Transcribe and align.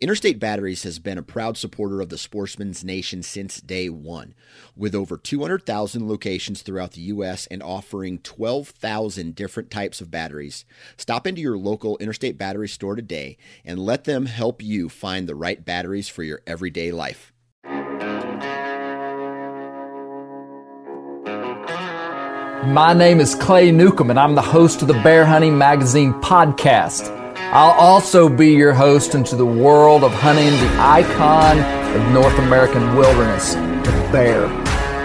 Interstate 0.00 0.40
Batteries 0.40 0.84
has 0.84 0.98
been 0.98 1.18
a 1.18 1.22
proud 1.22 1.58
supporter 1.58 2.00
of 2.00 2.08
the 2.08 2.16
Sportsman's 2.16 2.82
Nation 2.82 3.22
since 3.22 3.60
day 3.60 3.90
one. 3.90 4.34
With 4.74 4.94
over 4.94 5.18
200,000 5.18 6.08
locations 6.08 6.62
throughout 6.62 6.92
the 6.92 7.02
U.S. 7.02 7.46
and 7.50 7.62
offering 7.62 8.18
12,000 8.20 9.34
different 9.34 9.70
types 9.70 10.00
of 10.00 10.10
batteries, 10.10 10.64
stop 10.96 11.26
into 11.26 11.42
your 11.42 11.58
local 11.58 11.98
Interstate 11.98 12.38
Battery 12.38 12.66
store 12.66 12.96
today 12.96 13.36
and 13.62 13.78
let 13.78 14.04
them 14.04 14.24
help 14.24 14.62
you 14.62 14.88
find 14.88 15.28
the 15.28 15.34
right 15.34 15.62
batteries 15.62 16.08
for 16.08 16.22
your 16.22 16.40
everyday 16.46 16.92
life. 16.92 17.34
My 22.64 22.94
name 22.94 23.20
is 23.20 23.34
Clay 23.34 23.70
Newcomb, 23.70 24.08
and 24.08 24.18
I'm 24.18 24.34
the 24.34 24.40
host 24.40 24.80
of 24.80 24.88
the 24.88 24.94
Bear 25.02 25.26
Hunting 25.26 25.58
Magazine 25.58 26.14
podcast. 26.22 27.19
I'll 27.52 27.72
also 27.72 28.28
be 28.28 28.52
your 28.52 28.72
host 28.72 29.16
into 29.16 29.34
the 29.34 29.44
world 29.44 30.04
of 30.04 30.12
hunting 30.12 30.46
the 30.46 30.76
icon 30.78 31.58
of 31.96 32.12
North 32.12 32.38
American 32.38 32.94
wilderness, 32.94 33.54
the 33.54 34.08
bear. 34.12 34.46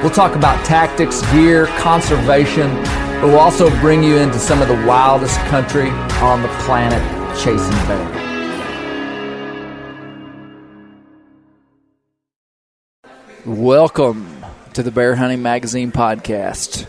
We'll 0.03 0.11
talk 0.11 0.35
about 0.35 0.63
tactics, 0.63 1.23
gear, 1.31 1.65
conservation, 1.79 2.71
but 3.19 3.29
we'll 3.29 3.39
also 3.39 3.71
bring 3.79 4.03
you 4.03 4.17
into 4.17 4.37
some 4.37 4.61
of 4.61 4.67
the 4.67 4.75
wildest 4.85 5.39
country 5.47 5.89
on 6.21 6.43
the 6.43 6.47
planet 6.65 7.01
chasing 7.35 7.71
bear. 7.87 8.11
Welcome 13.43 14.45
to 14.73 14.83
the 14.83 14.91
Bear 14.91 15.15
Hunting 15.15 15.41
Magazine 15.41 15.91
podcast. 15.91 16.85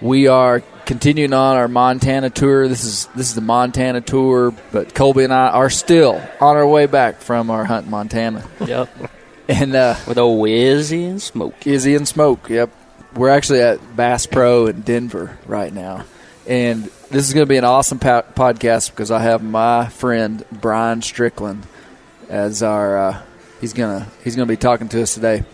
We 0.00 0.26
are 0.26 0.60
continuing 0.86 1.32
on 1.32 1.56
our 1.56 1.68
Montana 1.68 2.30
tour. 2.30 2.68
This 2.68 2.84
is 2.84 3.06
this 3.14 3.28
is 3.28 3.34
the 3.34 3.40
Montana 3.40 4.00
tour, 4.00 4.52
but 4.72 4.94
Colby 4.94 5.24
and 5.24 5.32
I 5.32 5.48
are 5.48 5.70
still 5.70 6.14
on 6.40 6.56
our 6.56 6.66
way 6.66 6.86
back 6.86 7.20
from 7.20 7.50
our 7.50 7.64
hunt 7.64 7.86
in 7.86 7.90
Montana. 7.90 8.48
Yep. 8.64 9.10
And 9.46 9.74
uh, 9.74 9.96
With 10.08 10.16
old 10.16 10.48
Izzy 10.48 11.04
and 11.04 11.20
Smoke. 11.20 11.66
Izzy 11.66 11.94
and 11.96 12.08
Smoke. 12.08 12.48
Yep. 12.48 12.70
We're 13.14 13.28
actually 13.28 13.60
at 13.60 13.94
Bass 13.94 14.24
Pro 14.24 14.68
in 14.68 14.80
Denver 14.80 15.38
right 15.46 15.70
now. 15.70 16.06
And 16.46 16.84
this 17.10 17.28
is 17.28 17.34
going 17.34 17.44
to 17.44 17.48
be 17.48 17.58
an 17.58 17.64
awesome 17.64 17.98
po- 17.98 18.24
podcast 18.34 18.88
because 18.90 19.10
I 19.10 19.18
have 19.20 19.42
my 19.42 19.88
friend 19.90 20.42
Brian 20.50 21.02
Strickland 21.02 21.66
as 22.30 22.62
our 22.62 22.96
uh, 22.96 23.22
he's 23.60 23.74
going 23.74 24.00
to 24.00 24.10
he's 24.24 24.34
going 24.34 24.48
to 24.48 24.52
be 24.52 24.56
talking 24.56 24.88
to 24.88 25.02
us 25.02 25.12
today. 25.12 25.44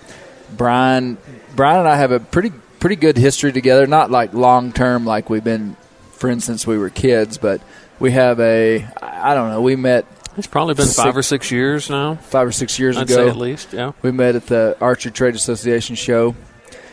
Brian 0.57 1.19
Brian 1.57 1.81
and 1.81 1.89
I 1.89 1.97
have 1.97 2.13
a 2.13 2.21
pretty 2.21 2.53
pretty 2.81 2.97
good 2.97 3.17
history 3.17 3.53
together, 3.53 3.87
not 3.87 4.11
like 4.11 4.33
long 4.35 4.73
term 4.73 5.05
like 5.05 5.31
we've 5.31 5.45
been 5.45 5.77
friends 6.13 6.45
since 6.45 6.67
we 6.67 6.77
were 6.79 6.91
kids, 6.91 7.39
but 7.39 7.61
we 7.99 8.11
have 8.13 8.41
a 8.41 8.85
I 9.01 9.35
don't 9.35 9.51
know, 9.51 9.61
we 9.61 9.77
met 9.77 10.07
It's 10.37 10.47
probably 10.47 10.75
been 10.75 10.87
Six- 10.87 10.97
five 10.97 11.17
or 11.17 11.23
six 11.23 11.51
years 11.51 11.89
now. 11.91 12.17
5 12.17 12.47
or 12.49 12.53
6 12.53 12.79
years 12.79 12.97
I'd 12.97 13.03
ago. 13.03 13.15
say 13.17 13.29
at 13.29 13.37
least, 13.37 13.73
yeah. 13.73 13.93
We 14.03 14.11
met 14.11 14.35
at 14.37 14.47
the 14.47 14.77
Archery 14.81 15.13
Trade 15.13 15.35
Association 15.35 15.97
show, 15.97 16.35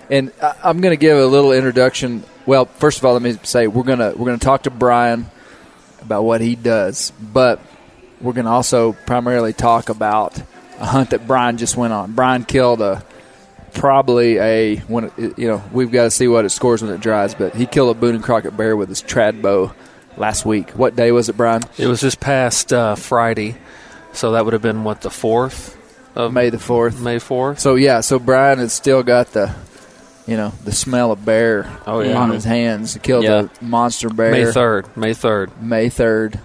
and 0.10 0.32
I- 0.42 0.56
I'm 0.64 0.82
going 0.82 0.92
to 0.92 0.98
give 1.02 1.18
a 1.18 1.26
little 1.26 1.52
introduction. 1.54 2.24
Well, 2.46 2.66
first 2.66 2.98
of 3.00 3.06
all, 3.06 3.14
let 3.14 3.22
me 3.22 3.38
say 3.44 3.68
we're 3.68 3.84
gonna 3.84 4.14
we're 4.16 4.26
gonna 4.26 4.38
talk 4.38 4.64
to 4.64 4.70
Brian 4.72 5.28
about 6.02 6.24
what 6.24 6.42
he 6.42 6.56
does, 6.56 7.12
but 7.22 7.60
we're 8.22 8.34
going 8.34 8.46
to 8.46 8.52
also 8.52 8.94
primarily 9.06 9.54
talk 9.54 9.90
about 9.90 10.40
a 10.80 10.86
hunt 10.86 11.10
that 11.12 11.28
Brian 11.28 11.58
just 11.58 11.76
went 11.78 11.92
on. 11.94 12.14
Brian 12.14 12.44
killed 12.46 12.82
a 12.82 13.04
probably 13.78 14.38
a 14.40 14.78
when 14.88 15.06
it, 15.18 15.38
you 15.40 15.48
know 15.48 15.64
we've 15.72 15.92
got 15.92 16.04
to 16.04 16.12
see 16.12 16.28
what 16.28 16.46
it 16.46 16.50
scores 16.50 16.82
when 16.82 16.92
it 16.94 17.00
dries, 17.02 17.34
but 17.36 17.56
he 17.56 17.66
killed 17.66 17.96
a 17.96 18.00
Boone 18.00 18.16
and 18.16 18.24
Crockett 18.24 18.58
bear 18.58 18.76
with 18.76 18.90
his 18.90 19.02
trad 19.02 19.42
bow 19.42 19.74
last 20.18 20.46
week. 20.46 20.72
What 20.72 20.96
day 20.96 21.12
was 21.12 21.30
it, 21.30 21.38
Brian? 21.38 21.62
It 21.78 21.88
was 21.88 22.02
this 22.02 22.16
past 22.16 22.74
uh, 22.74 22.96
Friday, 22.96 23.56
so 24.14 24.32
that 24.32 24.44
would 24.46 24.54
have 24.54 24.62
been 24.62 24.84
what 24.84 25.02
the 25.02 25.10
fourth 25.10 25.78
of 26.16 26.34
May 26.34 26.50
the 26.50 26.60
fourth. 26.60 27.00
May 27.02 27.20
fourth. 27.20 27.60
So 27.60 27.76
yeah, 27.76 28.02
so 28.02 28.18
Brian 28.20 28.60
has 28.60 28.74
still 28.74 29.04
got 29.04 29.34
the, 29.34 29.54
you 30.26 30.36
know, 30.36 30.52
the 30.66 30.72
smell 30.72 31.12
of 31.12 31.24
bear 31.24 31.70
Oh, 31.86 32.00
yeah. 32.02 32.18
on 32.18 32.32
his 32.32 32.44
hands. 32.44 32.96
He 32.96 33.00
killed 33.00 33.24
Yeah. 33.24 33.48
a 33.62 33.64
monster 33.64 34.10
bear 34.10 34.32
May 34.32 34.52
third. 34.52 34.98
May 34.98 35.14
third. 35.14 35.62
May 35.62 35.90
third, 35.90 36.40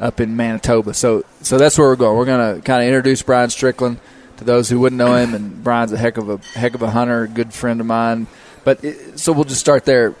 up 0.00 0.20
in 0.20 0.36
Manitoba. 0.36 0.94
So 0.94 1.24
so 1.42 1.58
that's 1.58 1.76
where 1.76 1.88
we're 1.88 1.96
going. 1.96 2.16
We're 2.16 2.24
gonna 2.26 2.60
kind 2.60 2.82
of 2.82 2.86
introduce 2.88 3.22
Brian 3.22 3.50
Strickland 3.50 3.98
to 4.38 4.44
those 4.44 4.68
who 4.68 4.80
wouldn't 4.80 4.98
know 4.98 5.14
him, 5.16 5.34
and 5.34 5.62
Brian's 5.64 5.92
a 5.92 5.96
heck 5.98 6.16
of 6.18 6.28
a 6.28 6.38
heck 6.58 6.74
of 6.74 6.82
a 6.82 6.90
hunter, 6.90 7.22
a 7.24 7.28
good 7.28 7.52
friend 7.52 7.80
of 7.80 7.86
mine. 7.86 8.26
But 8.64 8.84
it, 8.84 9.18
so 9.18 9.32
we'll 9.32 9.44
just 9.44 9.60
start 9.60 9.84
there. 9.84 10.14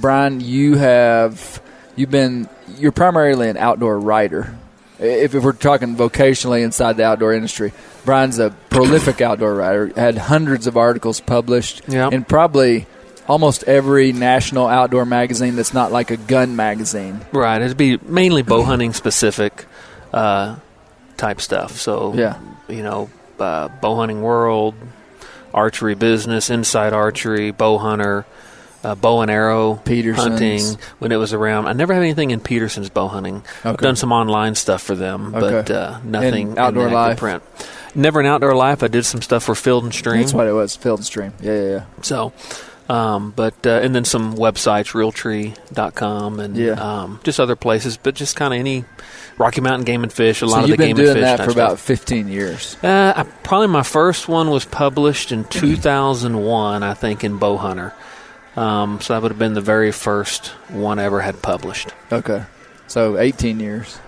Brian, 0.00 0.40
you 0.40 0.76
have 0.76 1.62
you've 1.96 2.10
been 2.10 2.48
you're 2.78 2.92
primarily 2.92 3.48
an 3.48 3.56
outdoor 3.56 3.98
writer. 3.98 4.56
If, 4.98 5.34
if 5.34 5.42
we're 5.42 5.52
talking 5.52 5.96
vocationally 5.96 6.62
inside 6.62 6.96
the 6.96 7.04
outdoor 7.04 7.32
industry, 7.34 7.72
Brian's 8.04 8.38
a 8.38 8.50
prolific 8.70 9.20
outdoor 9.28 9.54
writer. 9.54 9.92
Had 9.96 10.16
hundreds 10.16 10.66
of 10.66 10.76
articles 10.76 11.20
published, 11.20 11.82
Yeah. 11.88 12.08
in 12.12 12.24
probably 12.24 12.86
almost 13.28 13.64
every 13.64 14.12
national 14.12 14.66
outdoor 14.68 15.04
magazine 15.04 15.56
that's 15.56 15.74
not 15.74 15.90
like 15.92 16.10
a 16.10 16.16
gun 16.16 16.54
magazine. 16.56 17.20
Right. 17.32 17.60
It'd 17.60 17.76
be 17.76 17.96
mainly 17.98 18.42
bow 18.42 18.62
hunting 18.62 18.92
specific 18.92 19.64
uh, 20.12 20.56
type 21.16 21.40
stuff. 21.40 21.72
So 21.80 22.14
Yeah. 22.14 22.38
you 22.68 22.82
know, 22.82 23.10
uh, 23.42 23.68
bow 23.68 23.96
hunting 23.96 24.22
world, 24.22 24.74
archery 25.52 25.94
business, 25.94 26.48
inside 26.50 26.92
archery, 26.92 27.50
bow 27.50 27.78
hunter. 27.78 28.24
Uh, 28.84 28.96
bow 28.96 29.20
and 29.20 29.30
arrow 29.30 29.76
Peterson's. 29.84 30.28
hunting 30.28 30.64
when 30.98 31.12
it 31.12 31.16
was 31.16 31.32
around. 31.32 31.68
I 31.68 31.72
never 31.72 31.94
had 31.94 32.02
anything 32.02 32.32
in 32.32 32.40
Peterson's 32.40 32.90
bow 32.90 33.06
hunting. 33.06 33.44
I've 33.62 33.76
done 33.76 33.94
some 33.94 34.10
online 34.10 34.56
stuff 34.56 34.82
for 34.82 34.96
them, 34.96 35.30
but 35.30 35.70
uh, 35.70 36.00
nothing 36.02 36.48
And 36.48 36.58
outdoor 36.58 36.88
in 36.88 36.92
life? 36.92 37.18
print. 37.18 37.44
Never 37.94 38.18
in 38.18 38.26
outdoor 38.26 38.56
life. 38.56 38.82
I 38.82 38.88
did 38.88 39.04
some 39.06 39.22
stuff 39.22 39.44
for 39.44 39.54
Field 39.54 39.84
and 39.84 39.94
Stream. 39.94 40.22
That's 40.22 40.32
what 40.34 40.48
it 40.48 40.52
was, 40.52 40.74
Field 40.74 40.98
and 40.98 41.06
Stream. 41.06 41.32
Yeah, 41.40 41.52
yeah, 41.54 41.68
yeah. 41.68 41.84
So, 42.00 42.32
Um, 42.92 43.32
but 43.34 43.54
uh, 43.66 43.80
and 43.82 43.94
then 43.94 44.04
some 44.04 44.34
websites, 44.34 44.92
realtree.com, 44.92 46.40
and 46.40 46.56
Yeah. 46.56 46.72
um, 46.72 47.20
just 47.24 47.40
other 47.40 47.56
places. 47.56 47.96
But 47.96 48.14
just 48.14 48.36
kind 48.36 48.52
of 48.52 48.60
any 48.60 48.84
Rocky 49.38 49.62
Mountain 49.62 49.84
Game 49.84 50.02
and 50.02 50.12
Fish. 50.12 50.42
A 50.42 50.46
lot 50.46 50.58
so 50.58 50.64
of 50.64 50.70
the 50.70 50.76
Game 50.76 50.90
and 50.90 50.98
fish. 50.98 51.06
Been 51.06 51.14
doing 51.14 51.24
that 51.24 51.38
for 51.38 51.52
stuff. 51.52 51.54
about 51.54 51.78
15 51.78 52.28
years. 52.28 52.76
Uh, 52.82 53.14
I, 53.16 53.22
probably 53.44 53.68
my 53.68 53.82
first 53.82 54.28
one 54.28 54.50
was 54.50 54.66
published 54.66 55.32
in 55.32 55.44
2001, 55.50 56.82
I 56.82 56.94
think, 56.94 57.24
in 57.24 57.38
Bowhunter. 57.38 57.92
Um, 58.56 59.00
so 59.00 59.14
that 59.14 59.22
would 59.22 59.30
have 59.30 59.38
been 59.38 59.54
the 59.54 59.62
very 59.62 59.92
first 59.92 60.48
one 60.68 60.98
I 60.98 61.04
ever 61.04 61.22
had 61.22 61.40
published. 61.40 61.88
Okay. 62.12 62.44
So 62.88 63.16
18 63.18 63.58
years. 63.58 63.98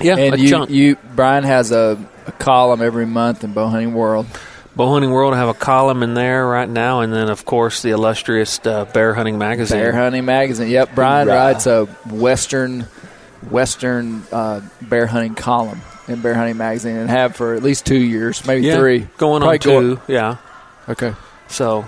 Yeah, 0.00 0.16
and 0.16 0.40
you, 0.40 0.48
chunk. 0.48 0.70
you, 0.70 0.96
Brian 1.14 1.44
has 1.44 1.70
a, 1.70 1.96
a 2.26 2.32
column 2.32 2.82
every 2.82 3.06
month 3.06 3.44
in 3.44 3.54
Bowhunting 3.54 3.92
World. 3.92 4.26
Bowhunting 4.76 5.12
World, 5.12 5.34
I 5.34 5.36
have 5.36 5.48
a 5.48 5.54
column 5.54 6.02
in 6.02 6.14
there 6.14 6.46
right 6.46 6.68
now, 6.68 7.00
and 7.00 7.12
then 7.12 7.28
of 7.28 7.44
course 7.44 7.82
the 7.82 7.90
illustrious 7.90 8.58
uh, 8.64 8.86
Bear 8.86 9.12
Hunting 9.14 9.36
Magazine. 9.38 9.78
Bear 9.78 9.92
Hunting 9.92 10.24
Magazine. 10.24 10.70
Yep, 10.70 10.94
Brian 10.94 11.28
Hoorah. 11.28 11.36
writes 11.38 11.66
a 11.66 11.84
Western 12.10 12.86
Western 13.50 14.22
uh, 14.32 14.60
bear 14.82 15.06
hunting 15.06 15.34
column 15.34 15.80
in 16.08 16.22
Bear 16.22 16.34
Hunting 16.34 16.56
Magazine 16.56 16.96
and 16.96 17.10
have 17.10 17.34
for 17.36 17.54
at 17.54 17.62
least 17.62 17.84
two 17.84 17.98
years, 18.00 18.46
maybe 18.46 18.64
yeah, 18.66 18.76
three. 18.76 19.00
going 19.18 19.42
Probably 19.42 19.74
on 19.76 19.96
two. 19.96 20.00
yeah, 20.08 20.36
Okay. 20.88 21.12
so 21.48 21.84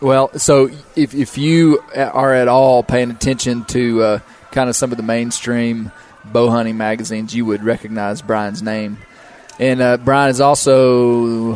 Well, 0.00 0.30
so 0.38 0.68
if 0.94 1.14
if 1.14 1.36
you 1.38 1.82
are 1.96 2.32
at 2.34 2.48
all 2.48 2.82
paying 2.84 3.10
attention 3.10 3.64
to 3.66 4.02
uh, 4.02 4.18
kind 4.52 4.68
of 4.70 4.76
some 4.76 4.90
of 4.92 4.98
the 4.98 5.02
mainstream 5.02 5.90
bow 6.24 6.50
hunting 6.50 6.76
magazines, 6.76 7.34
you 7.34 7.44
would 7.46 7.64
recognize 7.64 8.22
Brian's 8.22 8.62
name. 8.62 8.98
And 9.58 9.80
uh, 9.80 9.96
Brian 9.96 10.30
is 10.30 10.40
also 10.40 11.54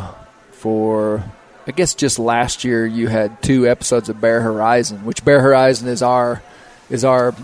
for 0.62 1.24
I 1.66 1.72
guess 1.72 1.94
just 1.94 2.20
last 2.20 2.62
year 2.62 2.86
you 2.86 3.08
had 3.08 3.42
two 3.42 3.68
episodes 3.68 4.08
of 4.08 4.20
Bear 4.20 4.40
Horizon, 4.40 5.04
which 5.04 5.24
Bear 5.24 5.40
Horizon 5.40 5.88
is 5.88 6.02
our 6.02 6.40
is 6.88 7.04
our 7.04 7.34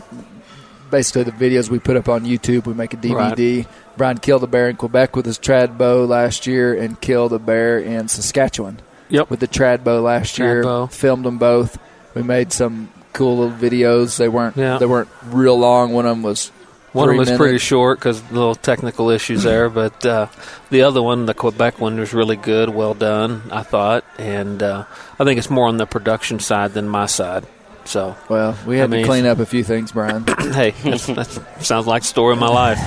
basically 0.91 1.25
the 1.25 1.33
videos 1.33 1.69
we 1.69 1.81
put 1.81 1.97
up 1.97 2.09
on 2.09 2.25
YouTube. 2.25 2.67
We 2.67 2.75
make 2.75 2.95
a 2.95 2.97
DVD. 2.97 3.67
Brian 3.97 4.19
killed 4.19 4.45
a 4.45 4.47
bear 4.47 4.69
in 4.69 4.77
Quebec 4.77 5.17
with 5.17 5.27
his 5.27 5.39
trad 5.39 5.77
bow 5.77 6.05
last 6.05 6.47
year, 6.47 6.81
and 6.81 7.01
killed 7.01 7.33
a 7.33 7.41
bear 7.41 7.81
in 7.81 8.07
Saskatchewan 8.07 8.79
yep. 9.09 9.29
with 9.31 9.41
the 9.41 9.49
trad 9.49 9.83
bow 9.83 10.01
last 10.01 10.37
Trad 10.37 10.39
year. 10.39 10.63
bow. 10.63 10.87
Filmed 10.87 11.25
them 11.25 11.39
both. 11.39 11.77
We 12.15 12.23
made 12.23 12.53
some 12.53 12.93
cool 13.13 13.39
little 13.39 13.57
videos. 13.57 14.17
They 14.17 14.29
weren't 14.29 14.55
they 14.55 14.87
weren't 14.87 15.09
real 15.27 15.59
long. 15.59 15.93
One 15.93 16.07
of 16.07 16.11
them 16.11 16.23
was 16.23 16.53
One 16.93 17.17
was 17.17 17.31
pretty 17.31 17.59
short 17.59 17.99
because 17.99 18.23
little 18.31 18.55
technical 18.55 19.11
issues 19.11 19.43
there, 19.43 19.69
but 19.71 20.05
uh, 20.07 20.29
the 20.71 20.83
other 20.83 21.03
one, 21.03 21.27
the 21.27 21.35
Quebec 21.35 21.81
one, 21.81 21.99
was 21.99 22.15
really 22.15 22.37
good, 22.37 22.71
well 22.71 22.95
done, 22.95 23.43
I 23.51 23.63
thought, 23.63 24.05
and 24.19 24.63
uh, 24.63 24.85
I 25.19 25.25
think 25.25 25.39
it's 25.39 25.51
more 25.51 25.69
on 25.69 25.77
the 25.77 25.87
production 25.87 26.39
side 26.41 26.73
than 26.73 26.89
my 26.89 27.07
side. 27.07 27.47
So, 27.85 28.17
Well, 28.29 28.55
we 28.67 28.77
had 28.77 28.85
I 28.85 28.87
mean, 28.89 29.01
to 29.01 29.07
clean 29.07 29.25
up 29.25 29.39
a 29.39 29.47
few 29.47 29.65
things, 29.65 29.93
Brian. 29.93 30.27
hey, 30.53 30.73
that's, 30.85 31.07
that 31.07 31.65
sounds 31.65 31.87
like 31.87 32.03
the 32.03 32.09
story 32.09 32.35
of 32.35 32.39
my 32.39 32.49
life. 32.49 32.79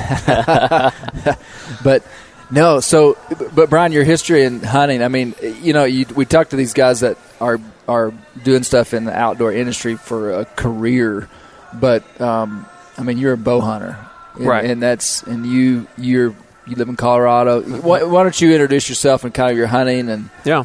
but 1.84 2.06
no, 2.52 2.82
so 2.82 3.18
but 3.56 3.70
Brian, 3.70 3.94
your 3.94 4.04
history 4.04 4.44
in 4.44 4.62
hunting. 4.62 5.02
I 5.02 5.08
mean, 5.08 5.34
you 5.62 5.74
know, 5.74 5.86
you, 5.86 6.06
we 6.16 6.26
talked 6.26 6.52
to 6.52 6.56
these 6.56 6.74
guys 6.74 7.00
that 7.00 7.18
are 7.40 7.60
are 7.88 8.14
doing 8.44 8.62
stuff 8.64 8.94
in 8.94 9.06
the 9.06 9.18
outdoor 9.18 9.52
industry 9.54 9.96
for 9.96 10.34
a 10.34 10.46
career, 10.46 11.30
but 11.74 12.22
um, 12.22 12.68
I 12.98 13.04
mean, 13.04 13.18
you're 13.18 13.34
a 13.34 13.38
bow 13.38 13.62
hunter, 13.62 13.98
and, 14.36 14.46
Right. 14.46 14.66
And 14.66 14.82
that's 14.82 15.24
and 15.24 15.46
you 15.46 15.88
you're 15.98 16.36
you 16.66 16.76
live 16.76 16.90
in 16.90 16.96
Colorado. 16.96 17.62
Why, 17.62 18.04
why 18.04 18.24
don't 18.24 18.40
you 18.40 18.52
introduce 18.52 18.88
yourself 18.88 19.24
and 19.24 19.34
kind 19.34 19.52
of 19.52 19.58
your 19.58 19.68
hunting 19.68 20.10
and 20.10 20.30
Yeah, 20.46 20.64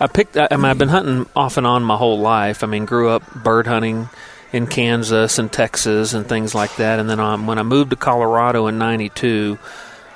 I 0.00 0.06
picked. 0.06 0.36
I 0.36 0.48
mean, 0.52 0.64
I've 0.64 0.78
been 0.78 0.88
hunting 0.88 1.26
off 1.36 1.56
and 1.56 1.66
on 1.66 1.82
my 1.84 1.96
whole 1.96 2.18
life. 2.18 2.64
I 2.64 2.66
mean, 2.66 2.84
grew 2.86 3.10
up 3.10 3.34
bird 3.34 3.66
hunting 3.66 4.08
in 4.52 4.66
Kansas 4.66 5.38
and 5.38 5.52
Texas 5.52 6.14
and 6.14 6.26
things 6.26 6.54
like 6.54 6.76
that. 6.76 6.98
And 6.98 7.10
then 7.10 7.20
um, 7.20 7.46
when 7.46 7.58
I 7.58 7.62
moved 7.62 7.90
to 7.90 7.96
Colorado 7.96 8.66
in 8.66 8.78
'92, 8.78 9.58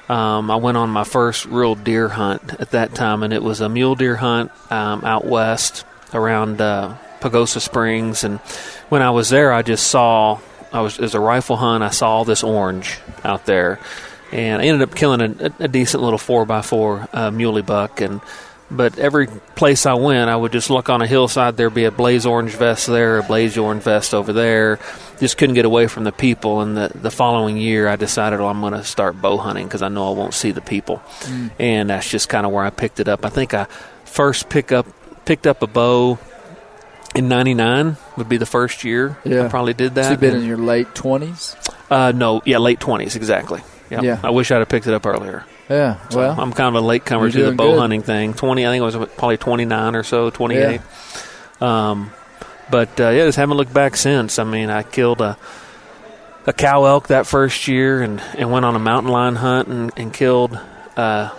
um, 0.09 0.51
I 0.51 0.57
went 0.57 0.77
on 0.77 0.91
my 0.91 1.05
first 1.05 1.45
real 1.47 1.75
deer 1.75 2.09
hunt 2.09 2.55
at 2.61 2.71
that 2.71 2.95
time, 2.95 3.23
and 3.23 3.33
it 3.33 3.43
was 3.43 3.61
a 3.61 3.69
mule 3.69 3.95
deer 3.95 4.17
hunt 4.17 4.51
um, 4.71 5.05
out 5.05 5.27
west 5.27 5.85
around 6.15 6.61
uh, 6.61 6.97
Pagosa 7.21 7.61
Springs. 7.61 8.25
And 8.25 8.39
when 8.89 9.03
I 9.03 9.11
was 9.11 9.29
there, 9.29 9.53
I 9.53 9.63
just 9.63 9.87
saw. 9.87 10.41
I 10.73 10.81
was 10.81 10.99
as 10.99 11.15
a 11.15 11.21
rifle 11.21 11.57
hunt. 11.57 11.83
I 11.83 11.91
saw 11.91 12.25
this 12.25 12.43
orange 12.43 12.99
out 13.25 13.47
there, 13.47 13.79
and 14.33 14.61
I 14.61 14.67
ended 14.67 14.89
up 14.89 14.95
killing 14.95 15.21
a, 15.21 15.53
a 15.61 15.69
decent 15.69 16.03
little 16.03 16.19
four 16.19 16.45
by 16.45 16.63
four 16.63 17.09
uh, 17.13 17.31
muley 17.31 17.63
buck. 17.63 18.01
And 18.01 18.21
but 18.71 18.99
every 18.99 19.29
place 19.29 19.87
I 19.87 19.95
went, 19.95 20.29
I 20.29 20.37
would 20.37 20.53
just 20.53 20.69
look 20.69 20.91
on 20.91 21.01
a 21.01 21.07
hillside. 21.07 21.57
There'd 21.57 21.73
be 21.73 21.85
a 21.85 21.91
blaze 21.91 22.27
orange 22.27 22.53
vest 22.53 22.87
there, 22.87 23.19
a 23.19 23.23
blaze 23.23 23.57
orange 23.57 23.83
vest 23.83 24.13
over 24.13 24.33
there. 24.33 24.79
Just 25.19 25.39
couldn't 25.39 25.55
get 25.55 25.65
away 25.65 25.87
from 25.87 26.05
the 26.05 26.13
people. 26.13 26.61
And 26.61 26.77
the 26.77 26.91
the 26.95 27.11
following 27.11 27.57
year, 27.57 27.89
I 27.89 27.97
decided, 27.97 28.41
well, 28.41 28.51
I'm 28.51 28.61
going 28.61 28.75
to 28.75 28.85
start 28.85 29.21
bow 29.23 29.39
hunting 29.39 29.67
because 29.67 29.81
I 29.83 29.89
know 29.89 30.13
I 30.13 30.15
won't 30.15 30.35
see 30.35 30.51
the 30.51 30.61
people. 30.61 31.03
And 31.59 31.91
that's 31.91 32.11
just 32.11 32.29
kind 32.29 32.45
of 32.45 32.53
where 32.53 32.65
I 32.65 32.71
picked 32.71 33.01
it 33.01 33.09
up. 33.09 33.25
I 33.25 33.31
think 33.31 33.55
I 33.55 33.65
first 34.05 34.49
pick 34.49 34.71
up 34.71 34.87
picked 35.25 35.47
up 35.47 35.63
a 35.63 35.67
bow 35.67 36.19
in 37.19 37.29
'99 37.29 37.97
would 38.17 38.29
be 38.29 38.37
the 38.37 38.47
first 38.47 38.85
year. 38.85 39.19
Yeah. 39.25 39.45
I 39.45 39.49
probably 39.49 39.75
did 39.75 39.97
that. 39.97 40.05
so 40.05 40.11
you've 40.13 40.21
been 40.21 40.37
in 40.37 40.45
your 40.45 40.57
late 40.57 40.95
twenties? 40.95 41.57
uh, 41.91 42.13
no, 42.15 42.41
yeah, 42.45 42.59
late 42.59 42.79
20s 42.81 43.17
exactly. 43.17 43.61
Yep. 43.91 44.03
Yeah. 44.03 44.21
I 44.23 44.31
wish 44.31 44.51
I'd 44.51 44.59
have 44.59 44.69
picked 44.69 44.87
it 44.87 44.95
up 44.95 45.07
earlier. 45.07 45.45
Yeah. 45.69 45.99
So 46.11 46.19
well, 46.19 46.41
I'm 46.41 46.53
kind 46.53 46.75
of 46.77 46.83
a 46.83 46.87
late 46.87 47.05
comer 47.05 47.31
to 47.31 47.43
the 47.43 47.53
bow 47.53 47.73
good. 47.73 47.81
hunting 47.81 48.03
thing. 48.03 48.35
Twenty, 48.35 48.67
I 48.67 48.71
think 48.71 48.81
it 48.83 48.85
was 48.85 49.09
probably 49.17 49.37
29 49.39 49.97
or 49.97 50.03
so, 50.03 50.31
28. 50.31 50.81
Um, 51.61 52.11
but 52.71 53.01
uh, 53.01 53.09
yeah, 53.11 53.25
just 53.25 53.37
haven't 53.37 53.57
looked 53.57 53.73
back 53.75 53.97
since. 53.97 54.39
I 54.39 54.45
mean, 54.45 54.71
I 54.71 54.83
killed 54.83 55.21
a 55.21 55.37
a 56.47 56.53
cow 56.53 56.85
elk 56.85 57.09
that 57.09 57.27
first 57.27 57.69
year, 57.69 58.01
and, 58.03 58.21
and 58.37 58.51
went 58.51 58.65
on 58.65 58.75
a 58.77 58.79
mountain 58.79 59.13
lion 59.13 59.37
hunt 59.37 59.69
and, 59.69 59.91
and 59.97 60.13
killed 60.15 60.59
uh, 60.97 61.31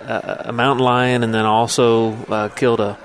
a, 0.00 0.42
a 0.46 0.52
mountain 0.52 0.84
lion, 0.84 1.22
and 1.22 1.32
then 1.32 1.44
also 1.44 2.14
uh, 2.26 2.48
killed 2.48 2.80
a 2.80 2.98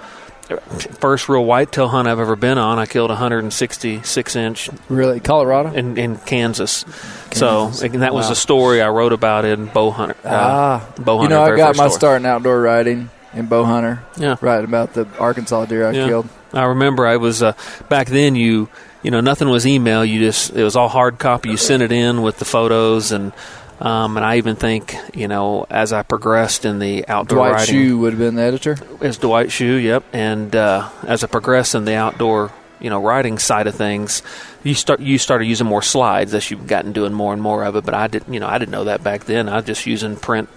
first 1.00 1.30
real 1.30 1.46
whitetail 1.46 1.88
hunt 1.88 2.08
I've 2.08 2.20
ever 2.20 2.36
been 2.36 2.58
on. 2.58 2.80
I 2.80 2.86
killed 2.86 3.12
a 3.12 3.14
166 3.14 4.36
inch 4.36 4.70
really, 4.90 5.20
Colorado. 5.20 5.72
in, 5.74 5.98
in 5.98 6.18
Kansas. 6.18 6.86
So 7.32 7.72
and 7.84 8.02
that 8.02 8.14
was 8.14 8.28
Wow. 8.28 8.32
a 8.32 8.36
story 8.36 8.82
I 8.82 8.90
wrote 8.90 9.14
about 9.14 9.46
in 9.46 9.66
Bow 9.68 9.92
Hunter. 9.92 10.16
Uh, 10.26 10.30
ah, 10.30 10.94
Bow 11.00 11.22
you 11.24 11.30
know, 11.30 11.44
I 11.44 11.56
got 11.56 11.76
my 11.78 11.86
story. 11.88 11.92
start 11.92 12.22
in 12.22 12.26
outdoor 12.26 12.62
riding 12.62 13.10
in 13.34 13.46
bow 13.46 13.64
hunter. 13.64 14.02
Yeah. 14.18 14.38
Writing 14.42 14.66
about 14.66 14.94
the 14.94 15.08
Arkansas 15.20 15.66
deer 15.66 15.88
I 15.88 15.92
Yeah. 15.92 16.08
killed. 16.08 16.28
I 16.52 16.64
remember 16.64 17.06
I 17.06 17.18
was 17.18 17.44
uh, 17.44 17.54
back 17.88 18.08
then. 18.08 18.36
You 18.36 18.70
you 19.04 19.12
know 19.12 19.22
nothing 19.22 19.50
was 19.50 19.68
email. 19.68 20.04
You 20.04 20.20
just 20.20 20.56
it 20.56 20.64
was 20.64 20.76
all 20.76 20.90
hard 20.90 21.20
copy. 21.20 21.50
You 21.52 21.58
sent 21.58 21.84
it 21.84 21.92
in 21.92 22.24
with 22.24 22.40
the 22.40 22.46
photos 22.46 23.12
and 23.12 23.32
um, 23.80 24.18
and 24.18 24.26
I 24.26 24.38
even 24.38 24.56
think 24.56 24.96
you 25.14 25.28
know 25.28 25.66
as 25.70 25.94
I 25.94 26.04
progressed 26.04 26.66
in 26.66 26.80
the 26.80 27.08
outdoor 27.08 27.38
Dwight 27.38 27.52
riding, 27.54 27.76
Schuh 27.76 28.00
would 28.00 28.14
have 28.14 28.20
been 28.20 28.36
the 28.36 28.42
editor. 28.42 28.78
as 29.02 29.18
Dwight 29.18 29.48
Schuh, 29.48 29.82
yep. 29.82 30.04
And 30.14 30.56
uh, 30.56 30.90
as 31.04 31.24
I 31.24 31.28
progressed 31.28 31.76
in 31.76 31.86
the 31.86 31.96
outdoor, 31.96 32.52
you 32.80 32.90
know, 32.90 33.02
writing 33.02 33.38
side 33.38 33.68
of 33.68 33.76
things, 33.76 34.22
you 34.64 34.74
start 34.74 35.00
you 35.00 35.18
started 35.18 35.46
using 35.46 35.68
more 35.68 35.82
slides 35.82 36.34
as 36.34 36.50
you've 36.50 36.68
gotten 36.68 36.92
doing 36.92 37.14
more 37.14 37.34
and 37.34 37.42
more 37.42 37.64
of 37.64 37.76
it. 37.76 37.86
But 37.86 37.94
I 37.94 38.08
didn't, 38.08 38.34
you 38.34 38.40
know, 38.40 38.48
I 38.48 38.58
didn't 38.58 38.72
know 38.72 38.86
that 38.86 39.04
back 39.04 39.26
then. 39.26 39.50
I 39.50 39.58
was 39.58 39.66
just 39.66 39.86
using 39.86 40.16
print, 40.16 40.50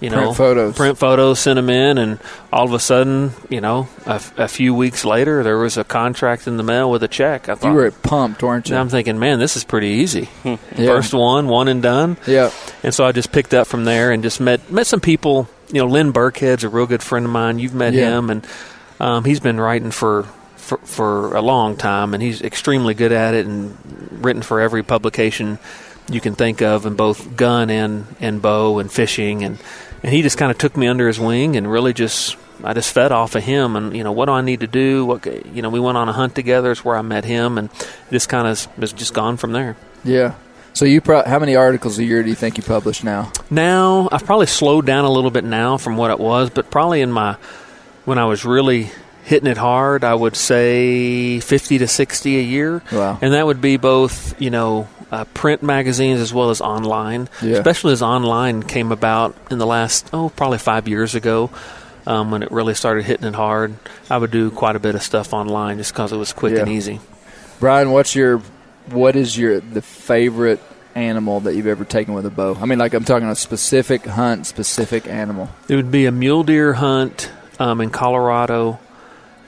you 0.00 0.10
Print 0.10 0.24
know, 0.24 0.32
photos. 0.34 0.76
print 0.76 0.98
photos, 0.98 1.38
sent 1.40 1.56
them 1.56 1.70
in, 1.70 1.98
and 1.98 2.18
all 2.52 2.64
of 2.66 2.72
a 2.72 2.78
sudden, 2.78 3.32
you 3.48 3.60
know, 3.60 3.88
a, 4.06 4.20
a 4.36 4.48
few 4.48 4.74
weeks 4.74 5.04
later, 5.04 5.42
there 5.42 5.56
was 5.58 5.76
a 5.76 5.84
contract 5.84 6.46
in 6.46 6.56
the 6.56 6.62
mail 6.62 6.90
with 6.90 7.02
a 7.02 7.08
check. 7.08 7.48
I 7.48 7.54
thought, 7.54 7.68
You 7.70 7.74
were 7.74 7.90
pumped, 7.90 8.42
weren't 8.42 8.68
you? 8.68 8.76
I'm 8.76 8.88
thinking, 8.88 9.18
man, 9.18 9.38
this 9.38 9.56
is 9.56 9.64
pretty 9.64 9.88
easy. 9.88 10.28
Yeah. 10.44 10.56
First 10.76 11.14
one, 11.14 11.48
one 11.48 11.68
and 11.68 11.82
done. 11.82 12.16
Yeah. 12.26 12.50
And 12.82 12.94
so 12.94 13.04
I 13.06 13.12
just 13.12 13.32
picked 13.32 13.54
up 13.54 13.66
from 13.66 13.84
there 13.84 14.10
and 14.12 14.22
just 14.22 14.40
met 14.40 14.70
met 14.70 14.86
some 14.86 15.00
people. 15.00 15.48
You 15.72 15.80
know, 15.80 15.86
Lynn 15.86 16.12
Burkhead's 16.12 16.64
a 16.64 16.68
real 16.68 16.86
good 16.86 17.02
friend 17.02 17.24
of 17.24 17.32
mine. 17.32 17.58
You've 17.58 17.74
met 17.74 17.94
Yeah. 17.94 18.18
him, 18.18 18.30
and 18.30 18.46
um, 19.00 19.24
he's 19.24 19.40
been 19.40 19.58
writing 19.60 19.90
for, 19.90 20.24
for 20.56 20.76
for 20.78 21.34
a 21.34 21.40
long 21.40 21.76
time, 21.76 22.12
and 22.14 22.22
he's 22.22 22.42
extremely 22.42 22.94
good 22.94 23.12
at 23.12 23.34
it, 23.34 23.46
and 23.46 23.76
written 24.24 24.42
for 24.42 24.60
every 24.60 24.82
publication 24.82 25.58
you 26.08 26.20
can 26.20 26.34
think 26.34 26.60
of, 26.62 26.86
in 26.86 26.94
both 26.96 27.36
gun 27.36 27.70
and 27.70 28.06
and 28.20 28.40
bow 28.42 28.78
and 28.78 28.90
fishing, 28.90 29.42
and 29.44 29.58
and 30.02 30.12
he 30.12 30.22
just 30.22 30.36
kind 30.38 30.50
of 30.50 30.58
took 30.58 30.76
me 30.76 30.86
under 30.86 31.06
his 31.06 31.18
wing 31.20 31.56
and 31.56 31.70
really 31.70 31.92
just. 31.92 32.36
I 32.62 32.72
just 32.72 32.94
fed 32.94 33.10
off 33.10 33.34
of 33.34 33.42
him, 33.42 33.74
and 33.74 33.94
you 33.96 34.04
know 34.04 34.12
what 34.12 34.26
do 34.26 34.32
I 34.32 34.40
need 34.40 34.60
to 34.60 34.68
do? 34.68 35.04
What 35.04 35.26
you 35.26 35.60
know, 35.60 35.68
we 35.70 35.80
went 35.80 35.98
on 35.98 36.08
a 36.08 36.12
hunt 36.12 36.34
together. 36.36 36.70
It's 36.70 36.84
where 36.84 36.96
I 36.96 37.02
met 37.02 37.24
him, 37.24 37.58
and 37.58 37.68
this 38.10 38.26
kind 38.26 38.46
of 38.46 38.64
has 38.76 38.92
just 38.92 39.12
gone 39.12 39.36
from 39.36 39.52
there. 39.52 39.76
Yeah. 40.04 40.34
So 40.72 40.84
you 40.84 41.00
pro- 41.00 41.24
how 41.24 41.40
many 41.40 41.56
articles 41.56 41.98
a 41.98 42.04
year 42.04 42.22
do 42.22 42.28
you 42.28 42.34
think 42.36 42.56
you 42.56 42.62
publish 42.62 43.02
now? 43.02 43.32
Now 43.50 44.08
I've 44.12 44.24
probably 44.24 44.46
slowed 44.46 44.86
down 44.86 45.04
a 45.04 45.10
little 45.10 45.32
bit 45.32 45.44
now 45.44 45.76
from 45.78 45.96
what 45.96 46.10
it 46.12 46.20
was, 46.20 46.48
but 46.48 46.70
probably 46.70 47.00
in 47.00 47.10
my 47.10 47.34
when 48.04 48.18
I 48.18 48.24
was 48.26 48.44
really 48.44 48.90
hitting 49.24 49.48
it 49.50 49.56
hard, 49.58 50.04
I 50.04 50.14
would 50.14 50.36
say 50.36 51.40
fifty 51.40 51.78
to 51.78 51.88
sixty 51.88 52.38
a 52.38 52.42
year, 52.42 52.82
Wow. 52.92 53.18
and 53.20 53.34
that 53.34 53.44
would 53.46 53.60
be 53.60 53.76
both 53.78 54.40
you 54.40 54.50
know 54.50 54.88
uh, 55.14 55.24
print 55.32 55.62
magazines 55.62 56.20
as 56.20 56.34
well 56.34 56.50
as 56.50 56.60
online. 56.60 57.28
Yeah. 57.40 57.58
Especially 57.58 57.92
as 57.92 58.02
online 58.02 58.62
came 58.64 58.90
about 58.90 59.36
in 59.50 59.58
the 59.58 59.66
last 59.66 60.10
oh 60.12 60.28
probably 60.30 60.58
five 60.58 60.88
years 60.88 61.14
ago. 61.14 61.50
um, 62.06 62.30
when 62.30 62.42
it 62.42 62.50
really 62.50 62.74
started 62.74 63.04
hitting 63.04 63.26
it 63.26 63.34
hard, 63.34 63.74
I 64.10 64.18
would 64.18 64.30
do 64.30 64.50
quite 64.50 64.76
a 64.76 64.78
bit 64.80 64.94
of 64.94 65.02
stuff 65.02 65.32
online 65.32 65.78
just 65.78 65.92
because 65.92 66.12
it 66.12 66.16
was 66.16 66.32
quick 66.32 66.58
and 66.58 66.68
easy. 66.68 67.00
Brian, 67.60 67.92
what's 67.92 68.14
your 68.14 68.42
what 68.90 69.16
is 69.16 69.38
your 69.38 69.60
the 69.60 69.80
favorite 69.80 70.60
animal 70.94 71.40
that 71.40 71.54
you've 71.54 71.66
ever 71.66 71.84
taken 71.84 72.12
with 72.14 72.26
a 72.26 72.30
bow? 72.30 72.56
I 72.60 72.66
mean, 72.66 72.78
like 72.78 72.92
I'm 72.92 73.04
talking 73.04 73.28
a 73.28 73.36
specific 73.36 74.04
hunt, 74.04 74.46
specific 74.46 75.06
animal. 75.06 75.48
It 75.68 75.76
would 75.76 75.90
be 75.90 76.06
a 76.06 76.12
mule 76.12 76.42
deer 76.42 76.74
hunt 76.74 77.30
um, 77.58 77.80
in 77.80 77.90
Colorado, 77.90 78.78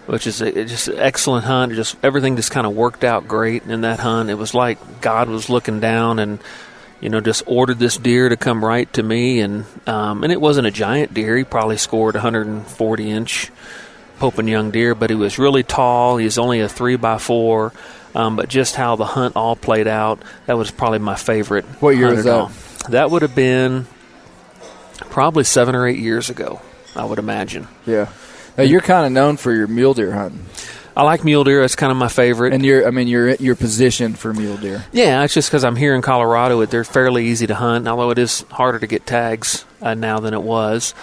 which 0.07 0.27
is 0.27 0.41
a, 0.41 0.65
just 0.65 0.89
an 0.89 0.99
excellent 0.99 1.45
hunt. 1.45 1.73
Just 1.75 1.97
everything 2.03 2.37
just 2.37 2.51
kind 2.51 2.67
of 2.67 2.75
worked 2.75 3.05
out 3.05 3.29
great 3.29 3.65
in 3.65 3.83
that 3.83 4.01
hunt. 4.01 4.31
It 4.31 4.35
was 4.35 4.55
like 4.55 5.01
God 5.01 5.29
was 5.29 5.51
looking 5.51 5.81
down 5.81 6.19
and 6.19 6.39
you 7.01 7.11
know 7.11 7.21
just 7.21 7.43
ordered 7.47 7.79
this 7.79 7.97
deer 7.97 8.29
to 8.29 8.37
come 8.37 8.65
right 8.65 8.91
to 8.95 9.03
me, 9.03 9.41
and 9.41 9.65
um, 9.87 10.23
and 10.25 10.33
it 10.33 10.41
wasn't 10.41 10.67
a 10.67 10.71
giant 10.71 11.13
deer. 11.15 11.37
He 11.37 11.45
probably 11.45 11.77
scored 11.77 12.15
140 12.15 13.11
inch 13.11 13.51
Pope 14.19 14.39
and 14.39 14.49
Young 14.49 14.71
deer, 14.71 14.95
but 14.95 15.11
he 15.11 15.17
was 15.17 15.39
really 15.39 15.63
tall. 15.63 16.17
He's 16.17 16.39
only 16.39 16.61
a 16.61 16.69
three 16.69 16.97
by 16.97 17.19
four. 17.19 17.73
Um, 18.15 18.35
but 18.35 18.49
just 18.49 18.77
how 18.77 18.97
the 18.97 19.05
hunt 19.05 19.37
all 19.37 19.57
played 19.57 19.87
out, 19.87 20.23
that 20.47 20.57
was 20.57 20.71
probably 20.71 21.01
my 21.01 21.17
favorite. 21.17 21.67
What 21.81 21.91
year 21.91 22.15
was 22.15 22.25
that? 22.25 22.35
all. 22.35 22.51
That 22.89 23.11
would 23.11 23.21
have 23.21 23.35
been 23.35 23.87
probably 25.11 25.45
seven 25.45 25.75
or 25.75 25.87
eight 25.87 25.99
years 25.99 26.31
ago, 26.31 26.63
I 26.95 27.05
would 27.05 27.19
imagine. 27.19 27.69
Yeah. 27.85 28.09
Now 28.57 28.65
you're 28.65 28.81
kind 28.81 29.07
of 29.07 29.13
known 29.13 29.37
for 29.37 29.53
your 29.53 29.67
mule 29.67 29.95
deer 29.95 30.13
hunting, 30.13 30.45
I 30.97 31.03
like 31.03 31.25
mule 31.25 31.45
deer. 31.45 31.61
That's 31.61 31.77
kind 31.77 31.91
of 31.93 31.99
my 31.99 32.09
favorite. 32.09 32.55
and 32.55 32.65
you're 32.65 32.87
I 32.87 32.91
mean 32.91 33.07
you're 33.09 33.35
you're 33.35 33.55
positioned 33.57 34.19
for 34.19 34.33
mule 34.33 34.57
deer. 34.57 34.85
yeah, 34.93 35.23
it's 35.25 35.35
just 35.35 35.51
because 35.51 35.63
I'm 35.65 35.77
here 35.77 35.95
in 35.95 36.03
Colorado. 36.03 36.65
They're 36.65 36.85
fairly 36.85 37.27
easy 37.27 37.47
to 37.49 37.55
hunt, 37.55 37.87
although 37.87 38.11
it 38.11 38.19
is 38.19 38.45
harder 38.51 38.79
to 38.79 38.87
get 38.87 39.07
tags 39.07 39.65
uh, 39.83 39.95
now 39.95 40.21
than 40.21 40.33
it 40.33 40.43
was. 40.43 40.95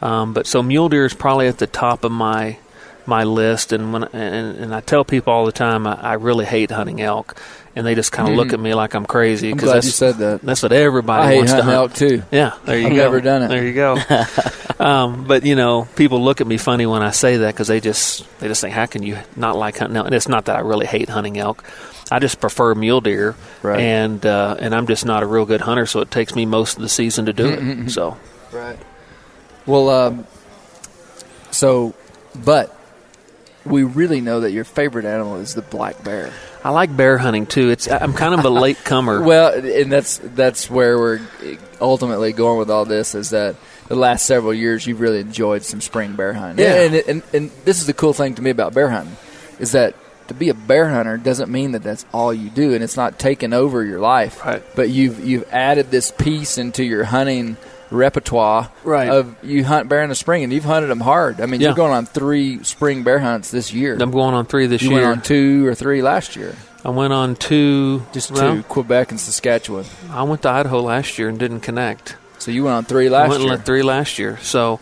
Um, 0.00 0.32
but 0.32 0.46
so 0.46 0.62
mule 0.62 0.88
deer 0.88 1.04
is 1.04 1.14
probably 1.14 1.48
at 1.48 1.58
the 1.58 1.66
top 1.66 2.02
of 2.02 2.10
my 2.12 2.58
my 3.06 3.24
list. 3.24 3.72
And 3.72 3.92
when 3.92 4.04
and, 4.04 4.56
and 4.58 4.74
I 4.74 4.80
tell 4.80 5.04
people 5.04 5.32
all 5.32 5.46
the 5.46 5.52
time, 5.52 5.86
I, 5.86 5.94
I 5.94 6.12
really 6.14 6.44
hate 6.44 6.70
hunting 6.70 7.00
elk, 7.00 7.40
and 7.76 7.86
they 7.86 7.94
just 7.94 8.12
kind 8.12 8.28
of 8.28 8.36
look 8.36 8.52
at 8.52 8.60
me 8.60 8.74
like 8.74 8.94
I'm 8.94 9.06
crazy 9.06 9.52
because 9.52 9.64
glad 9.66 9.74
that's 9.76 9.86
you 9.86 9.92
said 9.92 10.16
that. 10.18 10.42
that's 10.42 10.62
what 10.62 10.72
everybody 10.72 11.22
I 11.22 11.26
hate 11.30 11.36
wants 11.38 11.52
to 11.52 11.62
hunting 11.62 11.78
hunt. 11.78 11.90
elk 11.90 11.94
too. 11.94 12.22
Yeah, 12.30 12.54
there 12.64 12.78
you 12.78 12.86
I've 12.86 12.92
go. 12.92 12.96
never 12.96 13.20
done 13.20 13.42
it. 13.42 13.48
There 13.48 13.64
you 13.66 13.74
go. 13.74 13.96
um, 14.84 15.24
but 15.24 15.44
you 15.44 15.54
know, 15.54 15.88
people 15.96 16.22
look 16.22 16.40
at 16.40 16.46
me 16.46 16.56
funny 16.58 16.86
when 16.86 17.02
I 17.02 17.10
say 17.10 17.38
that 17.38 17.54
because 17.54 17.68
they 17.68 17.80
just 17.80 18.26
they 18.40 18.48
just 18.48 18.60
think, 18.60 18.74
"How 18.74 18.86
can 18.86 19.02
you 19.02 19.18
not 19.36 19.56
like 19.56 19.78
hunting 19.78 19.96
elk?" 19.96 20.06
And 20.06 20.14
it's 20.14 20.28
not 20.28 20.46
that 20.46 20.56
I 20.56 20.60
really 20.60 20.86
hate 20.86 21.08
hunting 21.08 21.38
elk. 21.38 21.64
I 22.10 22.18
just 22.18 22.40
prefer 22.40 22.74
mule 22.74 23.00
deer, 23.00 23.34
Right. 23.62 23.80
and 23.80 24.24
uh, 24.26 24.56
and 24.58 24.74
I'm 24.74 24.86
just 24.86 25.06
not 25.06 25.22
a 25.22 25.26
real 25.26 25.46
good 25.46 25.62
hunter, 25.62 25.86
so 25.86 26.00
it 26.00 26.10
takes 26.10 26.34
me 26.34 26.44
most 26.44 26.76
of 26.76 26.82
the 26.82 26.88
season 26.88 27.26
to 27.26 27.32
do 27.32 27.44
Mm-hmm. 27.56 27.86
it. 27.86 27.90
So 27.90 28.16
Right. 28.52 28.78
Well, 29.64 29.88
um, 29.88 30.26
so, 31.50 31.94
but 32.34 32.76
we 33.64 33.84
really 33.84 34.20
know 34.20 34.40
that 34.40 34.52
your 34.52 34.64
favorite 34.64 35.04
animal 35.04 35.36
is 35.36 35.54
the 35.54 35.62
black 35.62 36.02
bear. 36.02 36.32
I 36.64 36.70
like 36.70 36.96
bear 36.96 37.18
hunting 37.18 37.46
too. 37.46 37.70
It's 37.70 37.90
I'm 37.90 38.12
kind 38.12 38.34
of 38.34 38.44
a 38.44 38.50
late 38.60 38.82
comer. 38.84 39.22
Well, 39.22 39.52
and 39.52 39.90
that's 39.90 40.18
that's 40.18 40.70
where 40.70 40.98
we're 40.98 41.20
ultimately 41.80 42.32
going 42.32 42.58
with 42.58 42.70
all 42.70 42.84
this 42.84 43.14
is 43.14 43.30
that 43.30 43.56
the 43.88 43.96
last 43.96 44.26
several 44.26 44.54
years 44.54 44.86
you've 44.86 45.00
really 45.00 45.20
enjoyed 45.20 45.62
some 45.62 45.80
spring 45.80 46.14
bear 46.14 46.32
hunting. 46.32 46.64
Yeah. 46.64 46.82
And, 46.82 46.94
and, 46.94 47.22
and 47.32 47.50
this 47.64 47.80
is 47.80 47.86
the 47.86 47.92
cool 47.92 48.12
thing 48.12 48.34
to 48.36 48.42
me 48.42 48.50
about 48.50 48.74
bear 48.74 48.88
hunting 48.88 49.16
is 49.58 49.72
that 49.72 49.96
to 50.28 50.34
be 50.34 50.48
a 50.48 50.54
bear 50.54 50.88
hunter 50.88 51.16
doesn't 51.16 51.50
mean 51.50 51.72
that 51.72 51.82
that's 51.82 52.06
all 52.12 52.32
you 52.32 52.48
do 52.48 52.74
and 52.74 52.82
it's 52.82 52.96
not 52.96 53.18
taking 53.18 53.52
over 53.52 53.84
your 53.84 54.00
life. 54.00 54.44
Right. 54.44 54.62
But 54.74 54.90
you've 54.90 55.24
you've 55.24 55.48
added 55.52 55.90
this 55.90 56.10
piece 56.10 56.58
into 56.58 56.84
your 56.84 57.04
hunting 57.04 57.56
repertoire 57.92 58.68
Right. 58.84 59.08
of 59.08 59.34
you 59.42 59.64
hunt 59.64 59.88
bear 59.88 60.02
in 60.02 60.08
the 60.08 60.14
spring 60.14 60.42
and 60.44 60.52
you've 60.52 60.64
hunted 60.64 60.88
them 60.88 61.00
hard. 61.00 61.40
I 61.40 61.46
mean, 61.46 61.60
Yeah. 61.60 61.68
you're 61.68 61.76
going 61.76 61.92
on 61.92 62.06
3 62.06 62.62
spring 62.64 63.02
bear 63.02 63.18
hunts 63.20 63.50
this 63.50 63.72
year. 63.72 63.96
I'm 64.00 64.10
going 64.10 64.34
on 64.34 64.46
three 64.46 64.66
this 64.66 64.82
you 64.82 64.90
year. 64.90 65.00
went 65.02 65.10
on 65.18 65.20
2 65.22 65.66
or 65.66 65.74
3 65.74 66.02
last 66.02 66.36
year. 66.36 66.54
I 66.84 66.88
went 66.90 67.12
on 67.12 67.36
two. 67.36 68.02
Just 68.12 68.32
well, 68.32 68.56
two, 68.56 68.62
Quebec 68.64 69.10
and 69.12 69.20
Saskatchewan. 69.20 69.84
I 70.12 70.24
went 70.24 70.42
to 70.42 70.48
Idaho 70.48 70.80
last 70.80 71.16
year 71.16 71.28
and 71.28 71.38
didn't 71.38 71.60
connect. 71.60 72.16
So 72.38 72.50
you 72.50 72.64
went 72.64 72.74
on 72.74 72.84
3 72.84 73.06
I 73.06 73.10
last 73.10 73.28
went 73.28 73.34
and 73.42 73.44
year. 73.44 73.56
let 73.56 73.64
three 73.66 73.82
last 73.82 74.18
year. 74.18 74.38
So, 74.42 74.80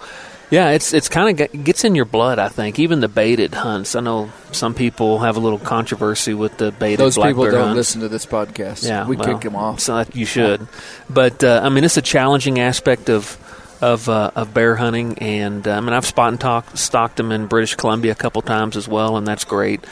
yeah, 0.50 0.71
it's 0.71 0.92
it's 0.92 1.09
kind 1.09 1.40
of 1.40 1.64
gets 1.64 1.85
in 1.85 1.95
your 1.95 2.04
blood. 2.04 2.38
I 2.38 2.49
think 2.49 2.78
even 2.78 3.00
the 3.00 3.09
baited 3.09 3.54
hunts. 3.54 3.95
I 3.95 4.00
know 4.00 4.30
some 4.52 4.75
people 4.75 5.21
have 5.21 5.37
a 5.37 5.40
little 5.40 5.59
controversy 5.59 6.35
with 6.35 6.59
the 6.59 6.73
baited 6.73 6.99
Those 6.99 7.14
black 7.14 7.30
people 7.30 7.45
bear 7.45 7.52
don't 7.52 7.64
hunts. 7.69 7.76
listen 7.76 8.00
to 8.02 8.09
this 8.09 8.26
podcast. 8.26 8.87
Yeah, 8.87 9.07
we 9.07 9.16
well, 9.16 9.26
kick 9.26 9.42
them 9.42 9.57
off. 9.57 9.80
So 9.80 10.04
you 10.12 10.26
should, 10.26 10.66
but 11.09 11.45
uh, 11.45 11.61
I 11.62 11.69
mean, 11.69 11.85
it's 11.85 11.97
a 11.97 12.02
challenging 12.02 12.59
aspect 12.59 13.09
of 13.09 13.38
of 13.80 14.09
uh, 14.09 14.30
of 14.35 14.52
bear 14.52 14.76
hunting, 14.76 15.19
and 15.19 15.66
uh, 15.66 15.73
I 15.73 15.80
mean, 15.80 15.92
I've 15.92 16.07
spot 16.07 16.28
and 16.28 16.40
talk, 16.40 16.76
stalked 16.76 17.16
them 17.16 17.33
in 17.33 17.47
British 17.47 17.75
Columbia 17.76 18.12
a 18.12 18.16
couple 18.16 18.42
times 18.42 18.76
as 18.76 18.88
well, 18.88 19.16
and 19.16 19.26
that's 19.26 19.45
great. 19.45 19.85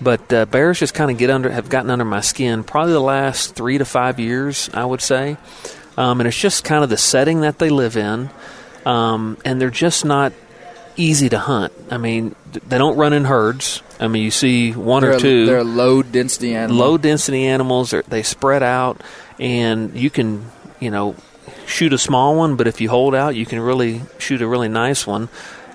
But 0.00 0.32
uh, 0.32 0.46
bears 0.46 0.80
just 0.80 0.94
kind 0.94 1.10
of 1.10 1.18
get 1.18 1.30
under, 1.30 1.50
have 1.50 1.68
gotten 1.68 1.90
under 1.90 2.04
my 2.04 2.20
skin 2.20 2.64
probably 2.64 2.92
the 2.92 3.00
last 3.00 3.54
three 3.54 3.78
to 3.78 3.84
five 3.84 4.18
years, 4.18 4.68
I 4.74 4.84
would 4.84 5.00
say, 5.00 5.36
um, 5.96 6.20
and 6.20 6.26
it's 6.26 6.38
just 6.38 6.64
kind 6.64 6.82
of 6.82 6.90
the 6.90 6.96
setting 6.96 7.42
that 7.42 7.58
they 7.58 7.70
live 7.70 7.96
in, 7.96 8.30
um, 8.86 9.36
and 9.44 9.60
they're 9.60 9.70
just 9.70 10.04
not 10.04 10.32
easy 10.96 11.28
to 11.28 11.38
hunt. 11.38 11.72
I 11.90 11.98
mean, 11.98 12.34
they 12.68 12.78
don't 12.78 12.96
run 12.96 13.12
in 13.12 13.24
herds. 13.24 13.82
I 13.98 14.06
mean, 14.08 14.22
you 14.22 14.30
see 14.30 14.72
one 14.72 15.02
They're 15.02 15.12
or 15.12 15.16
a, 15.16 15.20
two 15.20 15.46
they're 15.46 15.58
a 15.58 15.64
low 15.64 16.02
density 16.02 16.54
animal. 16.54 16.76
low 16.80 16.98
density 16.98 17.46
animals 17.46 17.94
they 18.08 18.22
spread 18.22 18.62
out 18.62 19.00
and 19.38 19.96
you 19.96 20.10
can 20.10 20.50
you 20.80 20.90
know 20.90 21.14
shoot 21.66 21.92
a 21.92 21.98
small 21.98 22.36
one 22.36 22.56
but 22.56 22.66
if 22.66 22.80
you 22.80 22.88
hold 22.90 23.14
out 23.14 23.34
you 23.34 23.46
can 23.46 23.58
really 23.60 24.02
shoot 24.18 24.42
a 24.42 24.46
really 24.46 24.68
nice 24.68 25.06
one 25.06 25.28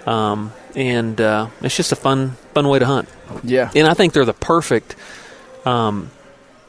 um, 0.05 0.51
and 0.75 1.19
uh, 1.19 1.47
it's 1.61 1.75
just 1.75 1.91
a 1.91 1.95
fun 1.95 2.31
fun 2.53 2.67
way 2.67 2.79
to 2.79 2.85
hunt 2.85 3.09
Yeah. 3.43 3.71
and 3.75 3.87
i 3.87 3.93
think 3.93 4.13
they're 4.13 4.25
the 4.25 4.33
perfect 4.33 4.95
um, 5.65 6.11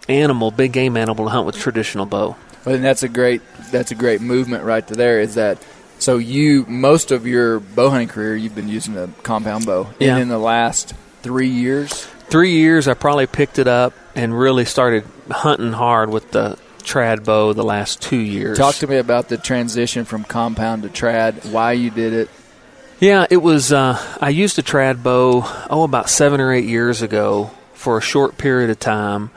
animal 0.09 0.50
big 0.50 0.73
game 0.73 0.97
animal 0.97 1.25
to 1.26 1.30
hunt 1.30 1.47
with 1.47 1.56
traditional 1.56 2.06
bow 2.06 2.37
Well, 2.64 2.75
and 2.76 2.85
that's 2.85 3.02
a 3.02 3.09
great 3.09 3.42
that's 3.70 3.90
a 3.90 3.94
great 3.97 4.20
movement 4.20 4.64
right 4.64 4.87
to 4.88 4.94
there. 4.94 5.20
Is 5.20 5.35
that 5.35 5.59
so? 6.00 6.19
You 6.19 6.64
most 6.66 7.11
of 7.12 7.26
your 7.26 7.61
bow 7.61 7.90
hunting 7.90 8.09
career 8.09 8.35
you've 8.37 8.54
been 8.54 8.69
using 8.69 8.97
a 8.97 9.09
compound 9.23 9.66
bow, 9.66 9.88
Yeah. 9.99 10.14
and 10.14 10.23
in 10.23 10.28
the 10.28 10.38
last 10.38 10.95
three 11.23 11.49
years, 11.49 12.07
three 12.28 12.52
years 12.52 12.88
i 12.88 12.95
probably 12.95 13.26
picked 13.26 13.59
it 13.59 13.69
up 13.69 13.92
and 14.14 14.37
really 14.38 14.64
started 14.64 15.04
hunting 15.30 15.73
hard 15.73 16.11
with 16.11 16.30
the 16.33 16.57
trad 16.78 17.25
bow 17.25 17.52
the 17.52 17.62
last 17.62 18.00
two 18.00 18.16
years 18.16 18.57
talk 18.57 18.75
to 18.76 18.87
me 18.87 18.97
about 18.97 19.28
the 19.28 19.37
transition 19.37 20.04
from 20.04 20.25
compound 20.25 20.83
to 20.83 20.88
trad. 20.88 21.45
Why 21.52 21.73
you 21.73 21.90
did 21.90 22.12
it? 22.12 22.28
Yeah, 23.00 23.26
it 23.30 23.38
was. 23.38 23.73
Uh, 23.73 23.99
I 24.21 24.28
used 24.30 24.59
a 24.59 24.62
trad 24.62 25.02
bow 25.02 25.42
oh 25.71 25.85
about 25.85 26.09
seven 26.11 26.40
or 26.40 26.52
eight 26.52 26.64
years 26.66 27.00
ago 27.02 27.50
for 27.75 27.97
a 27.97 28.00
short 28.02 28.37
period 28.38 28.69
of 28.71 28.78
time, 28.78 29.30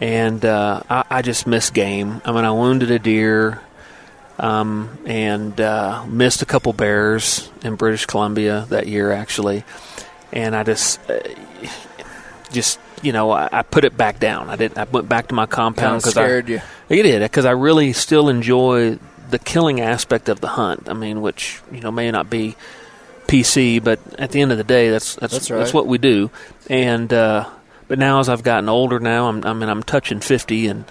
and 0.00 0.44
uh, 0.44 0.82
I, 0.88 1.04
I 1.10 1.22
just 1.22 1.44
missed 1.46 1.74
game. 1.74 2.22
I 2.24 2.30
mean, 2.32 2.44
I 2.44 2.52
wounded 2.52 2.90
a 2.92 2.98
deer, 3.00 3.60
um, 4.40 4.98
and 5.04 5.60
uh, 5.60 6.04
missed 6.06 6.40
a 6.42 6.46
couple 6.46 6.72
bears 6.72 7.50
in 7.62 7.76
British 7.76 8.06
Columbia 8.06 8.66
that 8.70 8.86
year 8.86 9.12
actually, 9.12 9.64
and 10.32 10.56
I 10.56 10.64
just, 10.64 10.98
uh, 11.10 11.20
just 12.50 12.80
you 13.02 13.12
know, 13.12 13.30
I, 13.30 13.48
I 13.52 13.62
put 13.62 13.84
it 13.84 13.96
back 13.96 14.18
down. 14.18 14.48
I 14.48 14.56
didn't. 14.56 14.78
I 14.78 14.84
went 14.84 15.08
back 15.08 15.28
to 15.28 15.34
my 15.34 15.46
compound 15.46 16.00
because 16.00 16.16
I 16.16 16.24
scared 16.24 16.48
you. 16.48 16.60
it 16.88 17.02
did 17.02 17.22
because 17.22 17.44
I 17.44 17.52
really 17.52 17.92
still 17.92 18.28
enjoy 18.30 18.98
the 19.28 19.38
killing 19.38 19.80
aspect 19.80 20.28
of 20.30 20.40
the 20.40 20.48
hunt. 20.48 20.88
I 20.88 20.94
mean, 20.94 21.20
which 21.20 21.60
you 21.70 21.80
know 21.80 21.90
may 21.90 22.10
not 22.10 22.30
be 22.30 22.56
PC, 23.26 23.82
but 23.84 24.00
at 24.18 24.30
the 24.32 24.40
end 24.40 24.52
of 24.52 24.58
the 24.58 24.64
day, 24.64 24.88
that's 24.88 25.16
that's 25.16 25.34
That's 25.34 25.48
that's, 25.48 25.74
what 25.74 25.86
we 25.86 25.98
do. 25.98 26.30
And 26.68 27.12
uh, 27.12 27.48
but 27.88 27.98
now 27.98 28.20
as 28.20 28.30
I've 28.30 28.42
gotten 28.42 28.70
older, 28.70 28.98
now 28.98 29.28
I'm 29.28 29.44
I 29.44 29.52
mean 29.52 29.68
I'm 29.68 29.82
touching 29.82 30.20
fifty, 30.20 30.66
and 30.66 30.84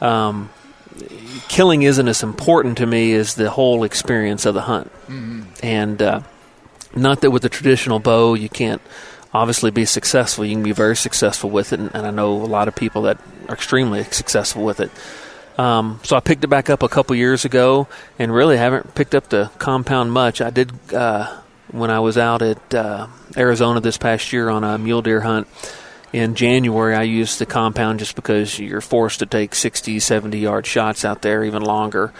um, 0.00 0.50
killing 1.48 1.82
isn't 1.82 2.08
as 2.08 2.22
important 2.22 2.78
to 2.78 2.86
me 2.86 3.14
as 3.14 3.34
the 3.34 3.50
whole 3.50 3.84
experience 3.84 4.46
of 4.46 4.54
the 4.54 4.62
hunt. 4.62 4.90
And 5.62 6.00
uh, 6.00 6.20
not 6.94 7.20
that 7.20 7.30
with 7.30 7.42
the 7.42 7.48
traditional 7.48 7.98
bow 7.98 8.34
you 8.34 8.48
can't 8.48 8.82
obviously 9.34 9.70
be 9.70 9.84
successful. 9.84 10.44
You 10.44 10.54
can 10.54 10.62
be 10.62 10.72
very 10.72 10.96
successful 10.96 11.50
with 11.50 11.72
it, 11.72 11.80
and, 11.80 11.94
and 11.94 12.06
I 12.06 12.10
know 12.10 12.32
a 12.32 12.44
lot 12.44 12.68
of 12.68 12.74
people 12.74 13.02
that 13.02 13.18
are 13.48 13.54
extremely 13.54 14.04
successful 14.04 14.64
with 14.64 14.80
it. 14.80 14.90
Um, 15.58 16.00
so 16.02 16.16
I 16.16 16.20
picked 16.20 16.44
it 16.44 16.48
back 16.48 16.70
up 16.70 16.82
a 16.82 16.88
couple 16.88 17.14
years 17.16 17.44
ago, 17.44 17.88
and 18.18 18.32
really 18.32 18.56
haven't 18.56 18.94
picked 18.94 19.14
up 19.14 19.28
the 19.28 19.50
compound 19.58 20.12
much. 20.12 20.40
I 20.40 20.50
did 20.50 20.72
uh, 20.92 21.38
when 21.70 21.90
I 21.90 22.00
was 22.00 22.18
out 22.18 22.42
at 22.42 22.74
uh, 22.74 23.06
Arizona 23.36 23.80
this 23.80 23.98
past 23.98 24.32
year 24.32 24.48
on 24.48 24.64
a 24.64 24.78
mule 24.78 25.02
deer 25.02 25.20
hunt. 25.20 25.48
In 26.12 26.34
January, 26.34 26.94
I 26.94 27.02
used 27.04 27.38
the 27.38 27.46
compound 27.46 27.98
just 28.00 28.16
because 28.16 28.58
you're 28.58 28.80
forced 28.82 29.20
to 29.20 29.26
take 29.26 29.54
60, 29.54 29.98
70 29.98 30.38
yard 30.38 30.66
shots 30.66 31.04
out 31.04 31.22
there, 31.22 31.42
even 31.44 31.62
longer. 31.62 32.12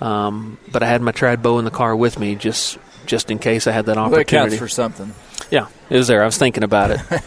Um, 0.00 0.58
but 0.70 0.82
I 0.82 0.86
had 0.86 1.00
my 1.02 1.12
trad 1.12 1.40
bow 1.42 1.58
in 1.58 1.64
the 1.64 1.70
car 1.70 1.96
with 1.96 2.18
me 2.18 2.34
just 2.34 2.78
just 3.06 3.30
in 3.30 3.38
case 3.38 3.66
I 3.66 3.72
had 3.72 3.86
that 3.86 3.96
Well, 3.96 4.04
opportunity. 4.04 4.50
counts 4.50 4.58
for 4.58 4.68
something. 4.68 5.14
Yeah, 5.50 5.68
it 5.88 5.96
was 5.96 6.08
there. 6.08 6.22
I 6.22 6.26
was 6.26 6.36
thinking 6.36 6.62
about 6.62 6.90
it. 6.90 7.00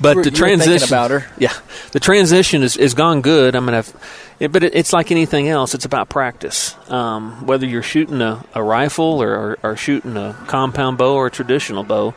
But 0.00 0.10
You 0.10 0.16
were- 0.18 0.22
the 0.22 0.30
you 0.30 0.42
were 0.42 0.48
thinking 0.48 0.58
transition 0.64 0.88
about 0.88 1.10
her. 1.10 1.26
yeah, 1.38 1.52
the 1.90 1.98
transition 1.98 2.62
is, 2.62 2.76
is 2.76 2.94
gone 2.94 3.20
good. 3.20 3.56
I 3.56 3.58
mean, 3.60 3.74
I've, 3.74 3.92
it, 4.38 4.52
but 4.52 4.62
it, 4.62 4.76
it's 4.76 4.92
like 4.92 5.10
anything 5.10 5.48
else. 5.48 5.74
It's 5.74 5.84
about 5.84 6.08
practice. 6.08 6.76
Um, 6.88 7.44
whether 7.46 7.66
you're 7.66 7.82
shooting 7.82 8.22
a, 8.22 8.44
a 8.54 8.62
rifle 8.62 9.20
or, 9.20 9.34
or, 9.34 9.58
or 9.64 9.76
shooting 9.76 10.16
a 10.16 10.36
compound 10.46 10.98
bow 10.98 11.16
or 11.16 11.26
a 11.26 11.30
traditional 11.32 11.82
bow, 11.82 12.14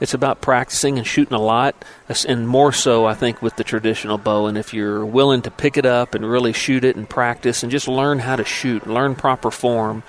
it's 0.00 0.14
about 0.14 0.40
practicing 0.40 0.96
and 0.98 1.06
shooting 1.06 1.34
a 1.34 1.40
lot, 1.40 1.74
and 2.26 2.48
more 2.48 2.72
so, 2.72 3.04
I 3.06 3.14
think, 3.14 3.42
with 3.42 3.56
the 3.56 3.64
traditional 3.64 4.16
bow. 4.18 4.46
And 4.46 4.56
if 4.58 4.72
you're 4.74 5.04
willing 5.04 5.42
to 5.42 5.50
pick 5.50 5.76
it 5.76 5.84
up 5.86 6.14
and 6.14 6.28
really 6.28 6.52
shoot 6.52 6.84
it 6.84 6.96
and 6.96 7.08
practice 7.08 7.62
and 7.62 7.70
just 7.70 7.86
learn 7.86 8.18
how 8.18 8.36
to 8.36 8.44
shoot, 8.44 8.86
learn 8.86 9.14
proper 9.14 9.50
form, 9.50 10.02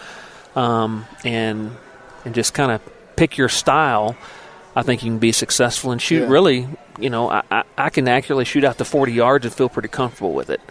um, 0.55 1.05
and 1.23 1.71
and 2.25 2.33
just 2.35 2.53
kind 2.53 2.71
of 2.71 2.81
pick 3.15 3.37
your 3.37 3.49
style, 3.49 4.15
I 4.75 4.83
think 4.83 5.03
you 5.03 5.09
can 5.11 5.19
be 5.19 5.31
successful 5.31 5.91
and 5.91 6.01
shoot 6.01 6.21
Yeah. 6.21 6.27
really. 6.29 6.67
You 6.99 7.09
know, 7.09 7.29
I, 7.31 7.41
I, 7.49 7.63
I 7.77 7.89
can 7.89 8.07
accurately 8.07 8.45
shoot 8.45 8.63
out 8.63 8.77
to 8.77 8.85
40 8.85 9.11
yards 9.13 9.45
and 9.45 9.53
feel 9.53 9.69
pretty 9.69 9.87
comfortable 9.87 10.33
with 10.33 10.49
it. 10.49 10.61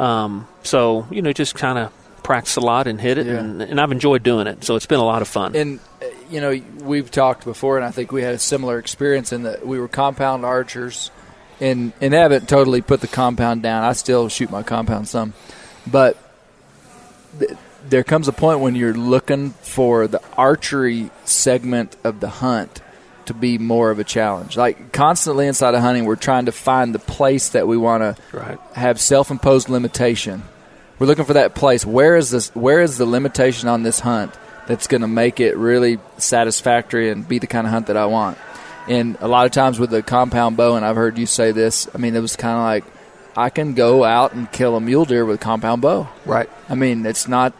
Um, 0.00 0.48
so 0.62 1.06
you 1.10 1.22
know, 1.22 1.32
just 1.32 1.54
kind 1.54 1.78
of 1.78 1.92
practice 2.22 2.56
a 2.56 2.60
lot 2.60 2.86
and 2.88 3.00
hit 3.00 3.18
it, 3.18 3.26
Yeah. 3.26 3.34
and, 3.38 3.62
and 3.62 3.80
I've 3.80 3.92
enjoyed 3.92 4.22
doing 4.24 4.46
it. 4.48 4.64
So 4.64 4.74
it's 4.74 4.86
been 4.86 4.98
a 4.98 5.04
lot 5.04 5.22
of 5.22 5.28
fun. 5.28 5.54
And 5.54 5.78
you 6.30 6.40
know, 6.40 6.60
we've 6.82 7.10
talked 7.10 7.44
before, 7.44 7.76
and 7.76 7.84
I 7.84 7.90
think 7.90 8.12
we 8.12 8.22
had 8.22 8.34
a 8.34 8.38
similar 8.38 8.78
experience 8.78 9.32
in 9.32 9.44
that 9.44 9.66
we 9.66 9.78
were 9.78 9.88
compound 9.88 10.44
archers, 10.44 11.10
and 11.60 11.92
and 12.00 12.12
haven't 12.12 12.48
totally 12.48 12.82
put 12.82 13.00
the 13.00 13.08
compound 13.08 13.62
down. 13.62 13.84
I 13.84 13.92
still 13.92 14.28
shoot 14.28 14.50
my 14.50 14.62
compound 14.62 15.08
some, 15.08 15.34
but 15.86 16.16
th- 17.38 17.52
there 17.88 18.04
comes 18.04 18.28
a 18.28 18.32
point 18.32 18.60
when 18.60 18.74
you're 18.74 18.94
looking 18.94 19.50
for 19.50 20.08
the 20.08 20.20
archery 20.36 21.10
segment 21.24 21.96
of 22.04 22.20
the 22.20 22.28
hunt 22.28 22.82
to 23.26 23.34
be 23.34 23.58
more 23.58 23.90
of 23.90 23.98
a 23.98 24.04
challenge. 24.04 24.56
Like 24.56 24.92
constantly 24.92 25.46
inside 25.46 25.74
of 25.74 25.80
hunting, 25.80 26.04
we're 26.04 26.16
trying 26.16 26.46
to 26.46 26.52
find 26.52 26.94
the 26.94 26.98
place 26.98 27.50
that 27.50 27.66
we 27.66 27.76
want 27.76 28.02
to 28.02 28.36
right. 28.36 28.58
have 28.74 29.00
self-imposed 29.00 29.68
limitation. 29.68 30.42
We're 30.98 31.06
looking 31.06 31.24
for 31.24 31.34
that 31.34 31.54
place. 31.54 31.84
Where 31.84 32.16
is 32.16 32.30
this? 32.30 32.54
Where 32.54 32.80
is 32.80 32.98
the 32.98 33.06
limitation 33.06 33.68
on 33.68 33.82
this 33.82 34.00
hunt 34.00 34.34
that's 34.66 34.86
going 34.86 35.02
to 35.02 35.08
make 35.08 35.40
it 35.40 35.56
really 35.56 35.98
satisfactory 36.18 37.10
and 37.10 37.26
be 37.26 37.38
the 37.38 37.46
kind 37.46 37.66
of 37.66 37.72
hunt 37.72 37.86
that 37.86 37.96
I 37.96 38.06
want? 38.06 38.38
And 38.88 39.16
a 39.20 39.28
lot 39.28 39.46
of 39.46 39.52
times 39.52 39.78
with 39.78 39.90
the 39.90 40.02
compound 40.02 40.56
bow, 40.56 40.76
and 40.76 40.84
I've 40.84 40.96
heard 40.96 41.18
you 41.18 41.26
say 41.26 41.52
this. 41.52 41.88
I 41.94 41.98
mean, 41.98 42.14
it 42.14 42.20
was 42.20 42.36
kind 42.36 42.56
of 42.56 42.62
like 42.62 42.84
I 43.36 43.50
can 43.50 43.74
go 43.74 44.04
out 44.04 44.32
and 44.32 44.50
kill 44.50 44.76
a 44.76 44.80
mule 44.80 45.04
deer 45.04 45.24
with 45.24 45.36
a 45.36 45.42
compound 45.42 45.82
bow. 45.82 46.08
Right. 46.24 46.48
I 46.68 46.74
mean, 46.74 47.04
it's 47.04 47.28
not. 47.28 47.52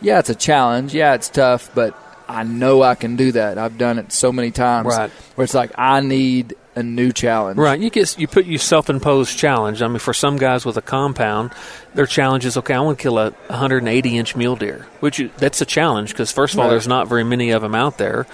Yeah, 0.00 0.18
it's 0.18 0.30
a 0.30 0.34
challenge. 0.34 0.94
Yeah, 0.94 1.14
it's 1.14 1.28
tough, 1.28 1.74
but 1.74 1.96
I 2.28 2.44
know 2.44 2.82
I 2.82 2.94
can 2.94 3.16
do 3.16 3.32
that. 3.32 3.58
I've 3.58 3.78
done 3.78 3.98
it 3.98 4.12
so 4.12 4.30
many 4.30 4.50
times. 4.50 4.88
Right. 4.88 5.10
Where 5.34 5.44
it's 5.44 5.54
like 5.54 5.72
I 5.76 6.00
need 6.00 6.54
a 6.78 6.82
new 6.82 7.12
challenge. 7.12 7.58
Right, 7.58 7.78
you 7.80 7.90
get 7.90 8.18
you 8.18 8.26
put 8.28 8.46
your 8.46 8.58
self-imposed 8.58 9.36
challenge. 9.36 9.82
I 9.82 9.88
mean, 9.88 9.98
for 9.98 10.14
some 10.14 10.36
guys 10.36 10.64
with 10.64 10.76
a 10.76 10.82
compound, 10.82 11.52
their 11.94 12.06
challenge 12.06 12.44
is 12.46 12.56
okay. 12.56 12.74
I 12.74 12.80
want 12.80 12.98
to 12.98 13.02
kill 13.02 13.18
a 13.18 13.30
180 13.48 14.16
inch 14.16 14.36
mule 14.36 14.56
deer, 14.56 14.86
which 15.00 15.18
you, 15.18 15.30
that's 15.38 15.60
a 15.60 15.66
challenge 15.66 16.10
because 16.10 16.30
first 16.32 16.54
of 16.54 16.60
all, 16.60 16.66
Right. 16.66 16.70
there's 16.72 16.88
not 16.88 17.08
very 17.08 17.24
many 17.24 17.50
of 17.50 17.62
them 17.62 17.74
out 17.74 17.98
there, 17.98 18.26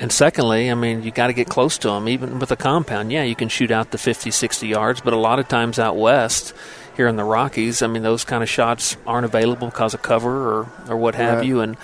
and 0.00 0.10
secondly, 0.10 0.70
I 0.70 0.74
mean, 0.74 1.02
you 1.02 1.10
got 1.10 1.28
to 1.28 1.32
get 1.32 1.48
close 1.48 1.78
to 1.78 1.88
them. 1.88 2.08
Even 2.08 2.38
with 2.38 2.50
a 2.50 2.56
compound, 2.56 3.12
yeah, 3.12 3.22
you 3.22 3.36
can 3.36 3.48
shoot 3.48 3.70
out 3.70 3.90
to 3.92 3.98
50, 3.98 4.30
60 4.30 4.66
yards, 4.66 5.00
but 5.00 5.12
a 5.12 5.16
lot 5.18 5.38
of 5.38 5.46
times 5.48 5.78
out 5.78 5.96
west, 5.96 6.52
here 6.96 7.06
in 7.08 7.16
the 7.16 7.24
Rockies, 7.24 7.82
I 7.82 7.86
mean, 7.88 8.02
those 8.02 8.22
kind 8.24 8.42
of 8.42 8.48
shots 8.48 8.96
aren't 9.06 9.24
available 9.24 9.68
because 9.68 9.94
of 9.94 10.02
cover 10.02 10.30
or 10.60 10.66
or 10.88 10.96
what 10.96 11.14
have 11.14 11.38
Right. 11.38 11.46
you, 11.46 11.60
and 11.60 11.76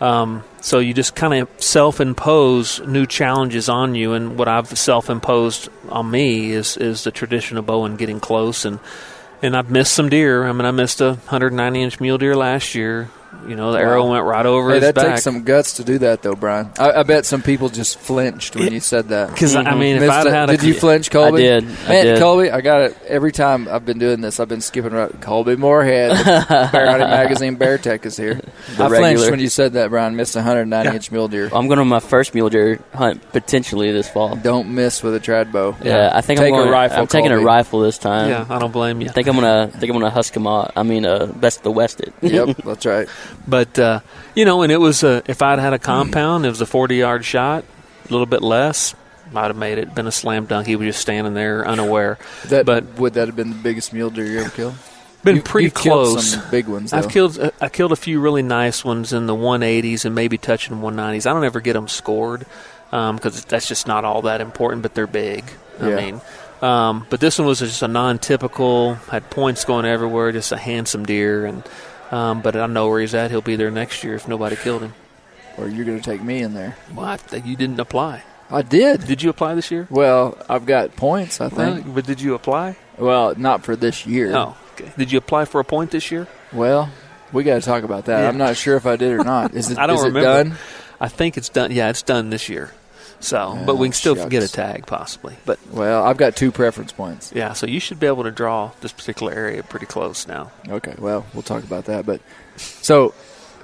um, 0.00 0.44
so 0.60 0.78
you 0.78 0.94
just 0.94 1.14
kind 1.14 1.34
of 1.34 1.48
self-impose 1.62 2.80
new 2.86 3.06
challenges 3.06 3.68
on 3.68 3.94
you, 3.94 4.14
and 4.14 4.38
what 4.38 4.48
I've 4.48 4.66
self-imposed 4.66 5.68
on 5.88 6.10
me 6.10 6.52
is 6.52 6.76
is 6.76 7.04
the 7.04 7.10
traditional 7.10 7.62
bow 7.62 7.84
and 7.84 7.98
getting 7.98 8.20
close, 8.20 8.64
and 8.64 8.78
and 9.42 9.56
I've 9.56 9.70
missed 9.70 9.92
some 9.92 10.08
deer. 10.08 10.46
I 10.46 10.52
mean, 10.52 10.64
I 10.64 10.70
missed 10.70 11.00
a 11.00 11.14
190 11.14 11.82
inch 11.82 12.00
mule 12.00 12.18
deer 12.18 12.34
last 12.34 12.74
year. 12.74 13.10
You 13.46 13.56
know, 13.56 13.72
the 13.72 13.78
arrow 13.78 14.08
went 14.08 14.24
right 14.24 14.44
over 14.44 14.68
Hey, 14.70 14.74
his 14.76 14.82
that 14.82 14.94
back. 14.94 15.06
takes 15.06 15.22
some 15.22 15.44
guts 15.44 15.74
to 15.74 15.84
do 15.84 15.98
that, 15.98 16.22
though, 16.22 16.34
Brian. 16.34 16.70
I, 16.78 16.92
I 16.92 17.02
bet 17.04 17.24
some 17.24 17.42
people 17.42 17.68
just 17.68 17.98
flinched 17.98 18.54
when 18.54 18.72
you 18.72 18.80
said 18.80 19.08
that. 19.08 19.30
Because 19.30 19.56
I 19.56 19.74
mean, 19.74 19.96
if 19.96 20.10
I'd 20.10 20.26
it. 20.26 20.32
had 20.32 20.50
a 20.50 20.56
did 20.56 20.64
you 20.66 20.74
flinch, 20.74 21.10
Colby? 21.10 21.42
did. 21.42 21.64
I 21.64 21.88
Man, 21.88 22.04
did. 22.04 22.18
Colby, 22.18 22.50
I 22.50 22.60
got 22.60 22.82
it 22.82 22.96
every 23.06 23.32
time 23.32 23.66
I've 23.68 23.86
been 23.86 23.98
doing 23.98 24.20
this. 24.20 24.40
I've 24.40 24.48
been 24.48 24.60
skipping 24.60 24.92
right. 24.92 25.20
Colby 25.20 25.56
Moorhead, 25.56 26.10
the 26.10 26.68
Bear 26.72 26.86
Hunting 26.90 27.08
Magazine 27.08 27.54
Bear 27.56 27.78
Tech 27.78 28.04
is 28.04 28.16
here. 28.16 28.40
The 28.76 28.84
I 28.84 28.88
flinched 28.88 29.30
when 29.30 29.40
you 29.40 29.48
said 29.48 29.72
that, 29.72 29.90
Brian. 29.90 30.16
Missed 30.16 30.36
a 30.36 30.40
190 30.40 30.94
inch 30.94 31.10
mule 31.10 31.28
deer. 31.28 31.48
I'm 31.52 31.66
going 31.66 31.78
on 31.78 31.88
my 31.88 32.00
first 32.00 32.34
mule 32.34 32.50
deer 32.50 32.80
hunt 32.94 33.22
potentially 33.32 33.90
this 33.92 34.08
fall. 34.08 34.36
Don't 34.36 34.74
miss 34.74 35.02
with 35.02 35.14
a 35.14 35.20
trad 35.20 35.50
bow. 35.52 35.76
Yeah, 35.82 36.10
I 36.12 36.20
think 36.20 36.38
Take 36.40 36.48
I'm 36.52 36.58
going. 36.58 36.68
a 36.68 36.72
rifle, 36.72 36.98
I'm 36.98 37.06
taking 37.06 37.32
a 37.32 37.38
rifle 37.40 37.80
this 37.80 37.96
time. 37.98 38.28
yeah, 38.28 38.44
I 38.48 38.58
don't 38.58 38.72
blame 38.72 39.00
you. 39.00 39.08
I 39.08 39.12
think 39.12 39.28
I'm 39.28 39.34
gonna. 39.36 39.70
I 39.74 39.78
think 39.78 39.90
I'm 39.92 39.98
gonna 39.98 40.10
husk 40.10 40.36
him 40.36 40.46
out. 40.46 40.72
I 40.76 40.82
mean, 40.82 41.06
uh, 41.06 41.26
best 41.26 41.62
the 41.62 41.70
west 41.70 42.00
it. 42.00 42.12
Yep, 42.22 42.56
that's 42.64 42.84
right. 42.86 43.08
But 43.46 43.78
uh, 43.78 44.00
you 44.34 44.44
know, 44.44 44.62
and 44.62 44.70
it 44.72 44.78
was 44.78 45.02
uh, 45.04 45.22
if 45.26 45.42
I'd 45.42 45.58
had 45.58 45.72
a 45.72 45.78
compound, 45.78 46.46
it 46.46 46.48
was 46.50 46.60
a 46.60 46.66
40 46.66 46.96
yard 46.96 47.24
shot, 47.24 47.64
a 48.08 48.12
little 48.12 48.26
bit 48.26 48.42
less. 48.42 48.94
Might 49.32 49.46
have 49.46 49.56
made 49.56 49.78
it 49.78 49.94
been 49.94 50.06
a 50.08 50.12
slam 50.12 50.46
dunk. 50.46 50.66
He 50.66 50.74
was 50.76 50.86
just 50.86 51.00
standing 51.00 51.34
there 51.34 51.66
unaware. 51.66 52.18
That 52.46 52.66
But- 52.66 52.98
would 52.98 53.14
that 53.14 53.28
have 53.28 53.36
been 53.36 53.50
the 53.50 53.56
biggest 53.56 53.92
mule 53.92 54.10
deer 54.10 54.24
you 54.26 54.40
ever 54.40 54.50
killed? 54.50 54.74
Been 55.22 55.36
You- 55.36 55.42
pretty 55.42 55.70
close. 55.70 56.34
big 56.50 56.66
ones. 56.66 56.90
Though. 56.90 56.96
I've 56.98 57.08
killed 57.08 57.38
uh, 57.38 57.50
I 57.60 57.68
killed 57.68 57.92
a 57.92 57.96
few 57.96 58.20
really 58.20 58.42
nice 58.42 58.84
ones 58.84 59.12
in 59.12 59.26
the 59.26 59.34
180s 59.36 60.04
and 60.04 60.14
maybe 60.14 60.36
touching 60.38 60.76
190s. 60.80 61.26
I 61.26 61.32
don't 61.32 61.44
ever 61.44 61.60
get 61.60 61.74
them 61.74 61.86
scored 61.88 62.44
because 62.90 63.44
that's 63.44 63.68
just 63.68 63.86
not 63.86 64.04
all 64.04 64.22
that 64.22 64.40
important, 64.40 64.82
but 64.82 64.94
they're 64.94 65.06
big. 65.06 65.44
I 65.80 65.90
Yeah. 65.90 65.96
mean, 65.96 66.20
um, 66.62 67.06
but 67.08 67.20
this 67.20 67.38
one 67.38 67.46
was 67.46 67.60
just 67.60 67.82
a 67.82 67.88
non-typical, 67.88 68.94
had 69.10 69.30
points 69.30 69.64
going 69.64 69.84
everywhere, 69.84 70.32
just 70.32 70.50
a 70.52 70.56
handsome 70.56 71.04
deer, 71.06 71.46
and 71.46 71.62
um, 72.10 72.40
but 72.42 72.56
I 72.56 72.66
know 72.66 72.88
where 72.88 73.00
he's 73.00 73.14
at. 73.14 73.30
He'll 73.30 73.40
be 73.40 73.56
there 73.56 73.70
next 73.70 74.02
year 74.04 74.14
if 74.14 74.26
nobody 74.28 74.56
killed 74.56 74.82
him. 74.82 74.94
or 75.56 75.68
you're 75.68 75.84
going 75.84 75.98
to 75.98 76.04
take 76.04 76.22
me 76.22 76.40
in 76.42 76.54
there. 76.54 76.76
What? 76.94 77.20
You 77.44 77.56
didn't 77.56 77.80
apply? 77.80 78.22
I 78.50 78.62
did. 78.62 79.06
Did 79.06 79.22
you 79.22 79.30
apply 79.30 79.54
this 79.54 79.70
year? 79.70 79.86
Well, 79.90 80.36
I've 80.48 80.66
got 80.66 80.96
points. 80.96 81.40
I 81.40 81.48
think. 81.48 81.84
Well, 81.86 81.94
but 81.94 82.06
did 82.06 82.20
you 82.20 82.34
apply? 82.34 82.76
Well, 82.98 83.34
not 83.36 83.64
for 83.64 83.76
this 83.76 84.06
year. 84.06 84.34
Oh, 84.34 84.56
okay. 84.74 84.90
Did 84.98 85.12
you 85.12 85.18
apply 85.18 85.44
for 85.44 85.60
a 85.60 85.64
point 85.64 85.92
this 85.92 86.10
year? 86.10 86.26
Well, 86.52 86.90
we 87.32 87.44
got 87.44 87.54
to 87.54 87.60
talk 87.60 87.84
about 87.84 88.06
that. 88.06 88.22
Yeah. 88.22 88.28
I'm 88.28 88.38
not 88.38 88.56
sure 88.56 88.76
if 88.76 88.86
I 88.86 88.96
did 88.96 89.12
or 89.12 89.22
not. 89.22 89.54
Is 89.54 89.70
it? 89.70 89.78
I 89.78 89.86
don't 89.86 89.96
is 89.98 90.02
it 90.02 90.06
remember. 90.08 90.50
done? 90.50 90.58
I 91.00 91.06
think 91.08 91.36
it's 91.36 91.48
done. 91.48 91.70
Yeah, 91.70 91.90
it's 91.90 92.02
done 92.02 92.30
this 92.30 92.48
year. 92.48 92.72
So, 93.20 93.58
but 93.66 93.76
we 93.76 93.88
can 93.88 93.92
still 93.92 94.16
shucks. 94.16 94.30
get 94.30 94.42
a 94.42 94.48
tag 94.48 94.86
possibly. 94.86 95.36
But 95.44 95.58
Well, 95.70 96.02
I've 96.04 96.16
got 96.16 96.36
two 96.36 96.50
preference 96.50 96.90
points. 96.92 97.32
yeah, 97.34 97.52
so 97.52 97.66
you 97.66 97.78
should 97.78 98.00
be 98.00 98.06
able 98.06 98.24
to 98.24 98.30
draw 98.30 98.70
this 98.80 98.92
particular 98.92 99.32
area 99.32 99.62
pretty 99.62 99.84
close 99.86 100.26
now. 100.26 100.50
Okay. 100.68 100.94
Well, 100.98 101.26
we'll 101.34 101.42
talk 101.42 101.62
about 101.62 101.84
that. 101.84 102.06
But 102.06 102.22
so, 102.56 103.12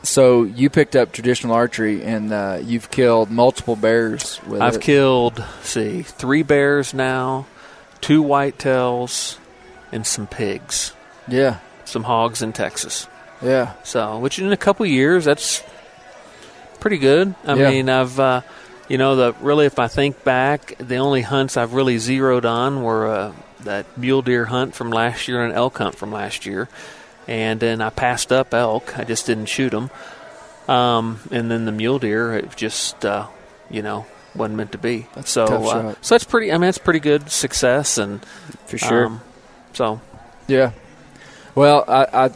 so 0.02 0.44
you 0.44 0.68
picked 0.68 0.94
up 0.94 1.12
traditional 1.12 1.54
archery 1.54 2.02
and 2.04 2.32
uh, 2.32 2.58
you've 2.62 2.90
killed 2.90 3.30
multiple 3.30 3.76
bears 3.76 4.40
with 4.46 4.60
I've 4.60 4.74
it. 4.76 4.82
killed, 4.82 5.42
see, 5.62 6.02
three 6.02 6.42
bears 6.42 6.92
now, 6.92 7.46
two 8.02 8.22
whitetails, 8.22 9.38
and 9.90 10.06
some 10.06 10.26
pigs, 10.26 10.92
Yeah. 11.28 11.58
some 11.86 12.02
hogs 12.04 12.42
in 12.42 12.52
Texas. 12.52 13.08
Yeah. 13.42 13.72
So, 13.84 14.18
which 14.18 14.38
in 14.38 14.52
a 14.52 14.56
couple 14.56 14.84
years, 14.84 15.24
that's 15.24 15.62
pretty 16.80 16.98
good. 16.98 17.34
I 17.46 17.54
Yeah. 17.54 17.70
mean, 17.70 17.88
I've, 17.88 18.20
uh, 18.20 18.42
you 18.88 18.98
know, 18.98 19.16
the 19.16 19.32
really, 19.40 19.66
if 19.66 19.78
I 19.78 19.88
think 19.88 20.24
back, 20.24 20.76
the 20.78 20.96
only 20.96 21.22
hunts 21.22 21.56
I've 21.56 21.72
really 21.72 21.98
zeroed 21.98 22.44
on 22.44 22.82
were 22.82 23.06
uh, 23.06 23.32
that 23.60 23.86
mule 23.98 24.22
deer 24.22 24.46
hunt 24.46 24.74
from 24.74 24.90
last 24.90 25.28
year 25.28 25.42
and 25.42 25.52
an 25.52 25.58
elk 25.58 25.78
hunt 25.78 25.94
from 25.96 26.12
last 26.12 26.46
year, 26.46 26.68
and 27.26 27.58
then 27.60 27.80
I 27.80 27.90
passed 27.90 28.32
up 28.32 28.54
elk. 28.54 28.98
I 28.98 29.04
just 29.04 29.26
didn't 29.26 29.46
shoot 29.46 29.70
them. 29.70 29.90
Um, 30.68 31.20
and 31.30 31.50
then 31.50 31.64
the 31.64 31.72
mule 31.72 31.98
deer, 31.98 32.34
it 32.34 32.56
just, 32.56 33.04
uh, 33.04 33.28
you 33.70 33.82
know, 33.82 34.06
wasn't 34.34 34.56
meant 34.56 34.72
to 34.72 34.78
be. 34.78 35.06
That's 35.14 35.30
a 35.30 35.46
so, 35.46 35.64
uh, 35.64 35.94
so 36.00 36.14
that's 36.14 36.24
pretty. 36.24 36.50
I 36.50 36.54
mean, 36.54 36.62
that's 36.62 36.78
pretty 36.78 37.00
good 37.00 37.30
success, 37.30 37.98
and 37.98 38.24
for 38.66 38.78
sure. 38.78 39.06
um, 39.06 39.20
so 39.72 40.00
Yeah. 40.48 40.72
Well, 41.54 41.84
I, 41.88 42.26
I 42.26 42.30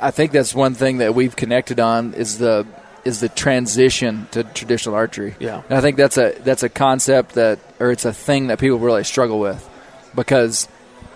I 0.00 0.10
think 0.10 0.32
that's 0.32 0.54
one 0.54 0.74
thing 0.74 0.98
that 0.98 1.14
we've 1.14 1.34
connected 1.34 1.80
on 1.80 2.14
is 2.14 2.38
the 2.38 2.66
is 3.06 3.20
the 3.20 3.28
transition 3.28 4.26
to 4.32 4.42
traditional 4.42 4.94
archery. 4.94 5.36
Yeah. 5.38 5.62
And 5.68 5.78
I 5.78 5.80
think 5.80 5.96
that's 5.96 6.18
a 6.18 6.34
that's 6.40 6.62
a 6.62 6.68
concept 6.68 7.34
that 7.34 7.58
or 7.78 7.90
it's 7.92 8.04
a 8.04 8.12
thing 8.12 8.48
that 8.48 8.58
people 8.58 8.78
really 8.78 9.04
struggle 9.04 9.38
with 9.38 9.66
because 10.14 10.68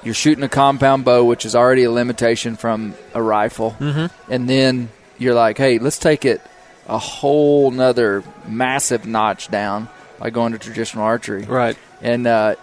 you're 0.02 0.14
shooting 0.14 0.44
a 0.44 0.48
compound 0.48 1.04
bow, 1.04 1.24
which 1.24 1.44
is 1.44 1.54
already 1.54 1.84
a 1.84 1.90
limitation 1.90 2.56
from 2.56 2.94
a 3.12 3.22
rifle, 3.22 3.76
mm-hmm. 3.78 4.06
and 4.32 4.48
then 4.48 4.88
you're 5.18 5.34
like, 5.34 5.58
hey, 5.58 5.78
let's 5.78 5.98
take 5.98 6.24
it 6.24 6.40
a 6.88 6.98
whole 6.98 7.70
nother 7.70 8.24
massive 8.48 9.06
notch 9.06 9.48
down 9.48 9.88
by 10.18 10.30
going 10.30 10.52
to 10.52 10.58
traditional 10.58 11.04
archery 11.04 11.44
right. 11.44 11.76
and 12.02 12.26
uh, 12.26 12.54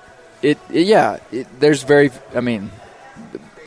it, 0.42 0.58
it- 0.72 0.88
yeah, 0.88 1.18
it, 1.32 1.48
there's 1.60 1.84
very, 1.84 2.12
I 2.36 2.42
mean, 2.42 2.72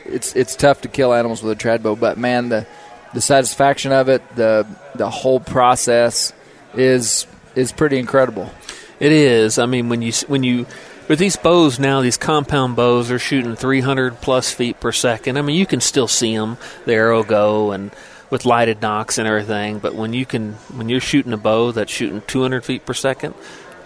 it's 0.05 0.35
it's 0.35 0.55
tough 0.55 0.81
to 0.81 0.87
kill 0.87 1.13
animals 1.13 1.41
with 1.41 1.57
a 1.57 1.63
trad 1.63 1.81
bow, 1.81 1.95
but 1.95 2.17
man, 2.17 2.49
the 2.49 2.67
the 3.13 3.21
satisfaction 3.21 3.91
of 3.91 4.09
it, 4.09 4.21
the 4.35 4.65
the 4.95 5.09
whole 5.09 5.39
process 5.39 6.33
is 6.73 7.27
is 7.55 7.71
pretty 7.71 7.97
incredible. 7.97 8.49
It 8.99 9.11
is. 9.11 9.57
I 9.57 9.65
mean, 9.65 9.89
when 9.89 10.01
you 10.01 10.11
when 10.27 10.43
you 10.43 10.65
But 11.07 11.17
these 11.17 11.35
bows 11.35 11.79
now, 11.79 12.01
these 12.01 12.17
compound 12.17 12.75
bows, 12.75 13.11
are 13.11 13.19
shooting 13.19 13.55
300 13.55 14.21
plus 14.21 14.51
feet 14.53 14.79
per 14.79 14.91
second. 14.91 15.37
I 15.37 15.41
mean, 15.41 15.57
you 15.57 15.65
can 15.65 15.81
still 15.81 16.07
see 16.07 16.37
them, 16.37 16.57
the 16.85 16.93
arrow 16.93 17.23
go, 17.23 17.71
and 17.71 17.91
with 18.29 18.45
lighted 18.45 18.81
nocks 18.81 19.17
and 19.17 19.27
everything. 19.27 19.79
But 19.79 19.93
when 19.93 20.13
you 20.13 20.25
can, 20.25 20.53
when 20.73 20.87
you're 20.87 21.01
shooting 21.01 21.33
a 21.33 21.37
bow 21.37 21.71
that's 21.73 21.91
shooting 21.91 22.21
200 22.27 22.63
feet 22.63 22.85
per 22.85 22.93
second, 22.93 23.33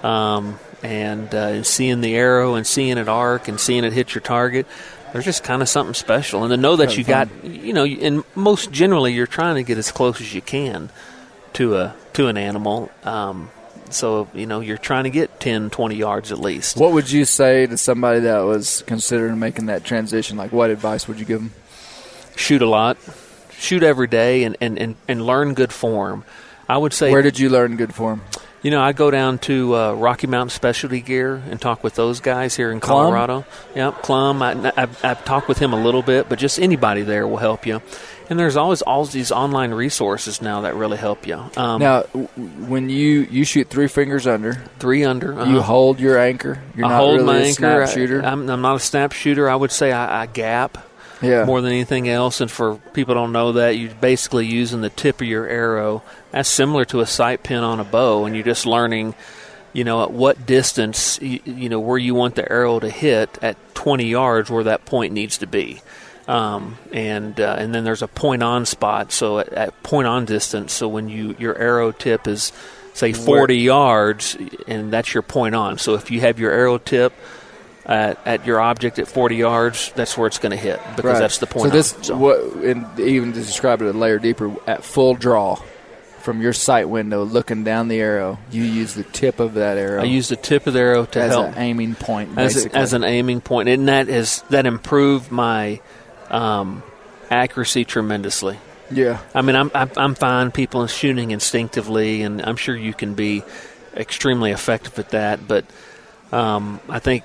um, 0.03 0.59
and 0.83 1.33
uh, 1.33 1.63
seeing 1.63 2.01
the 2.01 2.15
arrow 2.15 2.53
and 2.53 2.67
seeing 2.67 2.99
it 2.99 3.09
arc 3.09 3.47
and 3.47 3.59
seeing 3.59 3.85
it 3.85 3.93
hit 3.93 4.13
your 4.13 4.21
target, 4.21 4.67
there's 5.15 5.23
just 5.23 5.45
kind 5.45 5.61
of 5.61 5.69
something 5.69 5.93
special. 5.93 6.43
And 6.43 6.51
to 6.51 6.57
know 6.57 6.75
that 6.75 6.97
you 6.97 7.05
got, 7.05 7.29
you 7.45 7.71
know, 7.71 7.85
and 7.85 8.25
most 8.35 8.69
generally 8.69 9.13
you're 9.13 9.25
trying 9.25 9.55
to 9.55 9.63
get 9.63 9.77
as 9.77 9.89
close 9.89 10.19
as 10.19 10.35
you 10.35 10.41
can 10.41 10.89
to 11.53 11.77
a 11.77 11.95
to 12.15 12.27
an 12.27 12.37
animal. 12.37 12.91
Um, 13.05 13.49
so 13.89 14.27
you 14.33 14.45
know 14.45 14.59
you're 14.59 14.77
trying 14.77 15.05
to 15.05 15.09
get 15.09 15.39
10, 15.39 15.69
20 15.69 15.95
yards 15.95 16.33
at 16.33 16.39
least. 16.39 16.75
What 16.75 16.91
would 16.91 17.09
you 17.09 17.23
say 17.23 17.65
to 17.65 17.77
somebody 17.77 18.19
that 18.19 18.39
was 18.39 18.83
considering 18.87 19.39
making 19.39 19.67
that 19.67 19.85
transition? 19.85 20.35
Like, 20.35 20.51
what 20.51 20.69
advice 20.69 21.07
would 21.07 21.17
you 21.17 21.25
give 21.25 21.39
them? 21.39 21.53
Shoot 22.35 22.61
a 22.61 22.67
lot, 22.67 22.97
shoot 23.57 23.83
every 23.83 24.07
day, 24.07 24.43
and 24.43 24.57
and, 24.59 24.77
and, 24.77 24.95
and 25.07 25.25
learn 25.25 25.53
good 25.53 25.71
form. 25.71 26.25
I 26.67 26.77
would 26.77 26.91
say 26.91 27.09
Where 27.09 27.21
did 27.21 27.39
you 27.39 27.49
learn 27.49 27.77
good 27.77 27.95
form? 27.95 28.21
You 28.65 28.71
know, 28.71 28.81
I 28.81 28.93
go 28.93 29.11
down 29.11 29.37
to 29.39 29.75
uh, 29.75 29.93
Rocky 29.93 30.25
Mountain 30.25 30.49
Specialty 30.49 30.99
Gear 30.99 31.35
and 31.35 31.61
talk 31.61 31.83
with 31.83 31.93
those 31.93 32.19
guys 32.19 32.55
here 32.55 32.71
in 32.71 32.79
Clum? 32.79 33.13
Colorado. 33.13 33.45
Yep, 33.75 34.01
Clum. 34.01 34.41
I, 34.41 34.73
I've, 34.75 35.05
I've 35.05 35.23
talked 35.23 35.47
with 35.47 35.59
him 35.59 35.71
a 35.71 35.79
little 35.79 36.01
bit, 36.01 36.27
but 36.29 36.39
just 36.39 36.59
anybody 36.59 37.03
there 37.03 37.27
will 37.27 37.37
help 37.37 37.67
you. 37.67 37.83
And 38.27 38.39
there's 38.39 38.57
always 38.57 38.81
all 38.81 39.05
these 39.05 39.31
online 39.31 39.71
resources 39.71 40.41
now 40.41 40.61
that 40.61 40.73
really 40.73 40.97
help 40.97 41.27
you. 41.27 41.35
Um, 41.55 41.79
Now, 41.79 42.01
w- 42.13 42.27
when 42.65 42.89
you 42.89 43.27
you 43.29 43.45
shoot 43.45 43.69
three 43.69 43.87
fingers 43.87 44.25
under, 44.25 44.55
three 44.79 45.05
under. 45.05 45.33
you 45.33 45.39
uh-huh. 45.41 45.61
hold 45.61 45.99
your 45.99 46.17
anchor. 46.17 46.59
You're 46.75 46.87
I 46.87 46.89
not 46.89 46.97
hold 46.97 47.15
really 47.17 47.25
my 47.27 47.37
a 47.37 47.43
anchor. 47.43 47.85
snap 47.85 47.89
shooter. 47.89 48.25
I, 48.25 48.31
am 48.31 48.49
I'm 48.49 48.61
not 48.63 48.77
a 48.77 48.79
snap 48.79 49.11
shooter. 49.11 49.47
I 49.47 49.55
would 49.55 49.71
say 49.71 49.91
I, 49.91 50.23
I 50.23 50.25
gap 50.25 50.79
yeah, 51.21 51.45
more 51.45 51.61
than 51.61 51.71
anything 51.71 52.09
else. 52.09 52.41
And 52.41 52.49
for 52.49 52.75
people 52.93 53.13
don't 53.13 53.31
know 53.31 53.53
that, 53.53 53.71
you're 53.71 53.93
basically 53.93 54.45
using 54.45 54.81
the 54.81 54.89
tip 54.89 55.21
of 55.21 55.27
your 55.27 55.47
arrow. 55.47 56.03
That's 56.31 56.49
similar 56.49 56.85
to 56.85 56.99
a 56.99 57.05
sight 57.05 57.43
pin 57.43 57.63
on 57.63 57.79
a 57.79 57.83
bow, 57.83 58.25
and 58.25 58.35
you're 58.35 58.45
just 58.45 58.65
learning, 58.65 59.15
you 59.73 59.83
know, 59.83 60.03
at 60.03 60.11
what 60.11 60.45
distance, 60.45 61.19
you, 61.21 61.39
you 61.45 61.69
know, 61.69 61.79
where 61.79 61.97
you 61.97 62.15
want 62.15 62.35
the 62.35 62.49
arrow 62.51 62.79
to 62.79 62.89
hit 62.89 63.37
at 63.41 63.57
20 63.75 64.05
yards, 64.05 64.49
where 64.49 64.63
that 64.65 64.85
point 64.85 65.13
needs 65.13 65.37
to 65.39 65.47
be. 65.47 65.81
Um, 66.27 66.77
and 66.91 67.39
uh, 67.39 67.55
and 67.59 67.73
then 67.73 67.83
there's 67.83 68.01
a 68.01 68.07
point 68.07 68.41
on 68.41 68.65
spot, 68.65 69.11
so 69.11 69.39
at, 69.39 69.49
at 69.49 69.83
point 69.83 70.07
on 70.07 70.25
distance. 70.25 70.73
So 70.73 70.87
when 70.87 71.07
you 71.07 71.35
your 71.37 71.55
arrow 71.55 71.91
tip 71.91 72.27
is 72.27 72.51
say 72.95 73.13
40 73.13 73.57
yards, 73.57 74.37
and 74.67 74.91
that's 74.91 75.13
your 75.13 75.21
point 75.21 75.53
on. 75.53 75.77
So 75.77 75.93
if 75.95 76.09
you 76.09 76.21
have 76.21 76.39
your 76.39 76.51
arrow 76.51 76.77
tip 76.79 77.13
at, 77.85 78.17
at 78.25 78.45
your 78.45 78.59
object 78.59 78.97
at 78.99 79.07
40 79.07 79.35
yards, 79.35 79.91
that's 79.95 80.17
where 80.17 80.27
it's 80.27 80.39
going 80.39 80.51
to 80.51 80.57
hit 80.57 80.79
because 80.95 81.13
Right. 81.13 81.19
that's 81.19 81.37
the 81.37 81.47
point. 81.47 81.71
So 81.71 81.77
this. 81.77 81.95
So- 82.01 82.17
what, 82.17 82.39
and 82.63 82.99
even 82.99 83.33
to 83.33 83.39
describe 83.39 83.81
it 83.81 83.93
a 83.93 83.97
layer 83.97 84.19
deeper, 84.19 84.53
at 84.67 84.83
full 84.83 85.13
draw, 85.15 85.59
from 86.21 86.41
your 86.41 86.53
sight 86.53 86.89
window, 86.89 87.23
looking 87.23 87.63
down 87.63 87.87
the 87.87 87.99
arrow, 87.99 88.39
you 88.49 88.63
use 88.63 88.95
the 88.95 89.03
tip 89.03 89.39
of 89.39 89.53
that 89.53 89.77
arrow. 89.77 90.01
I 90.01 90.05
use 90.05 90.27
the 90.29 90.35
tip 90.35 90.65
of 90.65 90.73
the 90.73 90.79
arrow 90.79 91.05
to 91.05 91.21
as 91.21 91.31
help 91.31 91.49
an 91.49 91.53
aiming 91.59 91.93
point, 91.93 92.35
as, 92.39 92.65
a, 92.65 92.75
as 92.75 92.93
an 92.93 93.03
aiming 93.03 93.41
point, 93.41 93.69
and 93.69 93.87
that 93.89 94.09
is 94.09 94.41
that 94.49 94.65
improved 94.65 95.31
my 95.31 95.81
um, 96.31 96.81
accuracy 97.29 97.85
tremendously. 97.85 98.57
yeah, 98.89 99.19
I 99.35 99.43
mean, 99.43 99.55
I'm 99.55 99.69
I'm, 99.75 99.91
I'm 99.95 100.15
fine 100.15 100.49
people 100.49 100.81
are 100.81 100.87
shooting 100.87 101.29
instinctively, 101.29 102.23
and 102.23 102.41
I'm 102.41 102.55
sure 102.55 102.75
you 102.75 102.95
can 102.95 103.13
be 103.13 103.43
extremely 103.95 104.49
effective 104.49 104.97
at 104.97 105.09
that. 105.09 105.47
But 105.47 105.65
um, 106.31 106.79
I 106.89 106.99
think 106.99 107.23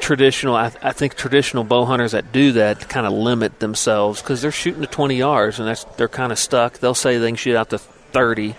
traditional, 0.00 0.54
I, 0.56 0.72
I 0.82 0.92
think 0.92 1.14
traditional 1.14 1.64
bow 1.64 1.84
hunters 1.84 2.12
that 2.12 2.32
do 2.32 2.52
that 2.52 2.88
kind 2.88 3.06
of 3.06 3.12
limit 3.12 3.60
themselves 3.60 4.20
because 4.20 4.42
they're 4.42 4.50
shooting 4.50 4.82
to 4.82 4.86
20 4.86 5.16
yards, 5.16 5.58
and 5.58 5.68
that's 5.68 5.84
they're 5.96 6.08
kind 6.08 6.32
of 6.32 6.38
stuck. 6.38 6.78
They'll 6.78 6.94
say 6.94 7.18
they 7.18 7.28
can 7.28 7.36
shoot 7.36 7.56
out 7.56 7.70
to 7.70 7.78
30, 7.78 8.54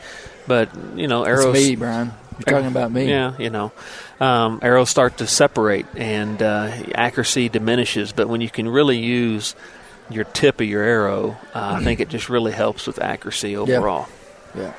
but 0.47 0.69
you 0.95 1.07
know, 1.07 1.23
it's 1.23 1.41
arrows. 1.43 1.53
me, 1.53 1.75
Brian. 1.75 2.13
You're 2.33 2.55
talking 2.55 2.67
about 2.67 2.91
me. 2.91 3.07
Yeah, 3.07 3.37
you 3.37 3.51
know, 3.51 3.71
um, 4.19 4.59
arrows 4.63 4.89
start 4.89 5.17
to 5.17 5.27
separate 5.27 5.85
and 5.95 6.41
uh, 6.41 6.71
accuracy 6.95 7.47
diminishes. 7.47 8.11
But 8.11 8.27
when 8.27 8.41
you 8.41 8.49
can 8.49 8.67
really 8.67 8.97
use 8.97 9.55
your 10.09 10.23
tip 10.23 10.59
of 10.59 10.67
your 10.67 10.81
arrow, 10.81 11.37
uh, 11.53 11.77
I 11.79 11.83
think 11.83 11.99
it 11.99 12.09
just 12.09 12.29
really 12.29 12.51
helps 12.51 12.87
with 12.87 12.99
accuracy 12.99 13.55
overall. 13.55 14.07
Yeah. 14.55 14.73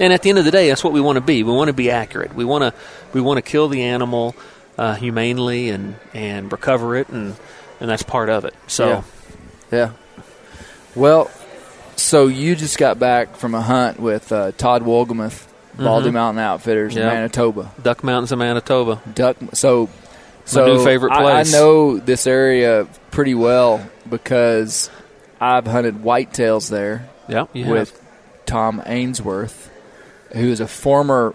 And 0.00 0.12
at 0.12 0.22
the 0.22 0.30
end 0.30 0.38
of 0.38 0.44
the 0.44 0.50
day, 0.50 0.68
that's 0.68 0.82
what 0.82 0.92
we 0.92 1.00
want 1.00 1.16
to 1.16 1.20
be. 1.20 1.42
We 1.44 1.52
want 1.52 1.68
to 1.68 1.74
be 1.74 1.90
accurate. 1.90 2.34
We 2.34 2.44
want 2.44 2.62
to 2.62 2.74
we 3.12 3.20
want 3.20 3.36
to 3.38 3.42
kill 3.42 3.68
the 3.68 3.82
animal 3.82 4.34
uh, 4.78 4.94
humanely 4.94 5.68
and 5.68 5.94
and 6.14 6.50
recover 6.50 6.96
it, 6.96 7.08
and 7.10 7.36
and 7.80 7.88
that's 7.90 8.02
part 8.02 8.28
of 8.30 8.44
it. 8.46 8.54
So 8.66 8.88
Yeah. 8.88 9.02
Yeah. 9.70 9.90
Well, 10.94 11.30
so 11.96 12.26
you 12.26 12.56
just 12.56 12.78
got 12.78 12.98
back 12.98 13.36
from 13.36 13.54
a 13.54 13.60
hunt 13.60 14.00
with 14.00 14.32
uh, 14.32 14.52
Todd 14.52 14.82
Wolgamuth, 14.82 15.46
Baldy 15.76 16.10
Mhm. 16.10 16.14
Mountain 16.14 16.42
Outfitters 16.42 16.96
in 16.96 17.02
Manitoba. 17.02 17.70
Duck 17.82 18.02
Mountains 18.02 18.32
of 18.32 18.38
Manitoba. 18.38 19.00
Duck. 19.14 19.36
So, 19.52 19.88
so 20.44 20.66
new 20.66 20.84
favorite 20.84 21.12
I- 21.12 21.20
place. 21.22 21.54
I, 21.54 21.58
know 21.58 21.98
this 21.98 22.26
area 22.26 22.86
pretty 23.10 23.34
well 23.34 23.86
because 24.08 24.90
I've 25.40 25.66
hunted 25.66 26.02
whitetails 26.02 26.70
there 26.70 27.08
Yeah, 27.28 27.46
you 27.52 27.64
have. 27.64 27.72
with 27.72 28.02
Tom 28.46 28.82
Ainsworth, 28.86 29.69
who 30.32 30.50
is 30.50 30.60
a 30.60 30.68
former 30.68 31.34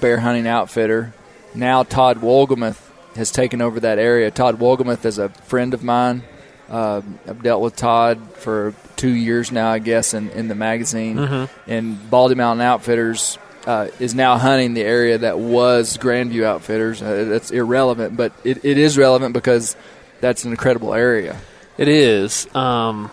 bear 0.00 0.18
hunting 0.18 0.46
outfitter. 0.46 1.14
Now 1.54 1.82
Todd 1.82 2.18
Wolgamuth 2.18 2.80
has 3.14 3.30
taken 3.30 3.62
over 3.62 3.80
that 3.80 3.98
area. 3.98 4.30
Todd 4.30 4.58
Wolgamuth 4.58 5.04
is 5.04 5.18
a 5.18 5.28
friend 5.28 5.74
of 5.74 5.82
mine. 5.82 6.22
Uh, 6.68 7.00
I've 7.28 7.42
dealt 7.42 7.62
with 7.62 7.76
Todd 7.76 8.20
for 8.34 8.74
two 8.96 9.10
years 9.10 9.52
now, 9.52 9.70
I 9.70 9.78
guess, 9.78 10.14
in, 10.14 10.30
in 10.30 10.48
the 10.48 10.54
magazine. 10.54 11.16
Mm-hmm. 11.16 11.70
And 11.70 12.10
Baldy 12.10 12.34
Mountain 12.34 12.66
Outfitters 12.66 13.38
uh, 13.66 13.88
is 14.00 14.14
now 14.14 14.36
hunting 14.36 14.74
the 14.74 14.82
area 14.82 15.18
that 15.18 15.38
was 15.38 15.96
Grandview 15.96 16.44
Outfitters. 16.44 17.02
Uh, 17.02 17.24
that's 17.24 17.50
irrelevant, 17.50 18.16
but 18.16 18.32
it, 18.44 18.64
it 18.64 18.78
is 18.78 18.98
relevant 18.98 19.32
because 19.32 19.76
that's 20.20 20.44
an 20.44 20.50
incredible 20.50 20.92
area. 20.92 21.38
It 21.78 21.88
is. 21.88 22.52
Um, 22.54 23.10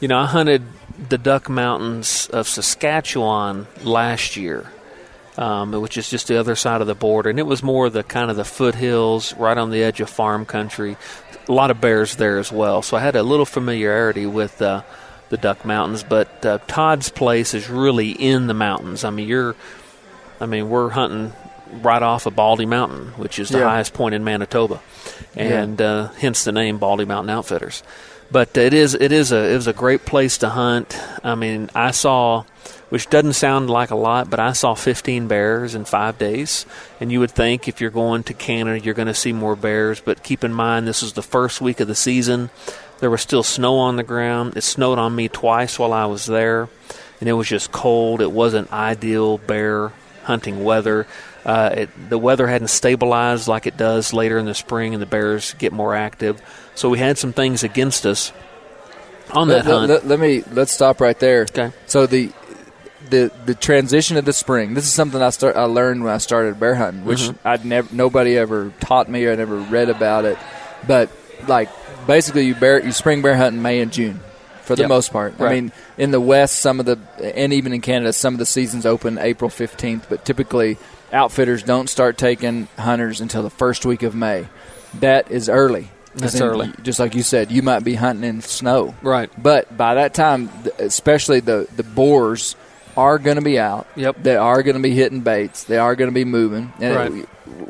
you 0.00 0.08
know, 0.08 0.18
I 0.18 0.26
hunted 0.26 0.62
the 1.08 1.18
Duck 1.18 1.48
Mountains 1.48 2.28
of 2.32 2.46
Saskatchewan 2.48 3.66
last 3.82 4.36
year, 4.36 4.70
um, 5.36 5.72
which 5.72 5.96
is 5.96 6.08
just 6.10 6.28
the 6.28 6.38
other 6.38 6.54
side 6.56 6.80
of 6.80 6.86
the 6.86 6.94
border, 6.94 7.30
and 7.30 7.38
it 7.38 7.46
was 7.46 7.62
more 7.62 7.90
the 7.90 8.02
kind 8.02 8.30
of 8.30 8.36
the 8.36 8.44
foothills, 8.44 9.34
right 9.36 9.56
on 9.58 9.70
the 9.70 9.82
edge 9.82 10.00
of 10.00 10.08
farm 10.10 10.44
country. 10.46 10.96
A 11.48 11.52
lot 11.52 11.70
of 11.70 11.80
bears 11.80 12.16
there 12.16 12.38
as 12.38 12.52
well, 12.52 12.82
so 12.82 12.96
I 12.96 13.00
had 13.00 13.16
a 13.16 13.22
little 13.22 13.46
familiarity 13.46 14.26
with 14.26 14.62
uh, 14.62 14.82
the 15.30 15.36
Duck 15.36 15.64
Mountains. 15.64 16.02
But 16.04 16.44
uh, 16.46 16.58
Todd's 16.68 17.08
place 17.08 17.52
is 17.54 17.68
really 17.68 18.10
in 18.10 18.46
the 18.46 18.54
mountains. 18.54 19.02
I 19.04 19.10
mean, 19.10 19.26
you're, 19.28 19.56
I 20.40 20.46
mean, 20.46 20.68
we're 20.68 20.90
hunting 20.90 21.32
right 21.80 22.02
off 22.02 22.26
of 22.26 22.36
Baldy 22.36 22.66
Mountain, 22.66 23.08
which 23.16 23.38
is 23.38 23.48
the 23.48 23.58
Yeah. 23.58 23.70
highest 23.70 23.92
point 23.94 24.14
in 24.14 24.22
Manitoba, 24.22 24.80
and 25.34 25.80
uh, 25.82 26.08
hence 26.18 26.44
the 26.44 26.52
name 26.52 26.78
Baldy 26.78 27.06
Mountain 27.06 27.30
Outfitters. 27.30 27.82
But 28.32 28.56
it 28.56 28.72
is 28.72 28.94
it 28.94 29.12
is 29.12 29.30
a 29.30 29.52
it 29.52 29.56
was 29.56 29.66
a 29.66 29.74
great 29.74 30.06
place 30.06 30.38
to 30.38 30.48
hunt. 30.48 30.98
I 31.22 31.34
mean, 31.34 31.68
I 31.74 31.90
saw, 31.90 32.44
which 32.88 33.10
doesn't 33.10 33.34
sound 33.34 33.68
like 33.68 33.90
a 33.90 33.94
lot, 33.94 34.30
but 34.30 34.40
I 34.40 34.52
saw 34.54 34.72
15 34.74 35.28
bears 35.28 35.74
in 35.74 35.84
five 35.84 36.16
days. 36.16 36.64
And 36.98 37.12
you 37.12 37.20
would 37.20 37.32
think 37.32 37.68
if 37.68 37.82
you're 37.82 37.90
going 37.90 38.22
to 38.24 38.34
Canada, 38.34 38.82
you're 38.82 38.94
going 38.94 39.08
to 39.08 39.14
see 39.14 39.34
more 39.34 39.54
bears. 39.54 40.00
But 40.00 40.22
keep 40.22 40.44
in 40.44 40.54
mind, 40.54 40.88
this 40.88 41.02
was 41.02 41.12
the 41.12 41.22
first 41.22 41.60
week 41.60 41.78
of 41.80 41.88
the 41.88 41.94
season. 41.94 42.48
There 43.00 43.10
was 43.10 43.20
still 43.20 43.42
snow 43.42 43.76
on 43.76 43.96
the 43.96 44.02
ground. 44.02 44.56
It 44.56 44.62
snowed 44.62 44.98
on 44.98 45.14
me 45.14 45.28
twice 45.28 45.78
while 45.78 45.92
I 45.92 46.06
was 46.06 46.24
there, 46.24 46.70
and 47.20 47.28
it 47.28 47.34
was 47.34 47.48
just 47.48 47.70
cold. 47.70 48.22
It 48.22 48.32
wasn't 48.32 48.72
ideal 48.72 49.36
bear 49.36 49.92
hunting 50.22 50.64
weather. 50.64 51.06
Uh, 51.44 51.70
it, 51.76 52.08
the 52.08 52.18
weather 52.18 52.46
hadn't 52.46 52.68
stabilized 52.68 53.48
like 53.48 53.66
it 53.66 53.76
does 53.76 54.14
later 54.14 54.38
in 54.38 54.46
the 54.46 54.54
spring, 54.54 54.94
and 54.94 55.02
the 55.02 55.06
bears 55.06 55.54
get 55.54 55.72
more 55.72 55.94
active. 55.94 56.40
So 56.74 56.88
we 56.88 56.98
had 56.98 57.18
some 57.18 57.32
things 57.32 57.62
against 57.62 58.06
us 58.06 58.32
on 59.30 59.48
that 59.48 59.64
let, 59.64 59.64
hunt. 59.64 59.88
let- 59.88 60.06
let 60.06 60.20
me 60.20 60.42
let's 60.52 60.72
stop 60.72 61.00
right 61.00 61.18
there. 61.18 61.42
Okay. 61.42 61.72
So 61.86 62.06
the 62.06 62.30
the 63.10 63.30
the 63.46 63.54
transition 63.54 64.16
of 64.16 64.24
the 64.24 64.32
spring. 64.32 64.74
This 64.74 64.84
is 64.84 64.92
something 64.92 65.20
I 65.20 65.30
start 65.30 65.56
I 65.56 65.64
learned 65.64 66.02
when 66.04 66.12
I 66.14 66.18
started 66.18 66.58
bear 66.58 66.74
hunting, 66.74 67.04
which 67.04 67.20
Mhm. 67.20 67.34
I'd 67.44 67.64
never 67.64 67.88
nobody 67.94 68.38
ever 68.38 68.72
taught 68.80 69.08
me 69.08 69.24
or 69.26 69.32
I 69.32 69.36
never 69.36 69.56
read 69.56 69.90
about 69.90 70.24
it. 70.24 70.38
But 70.86 71.10
like 71.46 71.68
basically, 72.06 72.46
you 72.46 72.54
bear 72.54 72.82
you 72.84 72.92
spring 72.92 73.20
bear 73.22 73.36
hunt 73.36 73.54
in 73.56 73.62
May 73.62 73.80
and 73.80 73.92
June 73.92 74.20
for 74.62 74.74
the 74.76 74.82
Yep. 74.82 74.88
most 74.88 75.12
part. 75.12 75.34
I 75.40 75.50
mean, 75.52 75.72
in 75.98 76.10
the 76.10 76.20
West, 76.20 76.56
some 76.60 76.80
of 76.80 76.86
the 76.86 76.98
and 77.22 77.52
even 77.52 77.72
in 77.74 77.80
Canada, 77.80 78.12
some 78.12 78.34
of 78.34 78.38
the 78.38 78.46
seasons 78.46 78.86
open 78.86 79.18
April 79.18 79.50
fifteenth, 79.50 80.06
but 80.08 80.24
typically 80.24 80.78
outfitters 81.12 81.62
don't 81.62 81.90
start 81.90 82.16
taking 82.16 82.68
hunters 82.78 83.20
until 83.20 83.42
the 83.42 83.50
first 83.50 83.84
week 83.84 84.02
of 84.02 84.14
May. 84.14 84.46
That 85.00 85.30
is 85.30 85.48
early. 85.48 85.90
That's 86.14 86.34
then, 86.34 86.42
early. 86.42 86.72
Just 86.82 86.98
like 86.98 87.14
you 87.14 87.22
said, 87.22 87.50
you 87.50 87.62
might 87.62 87.84
be 87.84 87.94
hunting 87.94 88.28
in 88.28 88.40
snow. 88.42 88.94
right. 89.02 89.30
But 89.40 89.74
by 89.76 89.94
that 89.94 90.14
time, 90.14 90.50
especially 90.78 91.40
the 91.40 91.66
the 91.76 91.82
boars 91.82 92.56
are 92.96 93.18
going 93.18 93.36
to 93.36 93.42
be 93.42 93.58
out. 93.58 93.86
Yep. 93.96 94.22
They 94.22 94.36
are 94.36 94.62
going 94.62 94.76
to 94.76 94.82
be 94.82 94.94
hitting 94.94 95.20
baits. 95.20 95.64
They 95.64 95.78
are 95.78 95.96
going 95.96 96.10
to 96.10 96.14
be 96.14 96.26
moving. 96.26 96.72
And 96.78 96.94
Right. 96.94 97.10
we, 97.10 97.24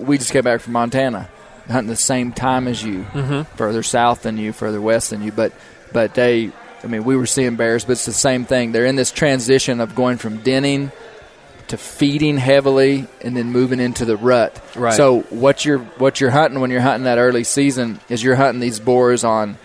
we 0.05 0.19
just 0.19 0.33
came 0.33 0.43
back 0.43 0.61
from 0.61 0.73
Montana, 0.73 1.29
hunting 1.69 1.89
the 1.89 1.95
same 1.97 2.33
time 2.33 2.67
as 2.67 2.83
you, 2.83 3.03
mm-hmm. 3.05 3.43
further 3.57 3.85
south 3.85 4.23
than 4.23 4.37
you, 4.37 4.53
further 4.53 4.81
west 4.81 5.11
than 5.11 5.23
you. 5.23 5.31
But 5.31 5.53
but 5.93 6.15
they, 6.15 6.51
I 6.83 6.87
mean, 6.89 7.05
we 7.05 7.17
were 7.17 7.27
seeing 7.27 7.55
bears, 7.55 7.85
but 7.85 7.93
it's 7.93 8.07
the 8.07 8.13
same 8.13 8.45
thing. 8.45 8.73
They're 8.73 8.87
in 8.87 8.97
this 8.97 9.13
transition 9.13 9.81
of 9.81 9.95
going 9.95 10.17
from 10.17 10.39
denning 10.39 10.91
to 11.69 11.77
feeding 11.77 12.37
heavily 12.37 13.07
and 13.23 13.37
then 13.37 13.53
moving 13.53 13.81
into 13.81 14.05
the 14.05 14.17
rut. 14.17 14.61
Right. 14.77 14.95
So 14.95 15.21
what 15.31 15.65
you're 15.65 15.79
what 15.79 16.21
you're 16.21 16.31
hunting 16.31 16.61
when 16.61 16.71
you're 16.71 16.81
hunting 16.81 17.05
that 17.05 17.19
early 17.19 17.45
season 17.45 18.01
is 18.09 18.23
you're 18.23 18.37
hunting 18.37 18.61
these 18.61 18.81
boars 18.81 19.25
on 19.25 19.57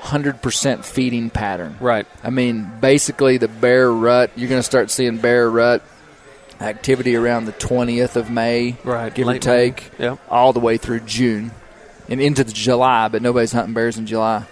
100% 0.00 0.84
feeding 0.84 1.30
pattern. 1.30 1.76
Right. 1.80 2.06
I 2.24 2.30
mean, 2.30 2.70
basically 2.80 3.36
the 3.36 3.48
bear 3.48 3.90
rut, 3.92 4.30
you're 4.36 4.48
going 4.48 4.58
to 4.58 4.64
start 4.64 4.90
seeing 4.90 5.18
bear 5.18 5.48
rut 5.48 5.82
activity 6.60 7.16
around 7.16 7.44
the 7.46 7.52
20th 7.52 8.16
of 8.16 8.30
May, 8.30 8.76
Right, 8.84 9.12
give 9.14 9.26
or 9.26 9.32
late 9.32 9.46
May. 9.46 9.70
take, 9.70 9.90
Yep. 9.98 10.18
all 10.28 10.52
the 10.52 10.60
way 10.60 10.76
through 10.76 11.00
June 11.00 11.50
and 12.08 12.20
into 12.20 12.44
the 12.44 12.52
July, 12.52 13.08
but 13.08 13.22
nobody's 13.22 13.52
hunting 13.52 13.74
bears 13.74 13.96
in 13.98 14.06
July. 14.06 14.44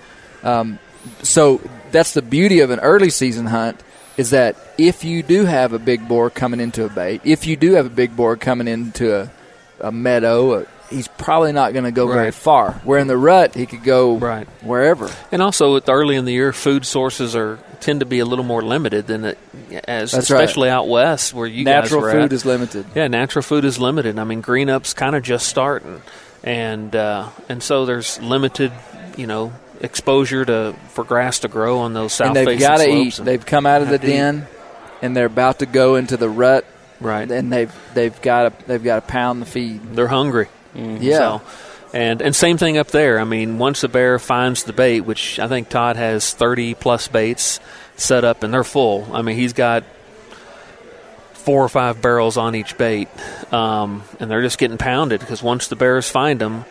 Um, 0.42 0.79
so 1.22 1.61
that's 1.92 2.14
the 2.14 2.22
beauty 2.22 2.61
of 2.61 2.70
an 2.70 2.81
early 2.81 3.11
season 3.11 3.46
hunt 3.46 3.81
is 4.16 4.31
that 4.31 4.57
if 4.79 5.05
you 5.05 5.23
do 5.23 5.44
have 5.44 5.73
a 5.73 5.79
big 5.79 6.07
boar 6.09 6.31
coming 6.31 6.61
into 6.61 6.85
a 6.85 6.88
bait, 6.88 7.20
if 7.25 7.46
you 7.46 7.57
do 7.57 7.73
have 7.75 7.87
a 7.87 7.90
big 7.90 8.14
boar 8.16 8.37
coming 8.37 8.68
into 8.68 9.14
a, 9.23 9.31
a 9.81 9.92
meadow, 9.92 10.53
uh 10.61 10.64
he's 10.90 11.07
probably 11.07 11.53
not 11.53 11.73
going 11.73 11.85
to 11.85 11.92
go 11.92 12.09
very 12.12 12.33
far. 12.33 12.73
Where 12.83 12.99
in 12.99 13.07
the 13.07 13.16
rut, 13.16 13.55
he 13.55 13.64
could 13.64 13.85
go 13.85 14.16
Right. 14.16 14.49
wherever. 14.61 15.09
And 15.31 15.40
also, 15.40 15.75
with 15.75 15.88
early 15.88 16.16
in 16.16 16.25
the 16.25 16.33
year, 16.33 16.53
food 16.53 16.85
sources 16.85 17.37
are 17.37 17.61
tend 17.79 18.01
to 18.01 18.07
be 18.07 18.18
a 18.18 18.25
little 18.25 18.44
more 18.44 18.61
limited 18.61 19.07
than 19.07 19.25
it, 19.25 19.38
as 19.87 20.11
That's 20.11 20.29
right. 20.33 20.40
especially 20.42 20.68
out 20.68 20.88
west 20.88 21.33
where 21.33 21.46
you 21.46 21.62
Natural 21.64 22.01
guys 22.01 22.07
were 22.07 22.11
food 22.12 22.23
at. 22.25 22.33
is 22.33 22.44
limited. 22.44 22.87
Yeah, 22.96 23.07
natural 23.07 23.44
food 23.44 23.64
is 23.64 23.79
limited. 23.79 24.18
I 24.18 24.25
mean, 24.25 24.40
green 24.40 24.68
up's 24.68 24.92
kind 24.92 25.14
of 25.14 25.23
just 25.23 25.46
starting, 25.49 26.03
and 26.42 26.94
uh, 26.96 27.29
and 27.49 27.62
so 27.62 27.87
there's 27.87 28.20
limited, 28.20 28.73
you 29.16 29.29
know, 29.29 29.53
exposure 29.80 30.44
to 30.44 30.74
for 30.90 31.04
grass 31.04 31.40
to 31.40 31.48
grow 31.48 31.78
on 31.78 31.94
those 31.94 32.12
south 32.12 32.28
and 32.28 32.36
they've 32.36 32.58
got 32.58 32.78
to 32.78 32.84
slopes 32.84 33.20
eat. 33.20 33.24
They've 33.24 33.44
come 33.44 33.66
out 33.66 33.82
of 33.82 33.88
the 33.88 33.98
have 33.98 34.04
eat. 34.04 34.08
den, 34.12 34.46
and 35.02 35.16
they're 35.16 35.26
about 35.26 35.60
to 35.60 35.66
go 35.66 35.96
into 35.96 36.16
the 36.16 36.28
rut. 36.28 36.64
Right. 37.00 37.30
and 37.30 37.50
they've 37.50 37.74
they've 37.94 38.20
got 38.20 38.58
to 38.58 38.66
they've 38.66 38.84
got 38.84 39.06
to 39.06 39.10
pound 39.10 39.40
the 39.40 39.46
feed. 39.46 39.94
They're 39.94 40.06
hungry. 40.08 40.48
Yeah, 40.74 41.18
So, 41.18 41.42
and 41.94 42.20
and 42.20 42.36
same 42.36 42.58
thing 42.58 42.76
up 42.76 42.88
there. 42.88 43.18
I 43.18 43.24
mean, 43.24 43.58
once 43.58 43.82
a 43.82 43.88
bear 43.88 44.18
finds 44.18 44.64
the 44.64 44.74
bait, 44.74 45.00
which 45.00 45.38
I 45.38 45.48
think 45.48 45.70
Todd 45.70 45.96
has 45.96 46.32
thirty 46.34 46.74
plus 46.74 47.08
baits 47.08 47.58
set 47.96 48.22
up, 48.24 48.42
and 48.42 48.52
they're 48.52 48.64
full. 48.64 49.08
I 49.14 49.22
mean, 49.22 49.36
he's 49.36 49.54
got 49.54 49.84
four 51.32 51.64
or 51.64 51.68
five 51.70 52.02
barrels 52.02 52.36
on 52.36 52.54
each 52.54 52.76
bait, 52.76 53.08
um, 53.52 54.02
and 54.20 54.30
they're 54.30 54.42
just 54.42 54.58
getting 54.58 54.76
pounded 54.78 55.20
because 55.20 55.42
once 55.42 55.68
the 55.68 55.76
bears 55.76 56.08
find 56.08 56.38
them. 56.40 56.64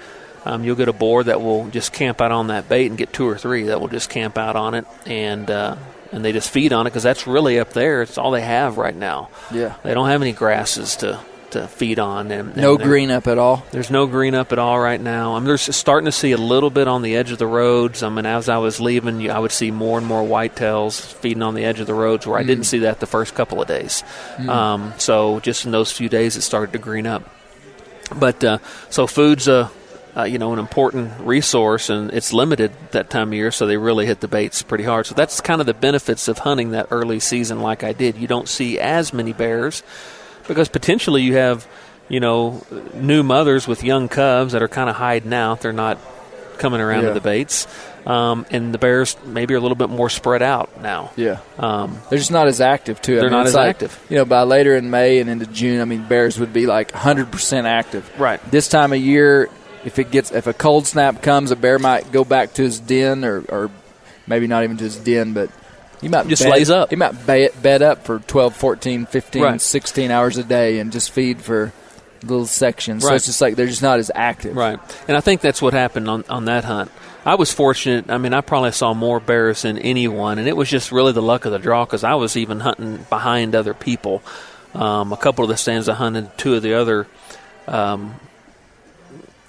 Um, 0.45 0.63
you'll 0.63 0.75
get 0.75 0.87
a 0.87 0.93
boar 0.93 1.23
that 1.23 1.41
will 1.41 1.67
just 1.69 1.91
camp 1.93 2.21
out 2.21 2.31
on 2.31 2.47
that 2.47 2.69
bait 2.69 2.87
and 2.87 2.97
get 2.97 3.11
two 3.13 3.27
or 3.27 3.37
three 3.37 3.63
that 3.63 3.79
will 3.81 3.87
just 3.89 4.09
camp 4.09 4.37
out 4.37 4.55
on 4.55 4.73
it 4.73 4.85
and 5.05 5.49
uh, 5.51 5.75
and 6.11 6.23
they 6.25 6.31
just 6.31 6.49
feed 6.49 6.73
on 6.73 6.87
it 6.87 6.89
because 6.91 7.03
that's 7.03 7.27
really 7.27 7.59
up 7.59 7.73
there. 7.73 8.01
It's 8.01 8.17
all 8.17 8.31
they 8.31 8.41
have 8.41 8.77
right 8.77 8.95
now. 8.95 9.29
yeah. 9.51 9.75
They 9.83 9.93
don't 9.93 10.07
have 10.07 10.21
any 10.23 10.31
grasses 10.33 10.95
to, 10.97 11.19
to 11.51 11.67
feed 11.67 11.99
on. 11.99 12.31
And, 12.31 12.49
and 12.53 12.57
No 12.57 12.77
green 12.77 13.11
up 13.11 13.27
at 13.27 13.37
all. 13.37 13.63
there's 13.71 13.91
no 13.91 14.07
green 14.07 14.33
up 14.33 14.51
at 14.51 14.57
all 14.57 14.79
right 14.79 14.99
now. 14.99 15.35
I'm 15.35 15.45
just 15.45 15.71
starting 15.73 16.05
to 16.05 16.11
see 16.11 16.31
a 16.31 16.37
little 16.37 16.71
bit 16.71 16.87
on 16.87 17.03
the 17.03 17.15
edge 17.15 17.29
of 17.31 17.37
the 17.37 17.45
roads. 17.45 18.01
I 18.01 18.09
mean, 18.09 18.25
as 18.25 18.49
I 18.49 18.57
was 18.57 18.79
leaving, 18.79 19.29
I 19.29 19.37
would 19.37 19.51
see 19.51 19.69
more 19.69 19.99
and 19.99 20.07
more 20.07 20.23
whitetails 20.23 20.99
feeding 21.13 21.43
on 21.43 21.53
the 21.53 21.63
edge 21.65 21.79
of 21.79 21.85
the 21.85 21.93
roads 21.93 22.25
where 22.25 22.39
I 22.39 22.43
didn't 22.43 22.63
see 22.63 22.79
that 22.79 22.99
the 22.99 23.05
first 23.07 23.35
couple 23.35 23.61
of 23.61 23.67
days. 23.67 24.03
Um, 24.47 24.93
so 24.97 25.39
just 25.41 25.65
in 25.65 25.71
those 25.71 25.91
few 25.91 26.09
days, 26.09 26.37
it 26.37 26.41
started 26.41 26.71
to 26.73 26.79
green 26.79 27.05
up. 27.05 27.29
But 28.15 28.43
uh, 28.43 28.57
so 28.89 29.05
food's 29.05 29.47
a 29.47 29.69
uh, 30.17 30.23
you 30.23 30.37
know 30.39 30.53
an 30.53 30.59
important 30.59 31.11
resource, 31.21 31.89
and 31.89 32.11
it's 32.11 32.33
limited 32.33 32.71
that 32.91 33.09
time 33.09 33.29
of 33.29 33.33
year, 33.33 33.51
so 33.51 33.65
they 33.67 33.77
really 33.77 34.05
hit 34.05 34.19
the 34.21 34.27
baits 34.27 34.61
pretty 34.63 34.83
hard. 34.83 35.05
So 35.05 35.15
that's 35.15 35.41
kind 35.41 35.61
of 35.61 35.67
the 35.67 35.73
benefits 35.73 36.27
of 36.27 36.39
hunting 36.39 36.71
that 36.71 36.87
early 36.91 37.19
season, 37.19 37.61
like 37.61 37.83
I 37.83 37.93
did. 37.93 38.17
You 38.17 38.27
don't 38.27 38.47
see 38.47 38.79
as 38.79 39.13
many 39.13 39.33
bears 39.33 39.83
because 40.47 40.67
potentially 40.69 41.21
you 41.21 41.35
have 41.35 41.67
you 42.09 42.19
know 42.19 42.63
new 42.95 43.21
mothers 43.23 43.67
with 43.67 43.83
young 43.83 44.07
cubs 44.09 44.53
that 44.53 44.63
are 44.63 44.67
kind 44.67 44.89
of 44.89 44.95
hiding 44.95 45.33
out. 45.33 45.61
They're 45.61 45.71
not 45.73 45.97
coming 46.57 46.81
around 46.81 47.03
Yeah. 47.03 47.07
to 47.09 47.13
the 47.13 47.21
baits, 47.21 47.67
um, 48.05 48.45
and 48.51 48.73
the 48.73 48.77
bears 48.79 49.15
maybe 49.25 49.53
are 49.53 49.57
a 49.57 49.61
little 49.61 49.77
bit 49.77 49.89
more 49.89 50.09
spread 50.09 50.41
out 50.41 50.81
now. 50.81 51.11
Yeah, 51.15 51.37
Um, 51.57 51.99
they're 52.09 52.19
just 52.19 52.31
not 52.31 52.47
as 52.49 52.59
active 52.59 53.01
too. 53.01 53.13
I 53.13 53.15
They're 53.21 53.23
mean, 53.29 53.31
not 53.31 53.47
as 53.47 53.53
like, 53.55 53.69
active. 53.69 53.97
You 54.09 54.17
know, 54.17 54.25
by 54.25 54.41
later 54.41 54.75
in 54.75 54.89
May 54.89 55.19
and 55.19 55.29
into 55.29 55.45
June, 55.45 55.79
I 55.79 55.85
mean, 55.85 56.03
bears 56.09 56.37
would 56.37 56.51
be 56.51 56.65
like 56.65 56.91
100 56.91 57.31
percent 57.31 57.65
active. 57.67 58.11
Right. 58.19 58.41
This 58.51 58.67
time 58.67 58.91
of 58.91 58.99
year, 58.99 59.47
if 59.85 59.99
it 59.99 60.11
gets 60.11 60.31
if 60.31 60.47
a 60.47 60.53
cold 60.53 60.87
snap 60.87 61.21
comes, 61.21 61.51
a 61.51 61.55
bear 61.55 61.79
might 61.79 62.11
go 62.11 62.23
back 62.23 62.53
to 62.55 62.63
his 62.63 62.79
den, 62.79 63.23
or, 63.23 63.41
or 63.49 63.71
maybe 64.27 64.47
not 64.47 64.63
even 64.63 64.77
to 64.77 64.83
his 64.83 64.97
den, 64.97 65.33
but 65.33 65.49
he 66.01 66.07
might 66.07 66.27
Just 66.27 66.43
bed, 66.43 66.51
lays 66.51 66.69
up. 66.69 66.89
He 66.89 66.95
might 66.95 67.25
bed, 67.25 67.51
bed 67.61 67.81
up 67.81 68.05
for 68.05 68.19
12, 68.19 68.55
14, 68.55 69.05
15, 69.05 69.41
Right. 69.41 69.61
16 69.61 70.11
hours 70.11 70.37
a 70.37 70.43
day 70.43 70.79
and 70.79 70.91
just 70.91 71.11
feed 71.11 71.41
for 71.41 71.73
little 72.23 72.45
sections. 72.45 73.03
So 73.03 73.13
it's 73.13 73.25
just 73.25 73.41
like 73.41 73.55
they're 73.55 73.67
just 73.67 73.81
not 73.81 73.99
as 73.99 74.11
active. 74.13 74.55
Right. 74.55 74.79
And 75.07 75.17
I 75.17 75.21
think 75.21 75.41
that's 75.41 75.61
what 75.61 75.73
happened 75.73 76.09
on, 76.09 76.23
on 76.29 76.45
that 76.45 76.63
hunt. 76.63 76.91
I 77.25 77.35
was 77.35 77.51
fortunate. 77.51 78.09
I 78.09 78.17
mean, 78.17 78.33
I 78.33 78.41
probably 78.41 78.71
saw 78.71 78.93
more 78.93 79.19
bears 79.19 79.63
than 79.63 79.77
anyone, 79.77 80.39
and 80.39 80.47
it 80.47 80.55
was 80.55 80.69
just 80.69 80.91
really 80.91 81.11
the 81.11 81.21
luck 81.21 81.45
of 81.45 81.51
the 81.51 81.59
draw 81.59 81.85
because 81.85 82.03
I 82.03 82.15
was 82.15 82.37
even 82.37 82.61
hunting 82.61 83.05
behind 83.09 83.55
other 83.55 83.73
people. 83.73 84.23
Um, 84.73 85.11
a 85.11 85.17
couple 85.17 85.43
of 85.43 85.49
the 85.49 85.57
stands 85.57 85.89
I 85.89 85.95
hunted, 85.95 86.37
two 86.37 86.55
of 86.55 86.61
the 86.61 86.75
other 86.75 87.07
um, 87.67 88.15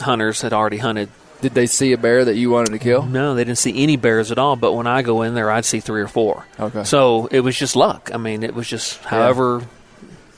hunters 0.01 0.41
had 0.43 0.53
already 0.53 0.79
hunted. 0.79 1.09
Did 1.41 1.55
they 1.55 1.67
see 1.67 1.93
a 1.93 1.99
bear 1.99 2.25
that 2.27 2.37
you 2.37 2.51
wanted 2.51 2.73
to 2.73 2.79
kill? 2.79 3.03
No, 3.03 3.35
they 3.35 3.45
didn't 3.45 3.59
see 3.59 3.83
any 3.83 3.97
bears 3.97 4.31
at 4.31 4.39
all. 4.39 4.57
But 4.57 4.75
when 4.75 4.87
I 4.87 5.01
go 5.03 5.23
in 5.23 5.35
there, 5.35 5.51
I'd 5.51 5.65
see 5.65 5.81
three 5.81 6.03
or 6.03 6.09
four. 6.09 6.45
Okay. 6.59 6.85
So 6.85 7.27
it 7.27 7.41
was 7.41 7.57
just 7.57 7.77
luck. 7.77 8.11
I 8.13 8.19
mean, 8.19 8.43
it 8.43 8.55
was 8.55 8.69
just 8.69 9.03
however, 9.05 9.63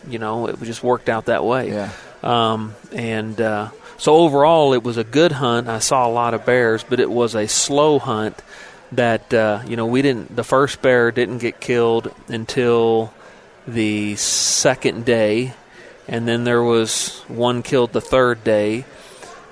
you 0.09 0.20
know, 0.20 0.46
it 0.46 0.62
just 0.62 0.83
worked 0.83 1.09
out 1.09 1.27
that 1.27 1.44
way. 1.44 1.70
Yeah. 1.70 1.90
Um, 2.22 2.75
and 2.92 3.40
uh, 3.40 3.70
so 3.98 4.14
overall, 4.14 4.75
it 4.75 4.85
was 4.85 4.96
a 4.96 5.05
good 5.05 5.33
hunt. 5.33 5.68
I 5.68 5.81
saw 5.81 6.07
a 6.07 6.12
lot 6.12 6.35
of 6.35 6.46
bears, 6.46 6.85
but 6.85 7.01
it 7.01 7.11
was 7.11 7.35
a 7.35 7.48
slow 7.48 7.98
hunt. 7.98 8.40
That 8.92 9.33
uh, 9.33 9.62
you 9.66 9.77
know, 9.77 9.87
we 9.87 10.03
didn't. 10.03 10.37
The 10.37 10.44
first 10.44 10.83
bear 10.83 11.11
didn't 11.11 11.38
get 11.38 11.61
killed 11.61 12.14
until 12.29 13.12
the 13.66 14.16
second 14.16 15.05
day, 15.05 15.55
and 16.07 16.29
then 16.29 16.44
there 16.44 16.62
was 16.62 17.20
one 17.27 17.62
killed 17.62 17.92
the 17.92 18.03
third 18.03 18.44
day, 18.44 18.85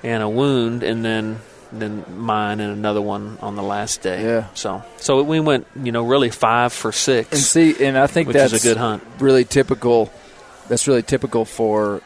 and 0.03 0.23
a 0.23 0.29
wound, 0.29 0.83
and 0.83 1.03
then 1.03 1.39
then 1.71 2.03
mine 2.17 2.59
and 2.59 2.73
another 2.73 3.01
one 3.01 3.37
on 3.41 3.55
the 3.55 3.63
last 3.63 4.01
day. 4.01 4.23
Yeah. 4.23 4.47
So 4.53 4.83
so 4.97 5.23
we 5.23 5.39
went, 5.39 5.67
you 5.81 5.91
know, 5.91 6.03
really 6.05 6.29
five 6.29 6.73
for 6.73 6.91
six. 6.91 7.31
And 7.31 7.39
see, 7.39 7.85
and 7.85 7.97
I 7.97 8.07
think 8.07 8.29
that's 8.29 8.53
a 8.53 8.59
good 8.59 8.77
hunt. 8.77 9.03
Really 9.19 9.45
typical. 9.45 10.11
That's 10.67 10.87
really 10.87 11.03
typical 11.03 11.45
for 11.45 12.01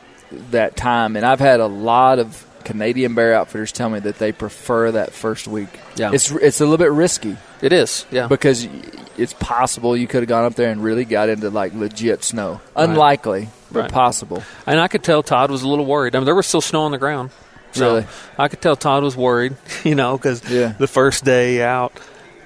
that 0.52 0.76
time. 0.76 1.16
And 1.16 1.26
I've 1.26 1.40
had 1.40 1.60
a 1.60 1.68
lot 1.68 2.20
of 2.20 2.46
Canadian 2.64 3.14
bear 3.16 3.34
outfitters 3.36 3.72
tell 3.72 3.90
me 3.90 4.00
that 4.00 4.18
they 4.18 4.32
prefer 4.32 4.92
that 4.92 5.14
first 5.14 5.48
week. 5.48 5.70
Yeah. 5.96 6.12
it's 6.14 6.32
it's 6.32 6.62
a 6.62 6.66
little 6.66 6.84
bit 6.84 6.92
risky 6.92 7.38
it 7.62 7.74
is, 7.74 8.06
yeah. 8.12 8.28
because 8.28 8.68
it's 9.18 9.34
possible 9.34 9.96
you 9.96 10.08
could 10.08 10.22
have 10.22 10.30
gone 10.30 10.46
up 10.46 10.56
there 10.56 10.70
and 10.72 10.84
really 10.84 11.06
got 11.06 11.30
into 11.30 11.50
like 11.50 11.74
legit 11.74 12.24
snow. 12.24 12.62
Unlikely, 12.76 13.50
but 13.72 13.82
Right. 13.82 13.92
possible. 13.92 14.44
And 14.68 14.80
I 14.80 14.88
could 14.88 15.04
tell 15.04 15.24
Todd 15.24 15.50
was 15.50 15.64
a 15.64 15.68
little 15.68 15.86
worried. 15.86 16.16
I 16.16 16.20
mean, 16.20 16.26
there 16.26 16.36
was 16.36 16.48
still 16.48 16.62
snow 16.62 16.84
on 16.84 16.92
the 16.92 16.98
ground. 16.98 17.32
So 17.76 17.88
Really? 17.96 18.08
I 18.38 18.48
could 18.48 18.62
tell 18.62 18.76
Todd 18.76 19.04
was 19.04 19.16
worried, 19.18 19.56
you 19.84 19.96
know, 19.96 20.18
because 20.18 20.42
Yeah. 20.50 20.74
the 20.78 20.88
first 20.88 21.24
day 21.26 21.62
out, 21.62 21.94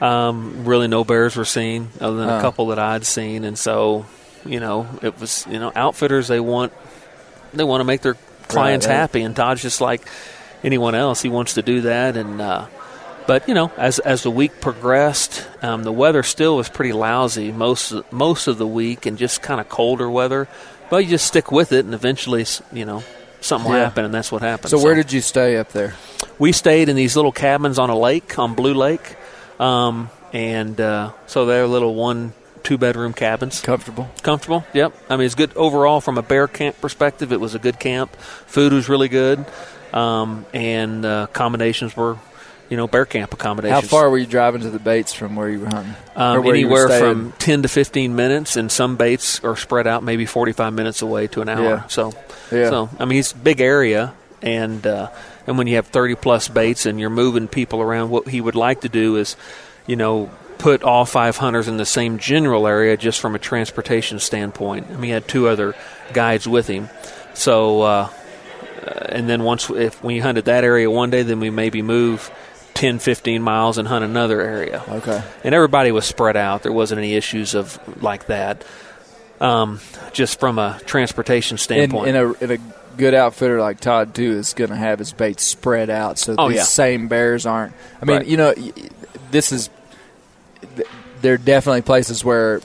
um, 0.01 0.65
really 0.65 0.87
no 0.87 1.03
bears 1.03 1.35
were 1.35 1.45
seen 1.45 1.89
other 2.01 2.17
than 2.17 2.29
Oh. 2.29 2.37
a 2.37 2.41
couple 2.41 2.67
that 2.67 2.79
I'd 2.79 3.05
seen. 3.05 3.43
And 3.43 3.57
so, 3.57 4.05
you 4.45 4.59
know, 4.59 4.87
it 5.01 5.19
was, 5.19 5.45
you 5.49 5.59
know, 5.59 5.71
outfitters, 5.75 6.27
they 6.27 6.39
want, 6.39 6.73
they 7.53 7.63
want 7.63 7.81
to 7.81 7.85
make 7.85 8.01
their 8.01 8.15
clients 8.47 8.85
right. 8.87 8.93
happy. 8.93 9.21
And 9.21 9.35
Todd's 9.35 9.61
just 9.61 9.81
like 9.81 10.07
anyone 10.63 10.95
else. 10.95 11.21
He 11.21 11.29
wants 11.29 11.53
to 11.55 11.61
do 11.61 11.81
that. 11.81 12.15
And, 12.17 12.41
uh, 12.41 12.65
but 13.27 13.47
you 13.47 13.53
know, 13.53 13.71
as 13.77 13.99
as 13.99 14.23
the 14.23 14.31
week 14.31 14.59
progressed, 14.59 15.45
um, 15.61 15.83
the 15.83 15.91
weather 15.91 16.23
still 16.23 16.55
was 16.57 16.67
pretty 16.67 16.93
lousy 16.93 17.51
most 17.51 17.93
most 18.11 18.47
of 18.47 18.57
the 18.57 18.65
week, 18.65 19.05
and 19.05 19.19
just 19.19 19.43
kind 19.43 19.61
of 19.61 19.69
colder 19.69 20.09
weather. 20.09 20.47
But 20.89 21.03
you 21.03 21.11
just 21.11 21.27
stick 21.27 21.51
with 21.51 21.71
it, 21.71 21.85
and 21.85 21.93
eventually, 21.93 22.43
you 22.73 22.85
know, 22.85 23.03
something 23.41 23.71
Yeah. 23.71 23.79
happen, 23.85 24.05
and 24.05 24.13
that's 24.13 24.31
what 24.31 24.41
happened. 24.41 24.69
So, 24.69 24.81
where 24.83 24.95
did 24.95 25.11
you 25.11 25.21
stay 25.21 25.57
up 25.57 25.71
there? 25.71 25.93
we 26.37 26.51
stayed 26.51 26.87
in 26.89 26.95
these 26.95 27.15
little 27.15 27.31
cabins 27.31 27.77
on 27.79 27.89
a 27.89 27.97
lake 27.97 28.37
on 28.39 28.53
Blue 28.55 28.73
Lake, 28.73 29.15
um, 29.59 30.09
and 30.33 30.79
uh, 30.79 31.11
so 31.27 31.45
they're 31.45 31.67
little 31.67 31.95
one 31.95 32.33
two 32.63 32.77
bedroom 32.77 33.13
cabins. 33.13 33.61
Comfortable. 33.61 34.09
Comfortable. 34.21 34.63
Yep. 34.73 34.93
I 35.09 35.15
mean, 35.17 35.25
it's 35.25 35.35
good 35.35 35.51
overall 35.55 36.01
from 36.01 36.17
a 36.17 36.21
bear 36.21 36.47
camp 36.47 36.79
perspective. 36.81 37.31
It 37.31 37.39
was 37.39 37.55
a 37.55 37.59
good 37.59 37.79
camp. 37.79 38.15
Food 38.47 38.73
was 38.73 38.89
really 38.89 39.07
good, 39.09 39.45
um, 39.93 40.45
and 40.53 41.05
uh, 41.05 41.27
accommodations 41.29 41.95
were, 41.95 42.17
you 42.69 42.77
know, 42.77 42.87
bear 42.87 43.05
camp 43.05 43.33
accommodations. 43.33 43.81
How 43.81 43.87
far 43.87 44.09
were 44.09 44.17
you 44.17 44.25
driving 44.27 44.61
to 44.61 44.69
the 44.69 44.79
baits 44.79 45.13
from 45.13 45.35
where 45.35 45.49
you 45.49 45.59
were 45.61 45.67
hunting? 45.67 45.95
Um, 46.15 46.43
where 46.43 46.55
you 46.55 46.67
were 46.67 46.85
anywhere 46.87 46.99
from 46.99 47.31
10 47.39 47.63
to 47.63 47.67
15 47.67 48.15
minutes, 48.15 48.55
and 48.55 48.71
some 48.71 48.95
baits 48.95 49.43
are 49.43 49.55
spread 49.55 49.87
out 49.87 50.03
maybe 50.03 50.25
45 50.25 50.73
minutes 50.73 51.01
away 51.01 51.27
to 51.27 51.41
an 51.41 51.49
hour. 51.49 51.63
Yeah. 51.63 51.87
So, 51.87 52.13
Yeah. 52.51 52.69
so 52.69 52.89
I 52.99 53.05
mean, 53.05 53.19
it's 53.19 53.31
a 53.31 53.37
big 53.37 53.59
area, 53.61 54.13
and 54.41 54.85
uh, 54.85 55.09
And 55.47 55.57
when 55.57 55.65
you 55.65 55.77
have 55.77 55.87
30 55.87 56.13
plus 56.15 56.47
baits 56.47 56.85
and 56.85 56.99
you're 56.99 57.09
moving 57.09 57.47
people 57.47 57.81
around, 57.81 58.11
what 58.11 58.27
he 58.27 58.39
would 58.39 58.53
like 58.55 58.81
to 58.81 58.89
do 58.89 59.15
is, 59.15 59.35
you 59.87 59.95
know, 59.95 60.29
put 60.59 60.83
all 60.83 61.05
five 61.05 61.37
hunters 61.37 61.67
in 61.67 61.77
the 61.77 61.85
same 61.85 62.19
general 62.19 62.67
area 62.67 62.95
just 62.97 63.19
from 63.19 63.33
a 63.33 63.39
transportation 63.39 64.19
standpoint. 64.19 64.87
I 64.89 64.93
mean, 64.93 65.03
he 65.03 65.09
had 65.09 65.27
two 65.27 65.47
other 65.47 65.73
guides 66.13 66.47
with 66.47 66.67
him. 66.67 66.89
So, 67.33 67.81
uh, 67.81 68.09
and 69.07 69.27
then 69.27 69.43
once, 69.43 69.69
if 69.71 70.03
we 70.03 70.19
hunted 70.19 70.45
that 70.45 70.63
area 70.63 70.91
one 70.91 71.09
day, 71.09 71.23
then 71.23 71.39
we 71.39 71.49
maybe 71.49 71.81
move 71.81 72.29
10, 72.73 72.99
15 72.99 73.41
miles 73.41 73.77
and 73.77 73.87
hunt 73.87 74.05
another 74.05 74.41
area. 74.41 74.83
Okay. 74.87 75.21
And 75.43 75.53
everybody 75.55 75.91
was 75.91 76.05
spread 76.05 76.37
out. 76.37 76.63
There 76.63 76.71
wasn't 76.71 76.99
any 76.99 77.13
issues 77.15 77.55
of 77.55 77.79
like 78.01 78.27
that. 78.27 78.63
Um, 79.41 79.79
just 80.11 80.39
from 80.39 80.59
a 80.59 80.79
transportation 80.85 81.55
And, 81.55 81.59
standpoint. 81.61 82.09
and, 82.09 82.17
a, 82.17 82.43
and 82.43 82.51
a 82.51 82.57
good 82.97 83.13
outfitter 83.13 83.61
like 83.61 83.79
Todd 83.79 84.13
too 84.13 84.31
is 84.37 84.53
going 84.53 84.69
to 84.69 84.75
have 84.75 84.99
his 84.99 85.13
baits 85.13 85.43
spread 85.43 85.89
out 85.89 86.19
so 86.19 86.35
Oh, 86.37 86.49
these 86.49 86.57
yeah. 86.57 86.63
same 86.63 87.07
bears 87.07 87.45
aren't. 87.45 87.73
I 88.01 88.05
mean, 88.05 88.17
Right. 88.17 88.25
you 88.27 88.35
know, 88.35 88.53
this 89.31 89.53
is 89.53 89.69
there 91.21 91.33
are 91.35 91.37
definitely 91.37 91.81
places 91.83 92.23
where 92.25 92.59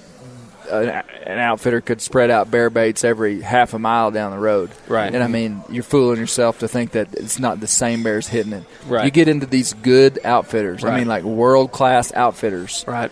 an, 0.80 0.88
an 1.26 1.38
outfitter 1.38 1.80
could 1.80 2.00
spread 2.00 2.30
out 2.30 2.50
bear 2.50 2.70
baits 2.70 3.04
every 3.04 3.40
half 3.40 3.74
a 3.74 3.78
mile 3.78 4.10
down 4.10 4.32
the 4.32 4.38
road. 4.38 4.70
Right. 4.88 5.12
And 5.14 5.22
I 5.22 5.26
mean, 5.26 5.62
you're 5.70 5.82
fooling 5.82 6.18
yourself 6.18 6.60
to 6.60 6.68
think 6.68 6.92
that 6.92 7.14
it's 7.14 7.38
not 7.38 7.60
the 7.60 7.66
same 7.66 8.02
bears 8.02 8.28
hitting 8.28 8.52
it. 8.52 8.64
Right. 8.86 9.04
You 9.04 9.10
get 9.10 9.28
into 9.28 9.46
these 9.46 9.72
good 9.74 10.18
outfitters. 10.24 10.84
I 10.84 10.98
mean, 10.98 11.08
like 11.08 11.24
world 11.24 11.72
class 11.72 12.12
outfitters. 12.12 12.84
right. 12.86 13.10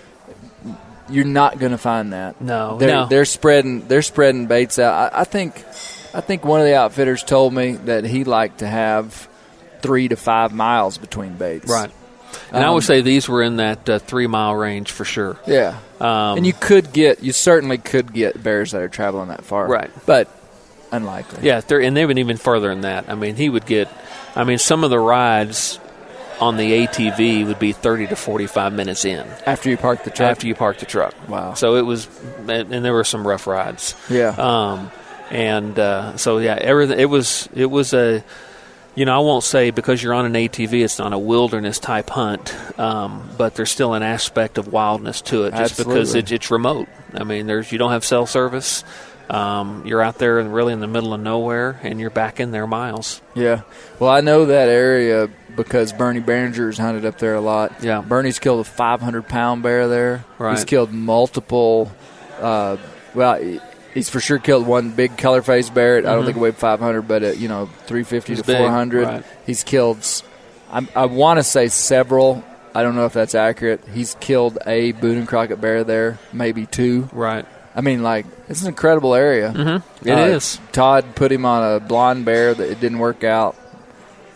You're 1.08 1.24
not 1.26 1.58
going 1.58 1.72
to 1.72 1.78
find 1.78 2.14
that. 2.14 2.40
No, 2.40 2.78
they're, 2.78 2.88
no. 2.88 3.06
they're 3.06 3.24
spreading 3.26 3.86
they're 3.86 4.02
spreading 4.02 4.46
baits 4.46 4.78
out. 4.78 5.12
I, 5.12 5.20
I 5.20 5.24
think 5.24 5.62
I 6.14 6.20
think 6.20 6.44
one 6.44 6.60
of 6.60 6.66
the 6.66 6.76
outfitters 6.76 7.22
told 7.22 7.52
me 7.52 7.72
that 7.72 8.04
he 8.04 8.24
liked 8.24 8.58
to 8.58 8.66
have 8.66 9.28
three 9.80 10.08
to 10.08 10.16
five 10.16 10.52
miles 10.52 10.96
between 10.96 11.34
baits. 11.34 11.68
Right. 11.68 11.90
And 12.52 12.62
I 12.64 12.68
Um, 12.68 12.74
would 12.74 12.84
say 12.84 13.00
these 13.00 13.28
were 13.28 13.42
in 13.42 13.56
that 13.56 13.88
uh, 13.88 13.98
three 13.98 14.26
mile 14.26 14.54
range 14.54 14.90
for 14.90 15.04
sure. 15.04 15.36
Yeah. 15.46 15.78
Um, 16.00 16.38
and 16.38 16.46
you 16.46 16.52
could 16.52 16.92
get 16.92 17.22
you 17.22 17.32
certainly 17.32 17.78
could 17.78 18.12
get 18.12 18.42
bears 18.42 18.72
that 18.72 18.82
are 18.82 18.88
traveling 18.88 19.28
that 19.28 19.44
far. 19.44 19.66
Right. 19.68 19.90
But 20.06 20.28
unlikely. 20.90 21.40
Yeah, 21.46 21.60
they're, 21.60 21.80
and 21.80 21.96
they 21.96 22.04
went 22.06 22.18
even 22.18 22.36
further 22.36 22.68
than 22.68 22.82
that. 22.82 23.08
I 23.08 23.14
mean, 23.14 23.36
he 23.36 23.48
would 23.48 23.66
get. 23.66 23.88
I 24.34 24.44
mean, 24.44 24.58
some 24.58 24.84
of 24.84 24.90
the 24.90 24.98
rides 24.98 25.78
on 26.40 26.56
the 26.56 26.86
ATV 26.86 27.46
would 27.46 27.58
be 27.58 27.72
thirty 27.72 28.06
to 28.08 28.16
forty-five 28.16 28.72
minutes 28.72 29.04
in 29.04 29.24
After 29.46 29.70
you 29.70 29.76
park 29.76 30.02
the 30.04 30.10
truck. 30.10 30.30
after 30.32 30.46
you 30.46 30.54
park 30.54 30.78
the 30.78 30.86
truck. 30.86 31.14
Wow. 31.28 31.54
So 31.54 31.76
it 31.76 31.82
was, 31.82 32.08
and, 32.38 32.72
and 32.72 32.84
there 32.84 32.92
were 32.94 33.04
some 33.04 33.26
rough 33.26 33.46
rides. 33.46 33.94
Yeah. 34.10 34.28
Um, 34.36 34.90
and 35.30 35.78
uh, 35.78 36.16
so 36.16 36.38
yeah, 36.38 36.54
everything. 36.60 36.98
It 36.98 37.04
was 37.10 37.48
it 37.54 37.66
was 37.66 37.94
a. 37.94 38.24
You 38.94 39.06
know, 39.06 39.16
I 39.16 39.24
won't 39.24 39.44
say 39.44 39.70
because 39.70 40.02
you're 40.02 40.12
on 40.12 40.26
an 40.26 40.34
ATV, 40.34 40.84
it's 40.84 40.98
not 40.98 41.14
a 41.14 41.18
wilderness 41.18 41.78
type 41.78 42.10
hunt, 42.10 42.54
um, 42.78 43.28
but 43.38 43.54
there's 43.54 43.70
still 43.70 43.94
an 43.94 44.02
aspect 44.02 44.58
of 44.58 44.68
wildness 44.68 45.22
to 45.22 45.44
it, 45.44 45.54
just 45.54 45.78
because 45.78 46.14
it, 46.14 46.30
it's 46.30 46.50
remote. 46.50 46.88
I 47.14 47.24
mean, 47.24 47.46
there's 47.46 47.72
you 47.72 47.78
don't 47.78 47.92
have 47.92 48.04
cell 48.04 48.26
service. 48.26 48.84
Um, 49.30 49.86
you're 49.86 50.02
out 50.02 50.18
there 50.18 50.40
and 50.40 50.52
really 50.52 50.74
in 50.74 50.80
the 50.80 50.86
middle 50.86 51.14
of 51.14 51.20
nowhere, 51.20 51.80
and 51.82 51.98
you're 51.98 52.10
back 52.10 52.38
in 52.38 52.50
there 52.50 52.66
miles. 52.66 53.22
Yeah. 53.34 53.62
Well, 53.98 54.10
I 54.10 54.20
know 54.20 54.44
that 54.46 54.68
area 54.68 55.30
because 55.56 55.92
Bernie 55.94 56.20
Barringer's 56.20 56.76
hunted 56.76 57.06
up 57.06 57.18
there 57.18 57.34
a 57.34 57.40
lot. 57.40 57.82
Yeah. 57.82 58.02
Bernie's 58.02 58.38
killed 58.38 58.60
a 58.60 58.64
500 58.64 59.26
pound 59.26 59.62
bear 59.62 59.88
there. 59.88 60.24
Right. 60.38 60.54
He's 60.54 60.64
killed 60.64 60.92
multiple. 60.92 61.90
Uh, 62.38 62.76
well, 63.14 63.60
he's 63.94 64.08
for 64.10 64.20
sure 64.20 64.38
killed 64.38 64.66
one 64.66 64.90
big 64.90 65.16
color 65.18 65.42
phase 65.42 65.70
bear. 65.70 65.98
I 65.98 66.00
don't 66.00 66.24
think 66.24 66.36
it 66.36 66.40
weighed 66.40 66.56
500, 66.56 67.02
but 67.02 67.22
uh, 67.22 67.26
you 67.32 67.48
know, 67.48 67.66
350 67.86 68.32
He's 68.32 68.40
to 68.42 68.46
big, 68.46 68.58
400. 68.58 69.04
right. 69.06 69.24
He's 69.46 69.64
killed. 69.64 69.98
I'm, 70.70 70.88
I 70.96 71.06
want 71.06 71.38
to 71.38 71.42
say 71.42 71.68
several. 71.68 72.44
I 72.74 72.82
don't 72.82 72.96
know 72.96 73.04
if 73.04 73.12
that's 73.12 73.34
accurate. 73.34 73.82
He's 73.92 74.14
killed 74.20 74.58
a 74.66 74.92
Boone 74.92 75.18
and 75.18 75.28
Crockett 75.28 75.60
bear 75.60 75.84
there, 75.84 76.18
maybe 76.32 76.64
two. 76.66 77.08
Right. 77.12 77.44
I 77.74 77.80
mean, 77.82 78.02
like 78.02 78.26
it's 78.48 78.62
an 78.62 78.68
incredible 78.68 79.14
area. 79.14 79.52
Mm-hmm. 79.52 80.08
It 80.08 80.12
Uh, 80.12 80.36
is. 80.36 80.58
Todd 80.72 81.14
put 81.14 81.30
him 81.32 81.44
on 81.46 81.76
a 81.76 81.80
blonde 81.80 82.24
bear 82.24 82.54
that 82.54 82.70
it 82.70 82.80
didn't 82.80 82.98
work 82.98 83.24
out 83.24 83.56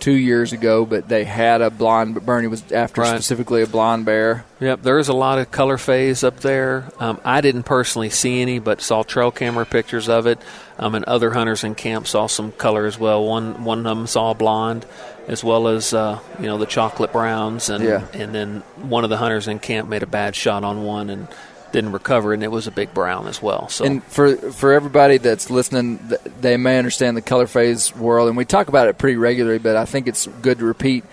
two 0.07 0.13
years 0.13 0.53
ago, 0.53 0.87
but 0.87 1.09
they 1.09 1.25
had 1.25 1.61
a 1.61 1.69
blonde. 1.69 2.15
But 2.15 2.25
Bernie 2.25 2.47
was 2.47 2.63
after 2.71 3.01
Right. 3.01 3.11
specifically 3.11 3.63
a 3.63 3.67
blonde 3.67 4.05
bear. 4.05 4.45
Yep, 4.61 4.83
there 4.83 5.01
is 5.01 5.09
a 5.09 5.13
lot 5.13 5.41
of 5.41 5.51
color 5.51 5.77
phase 5.79 6.23
up 6.23 6.39
there. 6.41 6.85
Um, 7.01 7.19
I 7.25 7.41
didn't 7.41 7.65
personally 7.65 8.09
see 8.11 8.41
any, 8.41 8.61
but 8.61 8.81
saw 8.81 9.03
trail 9.03 9.33
camera 9.33 9.67
pictures 9.67 10.09
of 10.09 10.29
it. 10.29 10.39
Um, 10.79 10.95
and 10.95 11.05
other 11.07 11.33
hunters 11.33 11.65
in 11.65 11.75
camp 11.75 12.07
saw 12.07 12.29
some 12.29 12.53
color 12.53 12.87
as 12.87 13.01
well. 13.01 13.25
One 13.25 13.65
one 13.65 13.79
of 13.81 13.85
them 13.85 14.07
saw 14.07 14.31
a 14.31 14.35
blonde, 14.35 14.87
as 15.27 15.43
well 15.43 15.67
as 15.67 15.93
uh, 15.93 16.21
you 16.39 16.47
know 16.47 16.57
the 16.59 16.67
chocolate 16.67 17.13
browns, 17.13 17.69
and 17.69 17.83
Yeah. 17.83 18.03
and 18.13 18.33
then 18.33 18.63
one 18.81 19.03
of 19.03 19.11
the 19.11 19.17
hunters 19.17 19.49
in 19.49 19.59
camp 19.59 19.89
made 19.89 20.05
a 20.05 20.07
bad 20.07 20.37
shot 20.37 20.63
on 20.63 20.85
one 20.85 21.11
and 21.11 21.27
didn't 21.73 21.93
recover, 21.93 22.33
and 22.33 22.43
it 22.43 22.51
was 22.51 22.67
a 22.67 22.71
big 22.71 22.95
brown 22.95 23.27
as 23.27 23.43
well. 23.43 23.69
So 23.69 23.85
And 23.85 24.03
for 24.05 24.37
for 24.37 24.73
everybody 24.73 25.19
that's 25.19 25.51
listening, 25.51 25.99
they 26.41 26.57
may 26.57 26.79
understand 26.79 27.17
the 27.17 27.23
color 27.23 27.47
phase 27.47 27.95
world, 27.95 28.29
and 28.29 28.37
we 28.37 28.45
talk 28.45 28.69
about 28.69 28.89
it 28.89 28.99
pretty 28.99 29.17
regularly. 29.17 29.59
But 29.59 29.77
I 29.77 29.85
think 29.85 30.07
it's 30.07 30.27
good 30.43 30.59
to 30.59 30.65
repeat. 30.65 31.05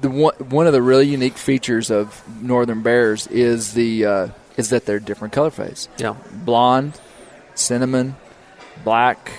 The 0.00 0.10
one 0.10 0.34
one 0.48 0.66
of 0.66 0.72
the 0.72 0.82
really 0.82 1.06
unique 1.06 1.36
features 1.38 1.90
of 1.90 2.22
northern 2.42 2.82
bears 2.82 3.26
is 3.28 3.74
the 3.74 4.04
uh, 4.06 4.28
is 4.56 4.70
that 4.70 4.84
they're 4.86 5.00
different 5.00 5.32
color 5.32 5.50
phase. 5.50 5.88
yeah, 5.98 6.14
blonde, 6.32 7.00
cinnamon, 7.54 8.16
black, 8.84 9.30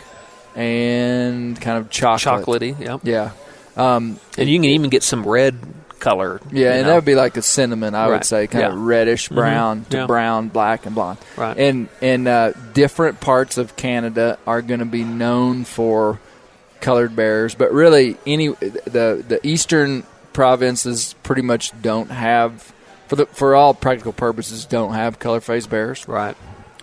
and 0.56 1.60
kind 1.60 1.78
of 1.78 1.90
chocolate. 1.90 2.62
chocolatey. 2.62 2.80
Yep. 2.80 3.02
Yeah. 3.04 3.32
Um, 3.76 4.20
And 4.38 4.48
you 4.50 4.58
can 4.58 4.66
even 4.66 4.90
get 4.90 5.04
some 5.04 5.26
red 5.28 5.58
color. 6.04 6.42
yeah, 6.52 6.74
and 6.74 6.82
know. 6.84 6.90
that 6.90 6.96
would 6.96 7.06
be 7.06 7.16
like 7.16 7.38
a 7.38 7.42
cinnamon, 7.42 7.96
I 7.96 8.08
would 8.10 8.26
say, 8.26 8.48
kind 8.48 8.62
Yeah. 8.64 8.74
of 8.74 8.80
reddish 8.80 9.30
brown 9.30 9.86
to 9.90 9.98
Yeah. 9.98 10.06
brown, 10.06 10.50
black, 10.50 10.86
and 10.86 10.94
blonde. 10.94 11.18
Right. 11.38 11.58
And 11.58 11.88
and 12.02 12.28
uh, 12.28 12.52
different 12.74 13.20
parts 13.22 13.58
of 13.58 13.76
Canada 13.76 14.38
are 14.46 14.62
going 14.62 14.80
to 14.82 14.86
be 14.86 15.04
known 15.04 15.64
for 15.64 16.20
colored 16.82 17.16
bears, 17.16 17.56
but 17.56 17.72
really 17.72 18.18
any 18.28 18.50
the 18.50 19.24
the 19.28 19.40
eastern 19.44 20.04
provinces 20.34 21.16
pretty 21.24 21.42
much 21.42 21.72
don't 21.82 22.12
have 22.12 22.74
for 23.08 23.16
the 23.16 23.26
for 23.28 23.56
all 23.56 23.74
practical 23.74 24.12
purposes 24.12 24.66
don't 24.66 24.94
have 24.94 25.20
color 25.20 25.40
phase 25.40 25.68
bears 25.68 26.06
right, 26.08 26.36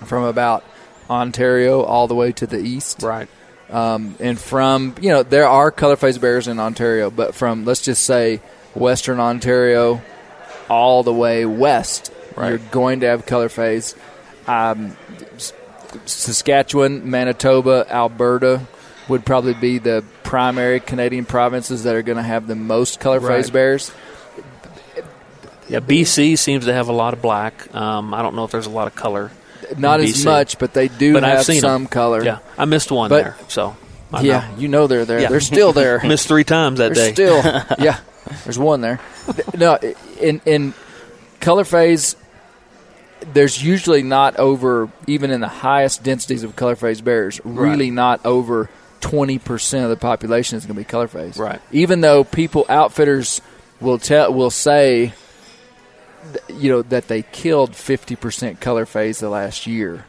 from 0.07 0.25
about 0.25 0.65
Ontario 1.11 1.83
all 1.83 2.07
the 2.09 2.15
way 2.15 2.33
to 2.33 2.47
the 2.47 2.59
east. 2.59 3.03
right, 3.03 3.29
Um, 3.71 4.15
and 4.21 4.39
from 4.39 4.95
you 5.01 5.11
know 5.11 5.23
there 5.23 5.47
are 5.49 5.71
color 5.71 5.97
phase 5.97 6.17
bears 6.19 6.49
in 6.49 6.59
Ontario, 6.61 7.11
but 7.11 7.35
from 7.35 7.65
let's 7.67 7.83
just 7.83 8.05
say 8.05 8.41
Western 8.75 9.21
Ontario 9.21 10.01
all 10.69 11.03
the 11.03 11.13
way 11.13 11.45
west, 11.45 12.13
Right. 12.37 12.49
you're 12.51 12.59
going 12.59 13.01
to 13.01 13.07
have 13.07 13.27
color 13.27 13.49
phase. 13.49 13.95
Um, 14.47 14.97
Saskatchewan, 16.07 17.11
Manitoba, 17.11 17.87
Alberta 17.91 18.63
would 19.09 19.25
probably 19.27 19.55
be 19.55 19.79
the 19.79 20.05
primary 20.23 20.79
Canadian 20.81 21.25
provinces 21.25 21.83
that 21.85 21.97
are 21.97 22.03
going 22.03 22.17
to 22.17 22.23
have 22.23 22.47
the 22.47 22.55
most 22.55 23.01
color 23.01 23.21
phase 23.21 23.51
bears. 23.51 23.91
yeah. 25.69 25.81
BC 25.81 26.39
seems 26.39 26.67
to 26.67 26.73
have 26.73 26.89
a 26.89 26.93
lot 26.93 27.13
of 27.13 27.21
black. 27.23 27.75
Um, 27.75 28.15
I 28.15 28.23
don't 28.23 28.37
know 28.37 28.45
if 28.45 28.51
there's 28.53 28.67
a 28.67 28.71
lot 28.71 28.87
of 28.87 28.95
color. 28.95 29.31
Not 29.77 30.01
as 30.01 30.11
BC. 30.15 30.25
much, 30.25 30.59
but 30.59 30.73
they 30.75 30.89
do 30.89 31.13
But 31.13 31.25
I've 31.25 31.47
have 31.47 31.57
some 31.57 31.87
color. 31.87 32.25
Yeah, 32.25 32.39
I 32.59 32.65
missed 32.65 32.91
one 32.91 33.09
But- 33.09 33.23
there, 33.23 33.37
so 33.49 33.77
I 34.13 34.23
yeah, 34.23 34.49
know. 34.53 34.59
you 34.59 34.69
know 34.69 34.87
they're 34.87 35.05
there. 35.05 35.21
Yeah. 35.21 35.29
They're 35.29 35.41
still 35.41 35.73
there. 35.73 36.01
missed 36.05 36.27
three 36.29 36.45
times 36.45 36.79
that 36.79 36.95
There's 36.95 37.09
day. 37.09 37.13
still, 37.15 37.43
yeah. 37.79 37.99
There's 38.45 38.59
one 38.59 38.81
there. 38.81 39.01
No, 39.57 39.79
in 40.21 40.41
in 40.45 40.75
color 41.41 41.65
phase, 41.65 42.17
there's 43.33 43.63
usually 43.63 44.03
not 44.03 44.37
over 44.39 44.91
even 45.07 45.31
in 45.31 45.41
the 45.41 45.49
highest 45.49 46.03
densities 46.03 46.43
of 46.43 46.57
color 46.57 46.77
phase 46.77 47.01
bears. 47.01 47.41
Really, 47.45 47.91
not 47.91 48.25
over 48.25 48.71
twenty 49.01 49.39
percent 49.39 49.85
of 49.85 49.91
the 49.91 49.97
population 49.97 50.57
is 50.59 50.67
going 50.67 50.77
to 50.77 50.81
be 50.81 50.85
color 50.85 51.09
phase. 51.09 51.37
Right. 51.37 51.61
Even 51.73 52.01
though 52.01 52.25
people 52.25 52.67
outfitters 52.69 53.41
will 53.81 53.99
tell 53.99 54.33
will 54.33 54.51
say, 54.51 55.13
you 56.49 56.71
know, 56.71 56.83
that 56.83 57.09
they 57.09 57.23
killed 57.23 57.75
fifty 57.75 58.17
percent 58.17 58.61
color 58.61 58.87
phase 58.87 59.19
the 59.19 59.31
last 59.31 59.67
year. 59.67 60.05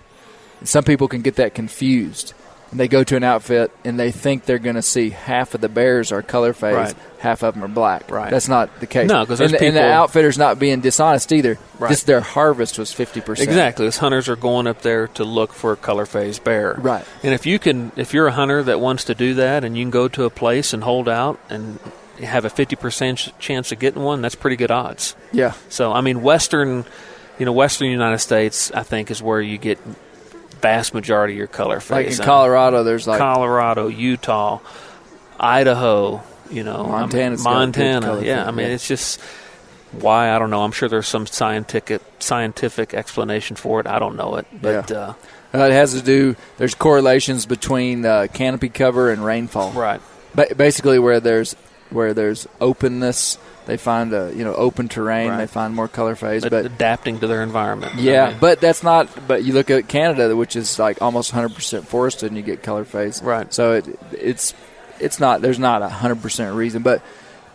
Some 0.64 0.84
people 0.84 1.08
can 1.08 1.22
get 1.22 1.38
that 1.38 1.56
confused. 1.56 2.34
And 2.72 2.80
they 2.80 2.88
go 2.88 3.04
to 3.04 3.18
an 3.18 3.24
outfit 3.24 3.70
and 3.84 4.00
they 4.00 4.12
think 4.12 4.46
they're 4.46 4.58
going 4.58 4.78
to 4.78 4.82
see 4.82 5.10
half 5.10 5.54
of 5.54 5.60
the 5.62 5.68
bears 5.68 6.12
are 6.14 6.22
color 6.22 6.54
phase, 6.54 6.74
Right. 6.76 6.94
half 7.20 7.44
of 7.44 7.54
them 7.54 7.64
are 7.66 7.68
black. 7.68 8.10
Right. 8.10 8.32
That's 8.32 8.48
not 8.48 8.80
the 8.80 8.88
case. 8.88 9.10
No, 9.10 9.24
because 9.26 9.42
and, 9.42 9.52
the- 9.54 9.62
and 9.62 9.76
the 9.76 9.84
outfitter's 9.84 10.38
not 10.38 10.58
being 10.58 10.80
dishonest 10.80 11.34
either. 11.34 11.60
Right. 11.80 11.90
Just 11.90 12.06
their 12.08 12.22
harvest 12.22 12.80
was 12.80 12.94
fifty 12.94 13.20
percent. 13.20 13.50
Exactly. 13.50 13.86
Those 13.86 13.98
hunters 13.98 14.30
are 14.30 14.38
going 14.38 14.68
up 14.68 14.82
there 14.84 15.08
to 15.10 15.26
look 15.26 15.52
for 15.52 15.74
a 15.74 15.76
color 15.76 16.06
phase 16.06 16.40
bear. 16.40 16.76
Right. 16.78 17.04
And 17.24 17.34
if 17.34 17.46
you 17.46 17.60
can, 17.60 17.92
if 17.98 18.14
you're 18.14 18.28
a 18.28 18.32
hunter 18.32 18.64
that 18.64 18.80
wants 18.80 19.04
to 19.06 19.16
do 19.16 19.34
that, 19.34 19.66
and 19.66 19.78
you 19.78 19.84
can 19.84 19.92
go 19.92 20.08
to 20.08 20.24
a 20.24 20.30
place 20.30 20.72
and 20.74 20.82
hold 20.84 21.10
out 21.10 21.40
and 21.50 21.78
have 22.24 22.46
a 22.46 22.50
fifty 22.50 22.78
percent 22.78 23.34
chance 23.38 23.74
of 23.74 23.80
getting 23.80 24.02
one, 24.02 24.22
that's 24.22 24.36
pretty 24.36 24.56
good 24.56 24.72
odds. 24.72 25.14
Yeah. 25.34 25.54
So 25.68 25.92
I 25.92 26.00
mean, 26.00 26.22
western, 26.22 26.86
you 27.38 27.46
know, 27.46 27.52
western 27.52 27.90
United 27.90 28.20
States, 28.20 28.72
I 28.72 28.84
think 28.84 29.12
is 29.12 29.22
where 29.22 29.42
you 29.42 29.58
get 29.58 29.78
vast 30.62 30.94
majority 30.94 31.34
of 31.34 31.38
your 31.38 31.48
color 31.48 31.80
phase. 31.80 31.90
Like 31.92 32.20
in 32.20 32.26
Colorado, 32.26 32.84
there's 32.84 33.08
like 33.08 33.18
Colorado, 33.20 33.88
Utah, 33.88 34.60
Idaho, 35.40 36.22
You 36.50 36.64
know, 36.64 36.84
Montana's 36.86 37.46
I'm- 37.46 37.72
got 37.72 37.78
a 37.80 37.82
good 37.82 38.02
Montana. 38.04 38.22
Yeah, 38.26 38.46
I 38.48 38.52
mean, 38.52 38.68
yeah. 38.68 38.74
it's 38.74 38.88
just 38.88 39.20
why 39.94 40.34
I 40.36 40.40
don't 40.40 40.50
know. 40.50 40.64
I'm 40.64 40.72
sure 40.74 40.90
there's 40.90 41.08
some 41.08 41.26
scientific 41.26 42.02
scientific 42.20 42.94
explanation 42.94 43.56
for 43.56 43.80
it. 43.80 43.88
I 43.88 44.00
don't 44.00 44.16
know 44.18 44.36
it, 44.36 44.46
but 44.62 44.90
Yeah. 44.90 44.98
uh, 44.98 45.14
Uh, 45.54 45.58
it 45.66 45.74
has 45.74 45.94
to 45.94 46.02
do. 46.02 46.36
There's 46.58 46.76
correlations 46.76 47.46
between 47.46 48.06
uh, 48.06 48.28
canopy 48.34 48.70
cover 48.70 49.12
and 49.12 49.24
rainfall. 49.26 49.72
right. 49.72 50.00
Ba- 50.34 50.56
basically, 50.56 50.98
where 51.00 51.20
there's 51.20 51.56
where 51.90 52.14
there's 52.14 52.48
openness, 52.62 53.38
they 53.66 53.78
find 53.78 54.12
a 54.14 54.32
you 54.36 54.44
know 54.44 54.54
open 54.54 54.88
terrain. 54.90 55.30
Right. 55.30 55.38
They 55.38 55.48
find 55.48 55.74
more 55.76 55.88
color 55.88 56.16
phase. 56.16 56.44
Ad- 56.44 56.52
But 56.52 56.66
adapting 56.66 57.20
to 57.20 57.28
their 57.28 57.44
environment. 57.44 57.96
I 57.96 58.00
yeah, 58.00 58.30
mean, 58.30 58.38
but 58.40 58.60
that's 58.62 58.84
not. 58.84 59.28
But 59.28 59.44
you 59.44 59.54
look 59.54 59.70
at 59.70 59.88
Canada, 59.88 60.36
which 60.36 60.56
is 60.56 60.80
like 60.80 61.02
almost 61.02 61.34
100 61.34 61.56
percent 61.56 61.88
forested, 61.88 62.28
and 62.28 62.38
you 62.38 62.44
get 62.44 62.64
color 62.64 62.86
phase. 62.86 63.22
Right. 63.22 63.54
So 63.54 63.74
it 63.74 63.88
it's 64.14 64.54
it's 65.00 65.20
not. 65.20 65.42
There's 65.42 65.60
not 65.60 65.82
a 65.82 65.86
100 65.86 66.22
percent 66.22 66.56
reason, 66.56 66.82
but 66.82 67.02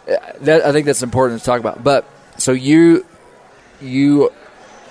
uh, 0.09 0.17
that 0.43 0.65
I 0.65 0.73
think 0.73 0.87
that's 0.87 1.03
important 1.03 1.41
to 1.41 1.47
talk 1.47 1.61
about. 1.61 1.83
But 1.83 2.09
so 2.39 2.53
you 2.53 3.05
you 3.81 4.33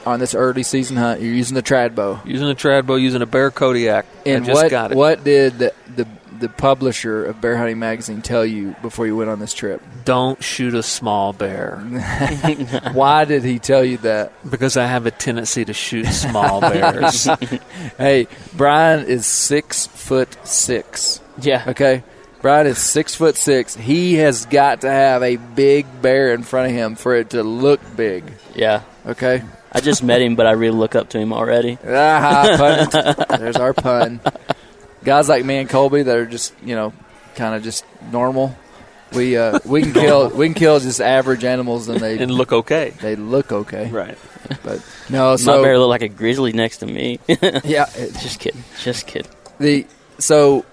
on 0.06 0.20
this 0.20 0.36
early 0.36 0.64
season 0.64 0.98
hunt, 0.98 1.22
you're 1.22 1.34
using 1.34 1.56
the 1.56 1.64
trad 1.64 1.96
bow. 1.96 2.20
using 2.26 2.50
a 2.50 2.56
trad 2.56 2.86
bow, 2.86 2.96
using 2.96 3.22
a 3.22 3.26
bear 3.26 3.52
Kodiak. 3.52 4.06
And 4.26 4.44
I 4.44 4.48
just 4.48 4.64
what 4.64 4.72
got 4.72 4.92
it. 4.92 4.98
what 4.98 5.24
did 5.24 5.58
the, 5.60 5.74
the 5.96 6.08
the 6.40 6.50
publisher 6.50 7.24
of 7.26 7.40
Bear 7.40 7.56
Hunting 7.56 7.80
Magazine 7.80 8.22
tell 8.22 8.46
you 8.46 8.76
before 8.82 9.08
you 9.08 9.16
went 9.16 9.30
on 9.30 9.40
this 9.40 9.54
trip? 9.54 9.82
Don't 10.04 10.44
shoot 10.44 10.74
a 10.74 10.84
small 10.84 11.32
bear 11.32 11.78
Why 12.94 13.24
did 13.24 13.44
he 13.46 13.58
tell 13.58 13.86
you 13.86 13.98
that? 14.00 14.34
because 14.50 14.76
I 14.76 14.86
have 14.86 15.06
a 15.06 15.12
tendency 15.12 15.64
to 15.66 15.74
shoot 15.74 16.06
small 16.08 16.60
bears. 16.62 17.28
Hey, 17.98 18.28
Brian 18.54 19.06
is 19.06 19.26
six 19.26 19.88
foot 19.88 20.36
six. 20.46 21.22
Yeah. 21.42 21.64
Okay, 21.68 22.04
Brian 22.42 22.68
is 22.68 22.78
six 22.80 23.16
foot 23.16 23.38
six. 23.38 23.74
He 23.76 24.16
has 24.16 24.46
got 24.46 24.82
to 24.82 24.90
have 24.92 25.24
a 25.24 25.38
big 25.38 25.86
bear 26.02 26.34
in 26.34 26.44
front 26.44 26.68
of 26.70 26.76
him 26.76 26.96
for 26.96 27.16
it 27.16 27.30
to 27.30 27.44
look 27.44 27.80
big. 27.96 28.26
Yeah. 28.54 28.82
Okay. 29.06 29.42
I 29.76 29.82
just 29.82 30.02
met 30.04 30.22
him, 30.22 30.36
but 30.36 30.48
I 30.48 30.52
really 30.52 30.78
look 30.78 30.96
up 30.96 31.10
to 31.10 31.20
him 31.20 31.34
already. 31.34 31.78
Ah, 31.86 32.56
pun. 32.90 33.26
There's 33.40 33.58
our 33.58 33.74
pun. 33.74 34.22
Guys 35.04 35.28
like 35.28 35.44
me 35.44 35.58
and 35.58 35.70
Colby 35.70 36.02
that 36.04 36.18
are 36.18 36.26
just 36.26 36.54
you 36.64 36.76
know 36.76 36.94
kind 37.36 37.54
of 37.54 37.62
just 37.62 37.86
normal. 38.12 38.56
We 39.14 39.38
uh, 39.38 39.60
we 39.66 39.82
can 39.84 39.94
kill 39.94 40.30
we 40.36 40.48
can 40.48 40.54
kill 40.54 40.80
just 40.80 41.02
average 41.02 41.44
animals 41.44 41.90
and 41.90 42.00
they 42.00 42.18
and 42.18 42.32
look 42.32 42.54
okay. 42.54 42.94
they 43.02 43.16
look 43.18 43.52
okay. 43.52 43.90
Right. 43.90 44.18
But 44.64 44.82
no, 45.10 45.32
My 45.32 45.36
so 45.36 45.62
bear 45.62 45.78
looked 45.78 45.90
like 45.90 46.02
a 46.04 46.08
grizzly 46.08 46.54
next 46.54 46.78
to 46.78 46.86
me. 46.86 47.20
yeah, 47.28 47.86
it- 47.96 48.14
just 48.14 48.40
kidding. 48.40 48.64
Just 48.82 49.08
kidding. 49.08 49.32
the 49.60 49.86
so 50.20 50.66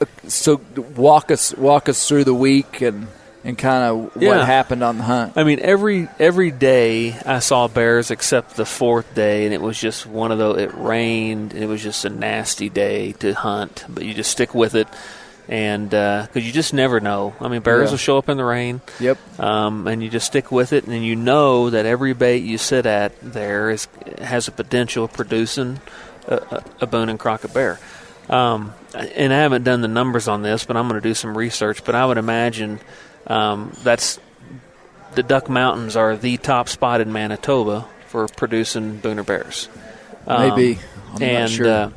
uh, 0.00 0.06
so 0.26 0.60
walk 0.96 1.30
us 1.30 1.54
walk 1.54 1.88
us 1.88 2.06
through 2.06 2.24
the 2.24 2.34
week 2.34 2.80
and 2.82 3.06
and 3.48 3.56
kind 3.58 3.82
of 3.82 4.22
Yeah. 4.22 4.36
what 4.36 4.46
happened 4.46 4.84
on 4.84 4.98
the 4.98 5.04
hunt. 5.04 5.32
I 5.36 5.42
mean, 5.42 5.58
every 5.60 6.08
every 6.20 6.50
day 6.50 7.16
I 7.26 7.38
saw 7.40 7.66
bears 7.66 8.10
except 8.10 8.56
the 8.56 8.66
fourth 8.66 9.14
day, 9.14 9.44
and 9.46 9.54
it 9.54 9.60
was 9.60 9.78
just 9.80 10.06
one 10.06 10.30
of 10.30 10.38
those. 10.38 10.58
It 10.60 10.70
rained, 10.76 11.54
and 11.54 11.62
it 11.62 11.66
was 11.66 11.82
just 11.82 12.04
a 12.04 12.10
nasty 12.10 12.68
day 12.68 13.12
to 13.20 13.32
hunt. 13.32 13.84
But 13.88 14.04
you 14.04 14.14
just 14.14 14.30
stick 14.30 14.54
with 14.54 14.74
it, 14.74 14.86
and 15.48 15.88
because 15.90 16.44
you 16.46 16.52
just 16.52 16.74
never 16.74 17.00
know. 17.00 17.34
I 17.40 17.48
mean, 17.48 17.60
bears 17.62 17.86
Yeah. 17.86 17.90
will 17.92 17.98
show 17.98 18.18
up 18.18 18.28
in 18.28 18.36
the 18.36 18.44
rain, 18.44 18.82
Yep. 19.00 19.18
um, 19.40 19.86
and 19.86 20.02
you 20.02 20.10
just 20.10 20.26
stick 20.26 20.52
with 20.52 20.72
it, 20.74 20.84
and 20.84 21.04
you 21.04 21.16
know 21.16 21.70
that 21.70 21.86
every 21.86 22.12
bait 22.12 22.42
you 22.42 22.58
sit 22.58 22.84
at 22.86 23.12
there 23.22 23.70
is 23.70 23.88
has 24.20 24.46
a 24.46 24.52
potential 24.52 25.04
of 25.04 25.12
producing 25.14 25.80
a, 26.28 26.34
a, 26.36 26.62
a 26.82 26.86
Boone 26.86 27.08
and 27.08 27.18
Crockett 27.18 27.54
bear. 27.54 27.80
Um, 28.28 28.74
and 28.94 29.32
I 29.32 29.38
haven't 29.38 29.64
done 29.64 29.80
the 29.80 29.88
numbers 29.88 30.28
on 30.28 30.42
this, 30.42 30.64
but 30.66 30.76
I'm 30.76 30.86
going 30.86 31.00
to 31.00 31.08
do 31.08 31.14
some 31.14 31.36
research. 31.36 31.82
But 31.82 31.94
I 31.94 32.04
would 32.04 32.18
imagine 32.18 32.78
um, 33.28 33.72
that's 33.82 34.18
the 35.14 35.22
Duck 35.22 35.48
Mountains 35.48 35.96
are 35.96 36.16
the 36.16 36.36
top 36.36 36.68
spot 36.68 37.00
in 37.00 37.12
Manitoba 37.12 37.86
for 38.06 38.26
producing 38.28 38.98
Booner 39.00 39.24
bears. 39.24 39.68
Um, 40.26 40.48
Maybe. 40.48 40.78
I'm 41.14 41.22
and 41.22 41.40
not 41.40 41.50
sure. 41.50 41.66
uh, 41.66 41.90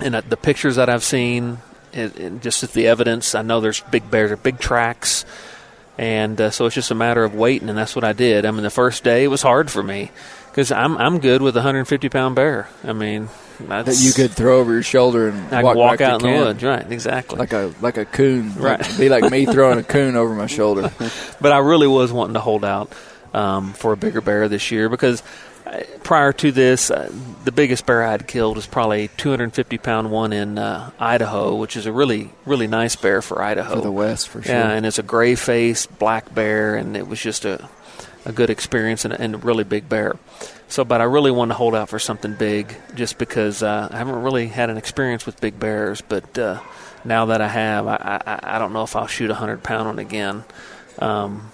and 0.00 0.14
uh, 0.14 0.20
the 0.20 0.36
pictures 0.36 0.76
that 0.76 0.88
I've 0.88 1.04
seen, 1.04 1.58
and, 1.92 2.16
and 2.16 2.42
just 2.42 2.62
at 2.62 2.72
the 2.72 2.86
evidence, 2.86 3.34
I 3.34 3.42
know 3.42 3.60
there's 3.60 3.80
big 3.80 4.10
bears, 4.10 4.38
big 4.40 4.58
tracks, 4.58 5.24
and 5.96 6.40
uh, 6.40 6.50
so 6.50 6.66
it's 6.66 6.74
just 6.74 6.90
a 6.90 6.94
matter 6.94 7.24
of 7.24 7.34
waiting, 7.34 7.68
and 7.68 7.76
that's 7.76 7.96
what 7.96 8.04
I 8.04 8.12
did. 8.12 8.46
I 8.46 8.50
mean, 8.50 8.62
the 8.62 8.70
first 8.70 9.02
day 9.02 9.24
it 9.24 9.28
was 9.28 9.42
hard 9.42 9.70
for 9.70 9.82
me 9.82 10.10
because 10.50 10.70
I'm 10.70 10.96
I'm 10.98 11.18
good 11.18 11.42
with 11.42 11.56
a 11.56 11.60
150 11.60 12.08
pound 12.08 12.36
bear. 12.36 12.68
I 12.84 12.92
mean, 12.92 13.28
that 13.66 13.98
you 14.00 14.12
could 14.12 14.32
throw 14.32 14.60
over 14.60 14.72
your 14.72 14.82
shoulder 14.82 15.28
and 15.28 15.54
I 15.54 15.62
walk, 15.62 15.76
walk 15.76 16.00
out 16.00 16.22
in 16.22 16.30
the 16.30 16.38
woods, 16.38 16.62
right? 16.62 16.90
Exactly. 16.90 17.38
Like 17.38 17.52
a 17.52 17.72
like 17.80 17.96
a 17.96 18.04
coon, 18.04 18.54
Right. 18.54 18.80
Like, 18.80 18.98
be 18.98 19.08
like 19.08 19.30
me 19.30 19.46
throwing 19.52 19.78
a 19.78 19.82
coon 19.82 20.16
over 20.16 20.34
my 20.34 20.46
shoulder. 20.46 20.92
but 21.40 21.52
I 21.52 21.58
really 21.58 21.86
was 21.86 22.12
wanting 22.12 22.34
to 22.34 22.40
hold 22.40 22.64
out 22.64 22.92
um, 23.34 23.72
for 23.72 23.92
a 23.92 23.96
bigger 23.96 24.20
bear 24.20 24.48
this 24.48 24.70
year 24.70 24.88
because 24.88 25.22
uh, 25.66 25.82
prior 26.02 26.32
to 26.32 26.50
this, 26.50 26.90
uh, 26.90 27.12
the 27.44 27.52
biggest 27.52 27.84
bear 27.84 28.04
I 28.04 28.12
had 28.12 28.26
killed 28.26 28.56
was 28.56 28.66
probably 28.66 29.04
a 29.04 29.08
250 29.08 29.78
pound 29.78 30.10
one 30.10 30.32
in 30.32 30.58
uh, 30.58 30.90
Idaho, 30.98 31.56
which 31.56 31.76
is 31.76 31.86
a 31.86 31.92
really 31.92 32.30
really 32.46 32.66
nice 32.66 32.96
bear 32.96 33.20
for 33.22 33.42
Idaho. 33.42 33.76
For 33.76 33.80
the 33.82 33.92
West, 33.92 34.28
for 34.28 34.42
sure. 34.42 34.54
Yeah, 34.54 34.70
and 34.70 34.86
it's 34.86 34.98
a 34.98 35.02
gray 35.02 35.34
faced 35.34 35.98
black 35.98 36.34
bear, 36.34 36.76
and 36.76 36.96
it 36.96 37.06
was 37.06 37.20
just 37.20 37.44
a 37.44 37.68
a 38.28 38.32
good 38.32 38.50
experience 38.50 39.04
and, 39.04 39.14
and 39.14 39.34
a 39.34 39.38
really 39.38 39.64
big 39.64 39.88
bear. 39.88 40.16
So, 40.68 40.84
but 40.84 41.00
I 41.00 41.04
really 41.04 41.30
wanted 41.30 41.54
to 41.54 41.54
hold 41.54 41.74
out 41.74 41.88
for 41.88 41.98
something 41.98 42.34
big, 42.34 42.76
just 42.94 43.18
because 43.18 43.62
uh, 43.62 43.88
I 43.90 43.96
haven't 43.96 44.22
really 44.22 44.48
had 44.48 44.68
an 44.70 44.76
experience 44.76 45.24
with 45.24 45.40
big 45.40 45.58
bears. 45.58 46.02
But 46.02 46.38
uh, 46.38 46.60
now 47.04 47.26
that 47.26 47.40
I 47.40 47.48
have, 47.48 47.86
I, 47.86 48.20
I, 48.26 48.56
I 48.56 48.58
don't 48.58 48.72
know 48.72 48.82
if 48.82 48.94
I'll 48.94 49.06
shoot 49.06 49.30
a 49.30 49.34
hundred 49.34 49.62
pound 49.62 49.86
one 49.86 49.98
again, 49.98 50.44
um, 50.98 51.50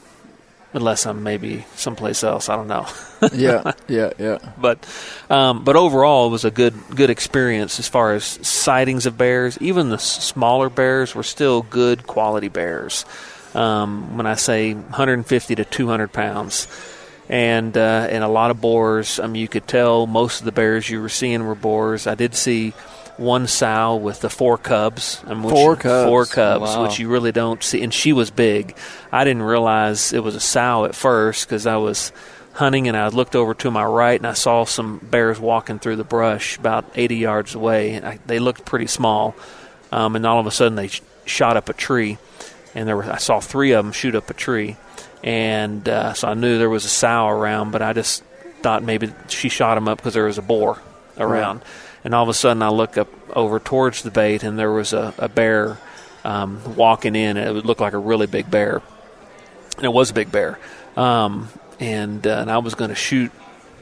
unless 0.73 1.07
I'm 1.07 1.23
maybe 1.23 1.65
someplace 1.77 2.25
else. 2.25 2.49
I 2.49 2.57
don't 2.57 2.67
know. 2.67 2.89
yeah, 3.33 3.73
yeah, 3.87 4.11
yeah. 4.19 4.39
but 4.59 4.85
um, 5.31 5.63
but 5.63 5.77
overall, 5.77 6.27
it 6.27 6.31
was 6.31 6.45
a 6.45 6.51
good 6.51 6.75
good 6.91 7.09
experience 7.09 7.79
as 7.79 7.87
far 7.87 8.15
as 8.15 8.25
sightings 8.25 9.07
of 9.07 9.17
bears. 9.17 9.57
Even 9.61 9.91
the 9.91 9.99
smaller 9.99 10.69
bears 10.69 11.15
were 11.15 11.23
still 11.23 11.63
good 11.63 12.05
quality 12.05 12.49
bears. 12.49 13.05
Um, 13.55 14.17
when 14.17 14.27
I 14.27 14.35
say 14.35 14.75
150 14.75 15.55
to 15.57 15.65
200 15.65 16.13
pounds, 16.13 16.67
and 17.29 17.77
uh, 17.77 18.07
and 18.11 18.23
a 18.25 18.29
lot 18.29 18.51
of 18.51 18.61
boars. 18.61 19.19
I 19.21 19.27
mean, 19.27 19.41
you 19.41 19.49
could 19.49 19.67
tell 19.67 20.07
most 20.07 20.41
of 20.41 20.45
the 20.45 20.53
bears 20.53 20.89
you 20.91 21.01
were 21.01 21.09
seeing 21.09 21.47
were 21.47 21.55
boars. 21.55 22.07
I 22.07 22.15
did 22.15 22.35
see 22.35 22.71
one 23.17 23.47
sow 23.47 23.95
with 23.97 24.21
the 24.21 24.29
four 24.29 24.59
cubs. 24.59 25.23
I 25.27 25.35
mean, 25.35 25.45
which- 25.45 25.55
Four 25.55 25.77
cubs. 25.77 26.09
Four 26.09 26.27
cubs, 26.27 26.63
Wow. 26.75 26.83
which 26.83 26.99
you 26.99 27.09
really 27.09 27.31
don't 27.33 27.63
see. 27.63 27.81
And 27.83 27.95
she 27.95 28.13
was 28.13 28.31
big. 28.31 28.77
I 29.13 29.23
didn't 29.25 29.43
realize 29.45 30.13
it 30.13 30.23
was 30.25 30.35
a 30.35 30.41
sow 30.41 30.85
at 30.85 30.95
first 30.97 31.47
because 31.49 31.65
I 31.67 31.77
was 31.77 32.11
hunting 32.55 32.89
and 32.89 32.97
I 32.97 33.07
looked 33.09 33.37
over 33.37 33.55
to 33.55 33.71
my 33.71 33.85
right 33.85 34.19
and 34.19 34.27
I 34.27 34.33
saw 34.33 34.65
some 34.65 34.99
bears 34.99 35.39
walking 35.39 35.79
through 35.79 35.97
the 35.97 36.05
brush 36.05 36.59
about 36.59 36.85
80 36.97 37.17
yards 37.17 37.55
away. 37.55 37.93
And 37.95 38.05
I, 38.05 38.19
they 38.27 38.41
looked 38.41 38.65
pretty 38.65 38.89
small. 38.89 39.37
Um, 39.93 40.17
and 40.17 40.27
all 40.27 40.41
of 40.41 40.47
a 40.47 40.51
sudden 40.51 40.75
they 40.75 40.89
sh- 40.89 41.01
shot 41.25 41.57
up 41.57 41.69
a 41.69 41.73
tree, 41.73 42.19
and 42.75 42.89
there 42.89 42.97
were 42.97 43.05
I 43.05 43.19
saw 43.19 43.41
three 43.41 43.73
of 43.73 43.85
them 43.85 43.93
shoot 43.93 44.15
up 44.15 44.31
a 44.31 44.35
tree, 44.35 44.77
and 45.23 45.89
uh, 45.89 46.15
so 46.15 46.29
I 46.29 46.35
knew 46.35 46.59
there 46.59 46.71
was 46.71 46.85
a 46.85 46.89
sow 46.89 47.29
around. 47.29 47.71
But 47.71 47.83
I 47.83 47.93
just 47.93 48.23
thought 48.63 48.83
maybe 48.83 49.13
she 49.29 49.49
shot 49.49 49.75
them 49.77 49.89
up 49.89 49.99
because 49.99 50.15
there 50.15 50.25
was 50.25 50.39
a 50.39 50.43
boar 50.43 50.81
around. 51.19 51.63
And 52.03 52.15
all 52.15 52.23
of 52.23 52.29
a 52.29 52.35
sudden 52.35 52.63
I 52.63 52.69
look 52.69 52.99
up 52.99 53.09
over 53.35 53.59
towards 53.59 54.03
the 54.03 54.11
bait, 54.11 54.43
and 54.43 54.59
there 54.59 54.73
was 54.73 54.93
a, 54.93 55.15
a 55.19 55.29
bear 55.29 55.79
um, 56.25 56.77
walking 56.77 57.17
in. 57.17 57.37
And 57.37 57.49
it 57.49 57.53
would 57.53 57.65
look 57.65 57.81
like 57.81 57.95
a 57.95 57.99
really 57.99 58.27
big 58.27 58.51
bear, 58.51 58.83
and 59.77 59.85
it 59.85 59.93
was 59.93 60.11
a 60.11 60.15
big 60.15 60.31
bear. 60.31 60.59
Um, 60.97 61.49
and 61.81 62.27
uh, 62.27 62.39
and 62.41 62.51
I 62.51 62.59
was 62.59 62.75
going 62.75 62.91
to 62.91 62.97
shoot 62.97 63.33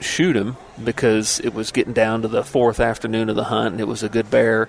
shoot 0.00 0.36
him 0.36 0.56
because 0.82 1.40
it 1.40 1.54
was 1.54 1.70
getting 1.70 1.92
down 1.92 2.22
to 2.22 2.28
the 2.28 2.42
fourth 2.42 2.80
afternoon 2.80 3.28
of 3.28 3.36
the 3.36 3.44
hunt, 3.44 3.72
and 3.72 3.80
it 3.80 3.86
was 3.86 4.02
a 4.02 4.08
good 4.08 4.30
bear. 4.30 4.68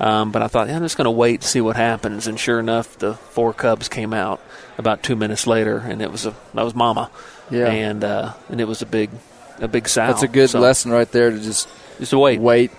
Um, 0.00 0.30
but 0.30 0.42
I 0.42 0.48
thought, 0.48 0.68
yeah, 0.68 0.76
I'm 0.76 0.82
just 0.82 0.96
going 0.96 1.06
to 1.06 1.10
wait 1.10 1.40
to 1.40 1.48
see 1.48 1.60
what 1.60 1.76
happens. 1.76 2.26
And 2.26 2.38
sure 2.38 2.60
enough, 2.60 2.98
the 2.98 3.14
four 3.14 3.52
cubs 3.52 3.88
came 3.88 4.12
out 4.14 4.40
about 4.78 5.02
two 5.02 5.16
minutes 5.16 5.46
later, 5.46 5.78
and 5.78 6.00
it 6.00 6.12
was 6.12 6.24
a 6.26 6.34
that 6.54 6.64
was 6.64 6.74
Mama, 6.74 7.10
Yeah. 7.50 7.66
and 7.66 8.04
uh, 8.04 8.34
and 8.48 8.60
it 8.60 8.64
was 8.68 8.80
a 8.82 8.86
big 8.86 9.10
a 9.60 9.66
big 9.68 9.88
sow. 9.88 10.06
That's 10.06 10.22
a 10.22 10.28
good 10.28 10.50
So, 10.50 10.60
lesson 10.60 10.92
right 10.92 11.10
there 11.10 11.30
to 11.30 11.38
just 11.40 11.68
Just 11.98 12.10
to 12.10 12.18
wait. 12.18 12.40
wait. 12.40 12.70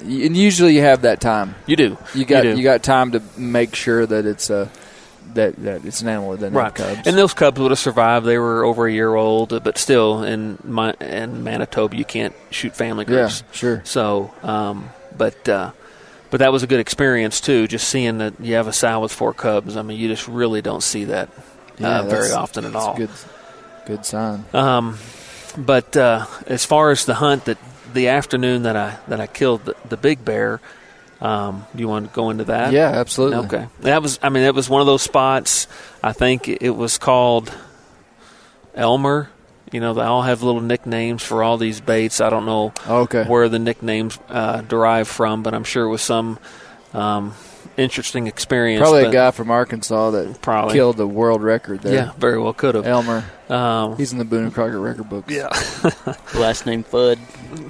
And 0.00 0.36
usually 0.36 0.74
you 0.74 0.80
have 0.82 1.02
that 1.02 1.20
time. 1.20 1.54
You 1.66 1.76
do. 1.76 1.96
You 2.14 2.24
got 2.24 2.42
do. 2.42 2.56
you, 2.56 2.62
got 2.62 2.82
time 2.84 3.12
to 3.12 3.22
make 3.36 3.74
sure 3.74 4.04
that 4.06 4.26
it's 4.26 4.48
a 4.50 4.68
that 5.34 5.56
that 5.62 5.84
it's 5.84 6.00
an 6.02 6.08
animal 6.08 6.36
that 6.36 6.52
right. 6.52 6.74
cubs. 6.74 7.06
And 7.06 7.16
those 7.18 7.34
cubs 7.34 7.60
would 7.60 7.70
have 7.70 7.78
survived. 7.78 8.24
They 8.26 8.38
were 8.38 8.64
over 8.64 8.86
a 8.86 8.92
year 8.92 9.14
old, 9.14 9.62
but 9.62 9.76
still 9.78 10.22
in 10.24 10.58
my 10.64 10.92
in 11.00 11.44
Manitoba, 11.44 11.96
you 11.96 12.04
can't 12.04 12.34
shoot 12.50 12.74
family 12.74 13.04
groups. 13.04 13.42
yeah, 13.46 13.52
sure. 13.56 13.82
So, 13.84 14.32
um, 14.42 14.90
but 15.16 15.48
uh, 15.48 15.72
but 16.30 16.38
that 16.40 16.52
was 16.52 16.62
a 16.62 16.66
good 16.66 16.80
experience 16.80 17.40
too. 17.40 17.66
Just 17.66 17.88
seeing 17.88 18.18
that 18.18 18.34
you 18.40 18.54
have 18.54 18.66
a 18.68 18.72
sow 18.72 19.00
with 19.00 19.12
four 19.12 19.32
cubs. 19.34 19.76
I 19.76 19.82
mean, 19.82 19.98
you 19.98 20.08
just 20.08 20.28
really 20.28 20.62
don't 20.62 20.82
see 20.82 21.04
that 21.06 21.28
Yeah, 21.78 22.00
uh, 22.00 22.02
very 22.04 22.30
often 22.32 22.64
at 22.64 22.74
all. 22.74 22.96
Good, 22.96 23.10
good 23.86 24.04
sign. 24.04 24.44
Um, 24.52 24.98
but 25.56 25.96
uh, 25.96 26.26
as 26.46 26.64
far 26.64 26.90
as 26.90 27.04
the 27.06 27.14
hunt, 27.14 27.46
that 27.46 27.58
the 27.94 28.08
afternoon 28.08 28.62
that 28.64 28.76
I 28.76 28.98
that 29.08 29.20
I 29.20 29.26
killed 29.26 29.64
the, 29.64 29.74
the 29.88 29.96
big 29.96 30.24
bear, 30.24 30.60
Um, 31.20 31.66
do 31.74 31.80
you 31.80 31.88
want 31.88 32.06
to 32.08 32.14
go 32.14 32.30
into 32.30 32.44
that? 32.44 32.72
Yeah, 32.72 32.90
absolutely. 32.90 33.38
Okay. 33.46 33.66
That 33.80 34.02
was. 34.02 34.20
I 34.22 34.28
mean, 34.28 34.44
that 34.44 34.54
was 34.54 34.68
one 34.70 34.80
of 34.80 34.86
those 34.86 35.02
spots. 35.02 35.66
I 36.00 36.12
think 36.12 36.46
it 36.48 36.70
was 36.76 36.96
called 36.98 37.52
Elmer. 38.74 39.28
You 39.72 39.80
know, 39.80 39.94
they 39.94 40.02
all 40.02 40.22
have 40.22 40.42
little 40.42 40.60
nicknames 40.60 41.22
for 41.22 41.42
all 41.42 41.56
these 41.58 41.80
baits. 41.80 42.20
I 42.20 42.30
don't 42.30 42.46
know 42.46 42.72
Okay. 42.86 43.24
where 43.24 43.48
the 43.48 43.58
nicknames 43.58 44.18
uh, 44.28 44.62
derive 44.62 45.08
from, 45.08 45.42
but 45.42 45.54
I'm 45.54 45.64
sure 45.64 45.84
it 45.84 45.90
was 45.90 46.02
some 46.02 46.38
um, 46.94 47.34
interesting 47.76 48.26
experience. 48.26 48.80
Probably 48.80 49.04
a 49.04 49.12
guy 49.12 49.30
from 49.30 49.50
Arkansas 49.50 50.10
that 50.12 50.40
Probably. 50.40 50.74
killed 50.74 50.96
the 50.96 51.06
world 51.06 51.42
record 51.42 51.82
there. 51.82 51.94
Yeah, 51.94 52.12
very 52.18 52.38
well 52.40 52.52
could 52.54 52.74
have. 52.76 52.86
Elmer. 52.86 53.24
Um, 53.48 53.96
He's 53.96 54.12
in 54.12 54.18
the 54.18 54.24
Boone 54.24 54.44
and 54.44 54.54
Crockett 54.54 54.78
record 54.78 55.08
books. 55.08 55.32
yeah. 55.32 55.48
Last 56.34 56.66
name 56.66 56.82
Fudd. 56.84 57.18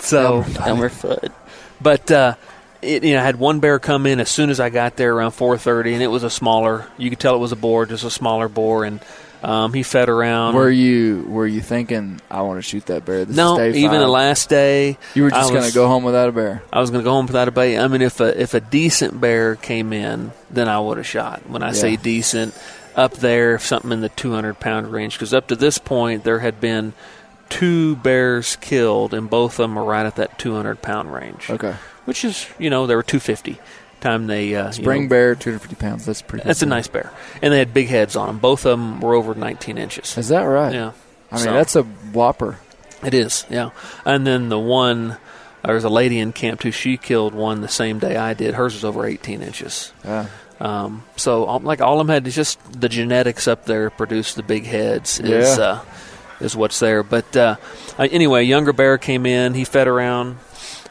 so, 0.00 0.44
Elmer 0.64 0.88
Fudd. 0.90 1.32
but 1.80 2.10
uh, 2.10 2.34
it, 2.80 3.02
you 3.04 3.14
know, 3.14 3.20
I 3.20 3.24
had 3.24 3.36
one 3.36 3.58
bear 3.60 3.78
come 3.80 4.06
in 4.06 4.20
as 4.20 4.28
soon 4.30 4.50
as 4.50 4.60
I 4.60 4.70
got 4.70 4.96
there 4.96 5.14
around 5.14 5.32
4:30, 5.32 5.94
and 5.94 6.02
it 6.02 6.06
was 6.08 6.22
a 6.22 6.30
smaller. 6.30 6.86
You 6.96 7.10
could 7.10 7.18
tell 7.20 7.34
it 7.34 7.38
was 7.38 7.52
a 7.52 7.56
boar, 7.56 7.86
just 7.86 8.04
a 8.04 8.10
smaller 8.10 8.48
boar, 8.48 8.84
and 8.84 9.00
um, 9.42 9.72
he 9.72 9.82
fed 9.82 10.08
around. 10.08 10.54
Were 10.54 10.70
you 10.70 11.24
were 11.28 11.46
you 11.46 11.60
thinking 11.60 12.20
I 12.30 12.42
want 12.42 12.58
to 12.58 12.62
shoot 12.62 12.86
that 12.86 13.04
bear? 13.04 13.24
This 13.24 13.36
no, 13.36 13.62
even 13.62 13.90
five. 13.90 14.00
the 14.00 14.08
last 14.08 14.48
day, 14.48 14.98
You 15.14 15.22
were 15.22 15.30
just 15.30 15.52
going 15.52 15.68
to 15.68 15.74
go 15.74 15.86
home 15.86 16.04
without 16.04 16.28
a 16.28 16.32
bear. 16.32 16.62
I 16.72 16.80
was 16.80 16.90
going 16.90 17.02
to 17.02 17.04
go 17.04 17.12
home 17.12 17.26
without 17.26 17.48
a 17.48 17.52
bear. 17.52 17.80
I 17.80 17.88
mean, 17.88 18.02
if 18.02 18.20
a 18.20 18.40
if 18.40 18.54
a 18.54 18.60
decent 18.60 19.20
bear 19.20 19.56
came 19.56 19.92
in, 19.92 20.32
then 20.50 20.68
I 20.68 20.80
would 20.80 20.96
have 20.96 21.06
shot. 21.06 21.48
When 21.48 21.62
I 21.62 21.72
say 21.72 21.96
decent, 21.96 22.54
up 22.98 23.14
there, 23.14 23.58
something 23.58 23.92
in 23.92 24.00
the 24.00 24.08
200 24.08 24.58
pound 24.58 24.92
range. 24.92 25.14
Because 25.14 25.32
up 25.32 25.46
to 25.48 25.56
this 25.56 25.78
point, 25.78 26.24
there 26.24 26.40
had 26.40 26.60
been 26.60 26.92
two 27.48 27.96
bears 27.96 28.56
killed, 28.56 29.14
and 29.14 29.30
both 29.30 29.52
of 29.52 29.56
them 29.58 29.76
were 29.76 29.84
right 29.84 30.04
at 30.04 30.16
that 30.16 30.38
200 30.38 30.82
pound 30.82 31.12
range. 31.12 31.48
Okay. 31.48 31.76
Which 32.04 32.24
is, 32.24 32.46
you 32.58 32.70
know, 32.70 32.86
they 32.86 32.96
were 32.96 33.02
250. 33.02 33.60
Time 34.00 34.26
they 34.28 34.54
uh, 34.54 34.66
you 34.68 34.72
Spring 34.72 35.02
know, 35.04 35.08
bear, 35.08 35.34
250 35.34 35.74
pounds. 35.76 36.06
That's 36.06 36.22
pretty. 36.22 36.44
That's 36.44 36.62
a 36.62 36.66
nice 36.66 36.86
bear, 36.88 37.12
and 37.42 37.52
they 37.52 37.58
had 37.58 37.74
big 37.74 37.88
heads 37.88 38.14
on 38.16 38.28
them. 38.28 38.38
Both 38.38 38.64
of 38.64 38.78
them 38.78 39.00
were 39.00 39.14
over 39.14 39.34
19 39.34 39.76
inches. 39.76 40.16
Is 40.16 40.28
that 40.28 40.42
right? 40.42 40.72
Yeah, 40.72 40.92
I 41.32 41.34
mean, 41.36 41.44
So- 41.44 41.52
that's 41.52 41.74
a 41.76 41.82
whopper. 41.82 42.58
it 43.04 43.12
is, 43.14 43.44
yeah. 43.50 43.70
And 44.04 44.24
then 44.26 44.48
the 44.50 44.58
one, 44.58 45.16
there 45.64 45.74
was 45.74 45.82
a 45.84 45.88
lady 45.88 46.20
in 46.20 46.32
camp 46.32 46.62
who 46.62 46.70
she 46.70 46.96
killed 46.96 47.34
one 47.34 47.60
the 47.60 47.68
same 47.68 47.98
day 47.98 48.16
I 48.16 48.34
did. 48.34 48.54
Hers 48.54 48.74
was 48.74 48.84
over 48.84 49.04
18 49.04 49.42
inches. 49.42 49.92
Yeah. 50.04 50.26
Um, 50.60 51.02
so 51.16 51.44
like 51.58 51.80
all 51.80 52.00
of 52.00 52.06
them 52.06 52.12
had 52.14 52.26
it's 52.26 52.34
just 52.36 52.58
the 52.80 52.88
genetics 52.88 53.46
up 53.46 53.64
there 53.64 53.90
produce 53.90 54.34
the 54.34 54.42
big 54.42 54.64
heads 54.64 55.20
is 55.20 55.56
Yeah. 55.58 55.64
uh, 55.64 55.80
is 56.40 56.56
what's 56.56 56.78
there. 56.80 57.02
But 57.04 57.36
uh, 57.36 57.56
uh, 57.98 58.08
anyway, 58.10 58.42
younger 58.44 58.72
bear 58.72 58.98
came 58.98 59.26
in. 59.26 59.54
He 59.54 59.64
fed 59.64 59.86
around 59.88 60.38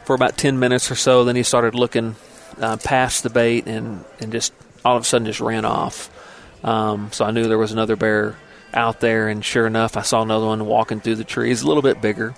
for 0.04 0.14
about 0.14 0.36
10 0.38 0.58
minutes 0.58 0.90
or 0.90 0.94
so. 0.94 1.24
Then 1.24 1.36
he 1.36 1.42
started 1.42 1.74
looking 1.74 2.16
uh, 2.60 2.76
past 2.78 3.22
the 3.22 3.30
bait 3.30 3.66
and 3.66 4.04
and 4.20 4.32
just 4.32 4.52
all 4.84 4.96
of 4.96 5.02
a 5.02 5.04
sudden 5.04 5.26
just 5.26 5.40
ran 5.40 5.64
off. 5.64 6.10
Um, 6.64 7.10
so 7.12 7.24
I 7.24 7.30
knew 7.30 7.46
there 7.46 7.58
was 7.58 7.72
another 7.72 7.96
bear 7.96 8.36
out 8.74 9.00
there, 9.00 9.28
and 9.28 9.44
sure 9.44 9.66
enough, 9.66 9.96
I 9.96 10.02
saw 10.02 10.22
another 10.22 10.46
one 10.46 10.66
walking 10.66 11.00
through 11.00 11.16
the 11.16 11.24
trees, 11.24 11.62
a 11.62 11.68
little 11.68 11.82
bit 11.82 12.00
bigger. 12.00 12.34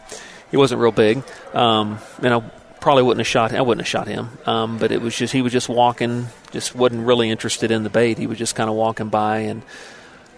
He 0.51 0.57
wasn't 0.57 0.81
real 0.81 0.93
big, 0.93 1.23
um, 1.55 1.99
and 2.23 2.35
I 2.35 2.41
probably 2.81 3.03
wouldn't 3.03 3.21
have 3.21 3.27
shot. 3.27 3.55
I 3.55 3.61
wouldn't 3.61 3.87
have 3.87 3.89
shot 3.89 4.09
him, 4.09 4.31
um, 4.47 4.79
but 4.79 4.93
it 4.93 5.01
was 5.01 5.17
just 5.17 5.33
he 5.33 5.43
was 5.43 5.53
just 5.53 5.69
walking, 5.69 6.27
just 6.51 6.75
wasn't 6.75 7.07
really 7.07 7.31
interested 7.31 7.71
in 7.71 7.83
the 7.83 7.91
bait. 7.91 8.19
He 8.19 8.27
was 8.27 8.39
just 8.39 8.55
kind 8.55 8.69
of 8.69 8.77
walking 8.77 9.09
by, 9.09 9.39
and 9.39 9.63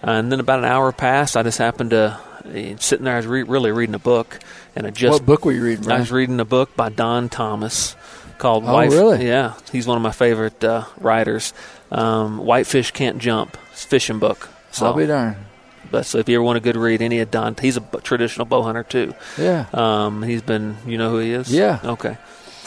and 0.02 0.30
then 0.30 0.40
about 0.40 0.58
an 0.58 0.64
hour 0.66 0.92
passed. 0.92 1.36
I 1.36 1.42
just 1.42 1.58
happened 1.58 1.90
to 1.90 2.20
eh, 2.52 2.76
sitting 2.78 3.04
there. 3.04 3.14
I 3.14 3.18
was 3.18 3.26
re- 3.26 3.42
really 3.44 3.72
reading 3.72 3.94
a 3.94 4.00
book, 4.00 4.38
and 4.76 4.86
I 4.86 4.90
just 4.90 5.12
what 5.12 5.26
book 5.26 5.44
were 5.44 5.52
you 5.52 5.64
reading? 5.64 5.90
I 5.90 5.98
was 5.98 6.12
reading 6.12 6.40
a 6.40 6.44
book 6.44 6.76
by 6.76 6.90
Don 6.90 7.28
Thomas 7.28 7.96
called 8.42 8.64
Oh, 8.66 8.72
White. 8.74 8.90
really? 8.90 9.26
Yeah, 9.26 9.54
he's 9.70 9.86
one 9.86 9.96
of 9.96 10.02
my 10.02 10.10
favorite 10.12 10.62
uh, 10.64 10.84
writers. 10.98 11.54
Um, 11.90 12.38
Whitefish 12.38 12.90
Can't 12.90 13.18
Jump. 13.18 13.56
It's 13.72 13.84
a 13.84 13.88
fishing 13.88 14.18
book. 14.18 14.48
So, 14.72 14.86
I'll 14.86 14.94
be 14.94 15.06
darned. 15.06 15.36
but 15.90 16.04
so 16.06 16.18
if 16.18 16.28
you 16.28 16.36
ever 16.36 16.42
want 16.42 16.56
a 16.58 16.60
good 16.60 16.76
read, 16.76 17.00
any 17.02 17.20
of 17.20 17.30
Don, 17.30 17.54
he's 17.60 17.76
a 17.76 17.80
traditional 18.02 18.44
bow 18.46 18.62
hunter 18.62 18.82
too. 18.82 19.14
Yeah. 19.38 19.66
Um, 19.72 20.22
he's 20.22 20.42
been, 20.42 20.76
you 20.86 20.98
know 20.98 21.10
who 21.10 21.18
he 21.18 21.32
is? 21.32 21.52
Yeah. 21.52 21.78
Okay. 21.84 22.16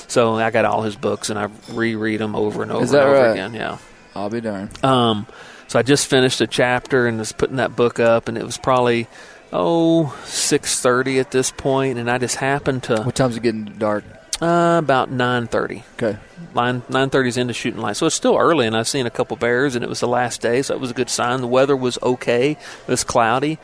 So 0.07 0.35
I 0.35 0.51
got 0.51 0.65
all 0.65 0.83
his 0.83 0.95
books 0.95 1.29
and 1.31 1.37
I 1.39 1.49
reread 1.71 2.19
them 2.19 2.35
over 2.35 2.61
and 2.63 2.71
over 2.71 2.83
and 2.85 2.95
over 2.95 3.11
right? 3.21 3.31
again. 3.31 3.53
Yeah. 3.55 3.77
I'll 4.15 4.29
be 4.29 4.39
darned. 4.41 4.83
Um, 4.85 5.25
so 5.67 5.79
I 5.79 5.81
just 5.81 6.07
finished 6.07 6.39
a 6.41 6.47
chapter 6.47 7.07
and 7.07 7.17
was 7.17 7.31
putting 7.31 7.55
that 7.57 7.75
book 7.75 7.99
up, 7.99 8.27
and 8.29 8.37
it 8.37 8.43
was 8.45 8.57
probably 8.57 9.07
oh 9.51 10.15
six 10.25 10.79
thirty 10.79 11.19
at 11.19 11.31
this 11.31 11.49
point, 11.51 11.97
and 11.97 12.09
I 12.09 12.17
just 12.19 12.35
happened 12.35 12.83
to 12.83 13.01
What 13.01 13.15
time's 13.15 13.35
it 13.35 13.43
getting 13.43 13.65
dark? 13.65 14.03
Uh, 14.41 14.79
about 14.79 15.09
nine 15.09 15.47
thirty. 15.47 15.83
Okay. 15.93 16.17
Nine 16.53 16.83
nine 16.89 17.09
thirty 17.09 17.29
is 17.29 17.37
into 17.37 17.53
shooting 17.53 17.79
light, 17.79 17.95
so 17.95 18.05
it's 18.05 18.15
still 18.15 18.37
early, 18.37 18.67
and 18.67 18.75
I've 18.75 18.87
seen 18.87 19.05
a 19.05 19.09
couple 19.11 19.37
bears, 19.37 19.75
and 19.75 19.83
it 19.83 19.89
was 19.89 20.01
the 20.01 20.07
last 20.07 20.41
day, 20.41 20.61
so 20.61 20.73
that 20.73 20.79
was 20.79 20.91
a 20.91 20.93
good 20.93 21.09
sign. 21.09 21.39
The 21.39 21.47
weather 21.47 21.75
was 21.75 21.97
okay; 22.03 22.51
it 22.51 22.87
was 22.87 23.05
cloudy, 23.05 23.59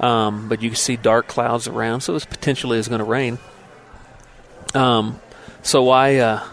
um, 0.00 0.48
but 0.48 0.60
you 0.60 0.70
could 0.70 0.78
see 0.78 0.96
dark 0.96 1.28
clouds 1.28 1.68
around, 1.68 2.00
so 2.00 2.12
it 2.12 2.14
was 2.14 2.24
potentially 2.24 2.78
is 2.78 2.88
going 2.88 2.98
to 2.98 3.04
rain. 3.04 3.38
Um, 4.74 5.20
so 5.62 5.88
I, 5.88 6.16
uh, 6.16 6.44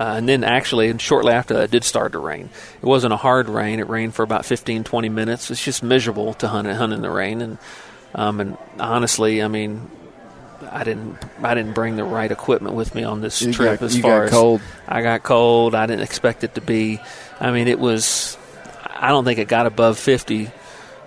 uh, 0.00 0.14
and 0.16 0.28
then 0.28 0.42
actually, 0.42 0.88
and 0.88 1.00
shortly 1.00 1.32
after 1.32 1.54
that, 1.54 1.64
it 1.64 1.70
did 1.70 1.84
start 1.84 2.12
to 2.12 2.18
rain. 2.18 2.50
It 2.82 2.86
wasn't 2.86 3.12
a 3.12 3.16
hard 3.16 3.48
rain; 3.48 3.78
it 3.78 3.88
rained 3.88 4.16
for 4.16 4.24
about 4.24 4.44
15, 4.44 4.82
20 4.82 5.08
minutes. 5.08 5.52
It's 5.52 5.64
just 5.64 5.84
miserable 5.84 6.34
to 6.34 6.48
hunt 6.48 6.66
hunt 6.66 6.92
in 6.92 7.02
the 7.02 7.10
rain, 7.10 7.42
and 7.42 7.58
um, 8.12 8.40
and 8.40 8.58
honestly, 8.80 9.40
I 9.40 9.46
mean. 9.46 9.88
I 10.70 10.82
didn't. 10.84 11.16
I 11.42 11.54
didn't 11.54 11.74
bring 11.74 11.96
the 11.96 12.04
right 12.04 12.30
equipment 12.30 12.74
with 12.74 12.94
me 12.94 13.04
on 13.04 13.20
this 13.20 13.40
You 13.42 13.52
trip. 13.52 13.80
got- 13.80 13.86
as 13.86 13.98
far 13.98 14.10
got 14.20 14.24
as 14.24 14.30
cold. 14.30 14.60
I 14.88 15.02
got 15.02 15.22
cold. 15.22 15.74
I 15.74 15.86
didn't 15.86 16.02
expect 16.02 16.42
it 16.44 16.54
to 16.56 16.60
be. 16.60 17.00
I 17.40 17.50
mean, 17.52 17.68
it 17.68 17.78
was. 17.78 18.36
I 18.86 19.08
don't 19.08 19.24
think 19.24 19.38
it 19.38 19.46
got 19.48 19.66
above 19.66 19.98
fifty 19.98 20.50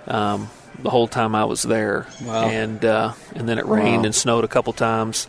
um, 0.08 0.50
the 0.80 0.90
whole 0.90 1.08
time 1.08 1.36
I 1.36 1.46
was 1.46 1.64
there. 1.64 2.08
Wow. 2.24 2.46
And 2.48 2.84
uh, 2.86 3.14
and 3.36 3.48
then 3.50 3.58
it 3.60 3.66
rained 3.66 4.00
Wow. 4.04 4.06
and 4.06 4.16
snowed 4.16 4.44
a 4.46 4.48
couple 4.48 4.72
times. 4.74 5.28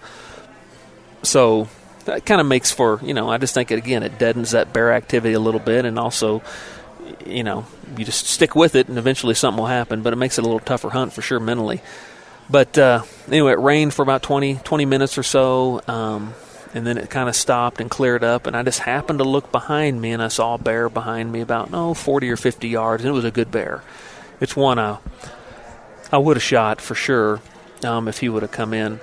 So 1.22 1.68
that 2.04 2.26
kind 2.26 2.40
of 2.40 2.46
makes 2.46 2.70
for 2.70 3.00
you 3.02 3.14
know. 3.14 3.28
I 3.28 3.38
just 3.38 3.54
think 3.54 3.70
it 3.70 3.78
again. 3.78 4.02
It 4.02 4.18
deadens 4.18 4.52
that 4.52 4.72
bear 4.72 4.92
activity 4.92 5.34
a 5.34 5.40
little 5.40 5.60
bit, 5.60 5.84
and 5.84 5.98
also. 5.98 6.42
You 7.26 7.42
know, 7.44 7.66
you 7.96 8.04
just 8.04 8.26
stick 8.26 8.54
with 8.54 8.74
it, 8.74 8.88
and 8.88 8.96
eventually 8.96 9.34
something 9.34 9.58
will 9.60 9.66
happen. 9.68 10.02
But 10.02 10.12
it 10.12 10.16
makes 10.16 10.38
it 10.38 10.42
a 10.42 10.44
little 10.44 10.60
tougher 10.60 10.88
hunt 10.90 11.12
for 11.12 11.20
sure 11.20 11.38
mentally. 11.40 11.80
But 12.52 12.76
uh, 12.76 13.02
anyway, 13.28 13.52
it 13.52 13.58
rained 13.60 13.94
for 13.94 14.02
about 14.02 14.22
20, 14.22 14.56
20 14.56 14.84
minutes 14.84 15.16
or 15.16 15.22
so, 15.22 15.80
um, 15.88 16.34
and 16.74 16.86
then 16.86 16.98
it 16.98 17.08
kind 17.08 17.28
of 17.30 17.34
stopped 17.34 17.80
and 17.80 17.90
cleared 17.90 18.22
up. 18.22 18.46
And 18.46 18.54
I 18.54 18.62
just 18.62 18.80
happened 18.80 19.20
to 19.20 19.24
look 19.24 19.50
behind 19.50 20.00
me, 20.02 20.12
and 20.12 20.22
I 20.22 20.28
saw 20.28 20.54
a 20.54 20.58
bear 20.58 20.90
behind 20.90 21.32
me 21.32 21.40
about 21.40 21.70
no 21.70 21.94
forty 21.94 22.30
or 22.30 22.36
fifty 22.36 22.68
yards, 22.68 23.02
and 23.04 23.10
it 23.10 23.14
was 23.14 23.24
a 23.24 23.30
good 23.30 23.50
bear. 23.50 23.82
It's 24.38 24.54
one 24.54 24.78
I 24.78 24.98
I 26.12 26.18
would 26.18 26.36
have 26.36 26.42
shot 26.42 26.80
for 26.82 26.94
sure 26.94 27.40
um, 27.84 28.06
if 28.06 28.18
he 28.18 28.28
would 28.28 28.42
have 28.42 28.52
come 28.52 28.74
in. 28.74 29.00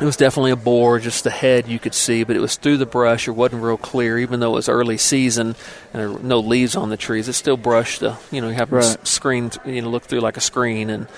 It 0.00 0.04
was 0.04 0.16
definitely 0.16 0.50
a 0.52 0.56
boar, 0.56 1.00
just 1.00 1.24
the 1.24 1.30
head 1.30 1.66
you 1.66 1.78
could 1.80 1.94
see, 1.94 2.22
but 2.22 2.36
it 2.36 2.40
was 2.40 2.54
through 2.56 2.76
the 2.76 2.86
brush. 2.86 3.26
It 3.26 3.32
wasn't 3.32 3.62
real 3.64 3.76
clear, 3.78 4.16
even 4.18 4.38
though 4.40 4.52
it 4.52 4.56
was 4.56 4.68
early 4.68 4.96
season 4.98 5.56
and 5.92 6.00
there 6.00 6.10
were 6.12 6.18
no 6.20 6.38
leaves 6.38 6.76
on 6.76 6.88
the 6.90 6.96
trees. 6.96 7.26
It 7.28 7.32
still 7.32 7.56
brushed 7.56 7.98
the, 8.00 8.16
you 8.30 8.40
know, 8.40 8.48
you 8.48 8.54
have 8.54 8.68
to 8.68 8.76
Right. 8.76 9.06
screen, 9.08 9.50
you 9.64 9.82
know, 9.82 9.88
look 9.88 10.04
through 10.04 10.20
like 10.20 10.36
a 10.36 10.40
screen. 10.40 10.88
And 10.88 11.08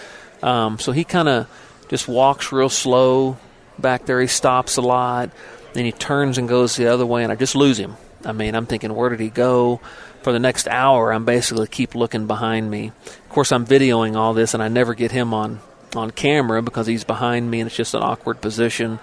um, 0.43 0.79
so 0.79 0.93
he 0.93 1.05
kind 1.05 1.29
of 1.29 1.49
just 1.89 2.09
walks 2.09 2.53
real 2.53 2.69
slow 2.69 3.37
back 3.79 4.07
there. 4.07 4.21
He 4.21 4.27
stops 4.27 4.77
a 4.77 4.83
lot. 4.83 5.31
Then 5.73 5.85
he 5.85 5.93
turns 5.93 6.39
and 6.39 6.49
goes 6.49 6.77
the 6.77 6.87
other 6.87 7.07
way, 7.07 7.23
and 7.23 7.33
I 7.33 7.37
just 7.37 7.55
lose 7.55 7.79
him. 7.79 7.97
I 8.25 8.33
mean, 8.33 8.55
I'm 8.55 8.67
thinking, 8.67 8.95
where 8.95 9.09
did 9.09 9.21
he 9.21 9.29
go? 9.29 9.81
For 10.23 10.33
the 10.33 10.39
next 10.39 10.69
hour, 10.69 11.13
I'm 11.13 11.25
basically 11.25 11.67
keep 11.67 11.95
looking 11.95 12.27
behind 12.27 12.71
me. 12.71 12.89
Of 13.07 13.29
course, 13.31 13.53
I'm 13.53 13.67
videoing 13.67 14.17
all 14.17 14.35
this, 14.35 14.53
and 14.53 14.63
I 14.63 14.69
never 14.69 14.95
get 14.95 15.13
him 15.13 15.33
on 15.33 15.61
on 15.97 16.11
camera 16.13 16.63
because 16.63 16.87
he's 16.87 17.05
behind 17.05 17.51
me, 17.51 17.61
and 17.61 17.67
it's 17.67 17.77
just 17.77 17.95
an 17.95 18.03
awkward 18.03 18.41
position. 18.41 18.99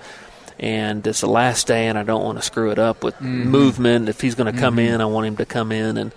And 0.60 1.06
it's 1.06 1.22
the 1.22 1.28
last 1.28 1.68
day, 1.68 1.88
and 1.88 1.98
I 1.98 2.04
don't 2.04 2.24
want 2.24 2.38
to 2.38 2.44
screw 2.44 2.72
it 2.72 2.80
up 2.80 3.04
with 3.04 3.20
movement. 3.22 4.10
If 4.10 4.22
he's 4.22 4.36
going 4.36 4.52
to 4.52 4.60
come 4.60 4.80
in, 4.80 5.02
I 5.02 5.06
want 5.06 5.28
him 5.28 5.38
to 5.38 5.46
come 5.46 5.72
in, 5.72 5.98
and 5.98 6.12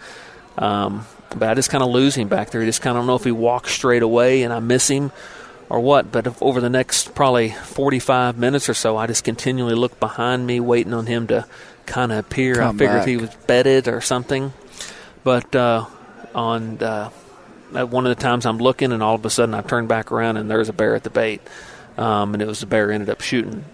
um, 0.57 1.07
but 1.37 1.49
I 1.49 1.55
just 1.55 1.71
kind 1.71 1.83
of 1.83 1.91
lose 1.91 2.15
him 2.15 2.29
back 2.29 2.51
there. 2.51 2.63
I 2.63 2.65
just 2.65 2.83
kind 2.83 2.97
of 2.97 3.03
don't 3.03 3.07
know 3.07 3.17
if 3.17 3.25
he 3.25 3.33
walks 3.33 3.73
straight 3.73 4.03
away 4.03 4.43
and 4.43 4.53
I 4.53 4.61
miss 4.61 4.89
him 4.89 5.13
or 5.69 5.81
what. 5.81 6.11
But 6.13 6.43
over 6.43 6.61
the 6.61 6.71
next 6.71 7.15
probably 7.15 7.51
45 7.51 8.37
minutes 8.39 8.69
or 8.69 8.75
so, 8.75 8.97
I 8.97 9.07
just 9.07 9.25
continually 9.25 9.75
look 9.75 9.99
behind 10.01 10.47
me, 10.47 10.61
waiting 10.61 10.93
on 10.93 11.07
him 11.07 11.27
to 11.29 11.47
kind 11.87 12.13
of 12.13 12.19
appear. 12.19 12.57
Come 12.57 12.77
I 12.77 12.79
figured 12.79 12.99
back. 12.99 13.09
he 13.09 13.17
was 13.17 13.31
bedded 13.47 13.89
or 13.89 14.01
something. 14.01 14.53
But 15.23 15.55
uh, 15.55 15.87
on 16.35 16.79
uh, 16.83 17.11
at 17.75 17.89
one 17.89 18.07
of 18.07 18.17
the 18.17 18.23
times 18.23 18.47
I'm 18.47 18.59
looking, 18.59 18.93
and 18.93 19.03
all 19.03 19.15
of 19.15 19.25
a 19.25 19.31
sudden 19.31 19.55
I 19.55 19.63
turn 19.63 19.87
back 19.87 20.13
around 20.13 20.37
and 20.37 20.51
there's 20.51 20.69
a 20.69 20.73
bear 20.73 20.95
at 20.95 21.05
the 21.05 21.11
bait, 21.11 21.41
um, 21.97 22.35
and 22.35 22.43
it 22.43 22.47
was 22.47 22.61
the 22.61 22.67
bear 22.67 22.91
ended 22.91 23.11
up 23.11 23.21
shooting. 23.21 23.65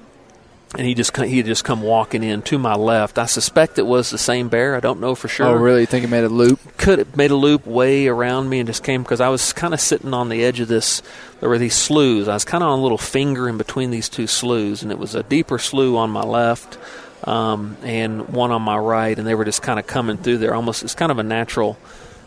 And 0.74 0.84
he 0.84 0.94
just 0.94 1.16
he 1.16 1.36
had 1.38 1.46
just 1.46 1.64
come 1.64 1.80
walking 1.80 2.22
in 2.24 2.42
to 2.42 2.58
my 2.58 2.74
left. 2.74 3.18
I 3.18 3.26
suspect 3.26 3.78
it 3.78 3.86
was 3.86 4.10
the 4.10 4.18
same 4.18 4.48
bear. 4.48 4.74
I 4.74 4.80
don't 4.80 5.00
know 5.00 5.14
for 5.14 5.28
sure 5.28 5.46
Oh, 5.46 5.54
really? 5.54 5.80
You 5.82 5.86
think 5.86 6.04
it 6.04 6.08
made 6.10 6.24
a 6.24 6.28
loop? 6.28 6.58
could 6.76 6.98
have 6.98 7.16
made 7.16 7.30
a 7.30 7.36
loop 7.36 7.66
way 7.66 8.08
around 8.08 8.48
me 8.48 8.58
and 8.58 8.66
just 8.66 8.82
came 8.82 9.02
because 9.02 9.20
I 9.20 9.28
was 9.28 9.52
kind 9.52 9.72
of 9.72 9.80
sitting 9.80 10.12
on 10.12 10.28
the 10.28 10.44
edge 10.44 10.58
of 10.60 10.66
this. 10.68 11.02
There 11.40 11.48
were 11.48 11.58
these 11.58 11.74
sloughs. 11.76 12.26
I 12.28 12.34
was 12.34 12.44
kind 12.44 12.64
of 12.64 12.70
on 12.70 12.80
a 12.80 12.82
little 12.82 12.98
finger 12.98 13.48
in 13.48 13.56
between 13.58 13.90
these 13.92 14.08
two 14.08 14.26
sloughs, 14.26 14.82
and 14.82 14.90
it 14.90 14.98
was 14.98 15.14
a 15.14 15.22
deeper 15.22 15.58
slough 15.58 15.94
on 15.96 16.10
my 16.10 16.22
left. 16.22 16.78
um, 17.24 17.76
and 17.82 18.28
one 18.28 18.50
on 18.50 18.60
my 18.62 18.76
right, 18.76 19.16
and 19.16 19.26
they 19.26 19.34
were 19.34 19.44
just 19.44 19.62
kind 19.62 19.78
of 19.78 19.86
coming 19.86 20.16
through 20.18 20.38
there. 20.38 20.54
Almost, 20.54 20.82
it's 20.82 20.94
kind 20.94 21.10
of 21.12 21.18
a 21.18 21.22
natural 21.22 21.78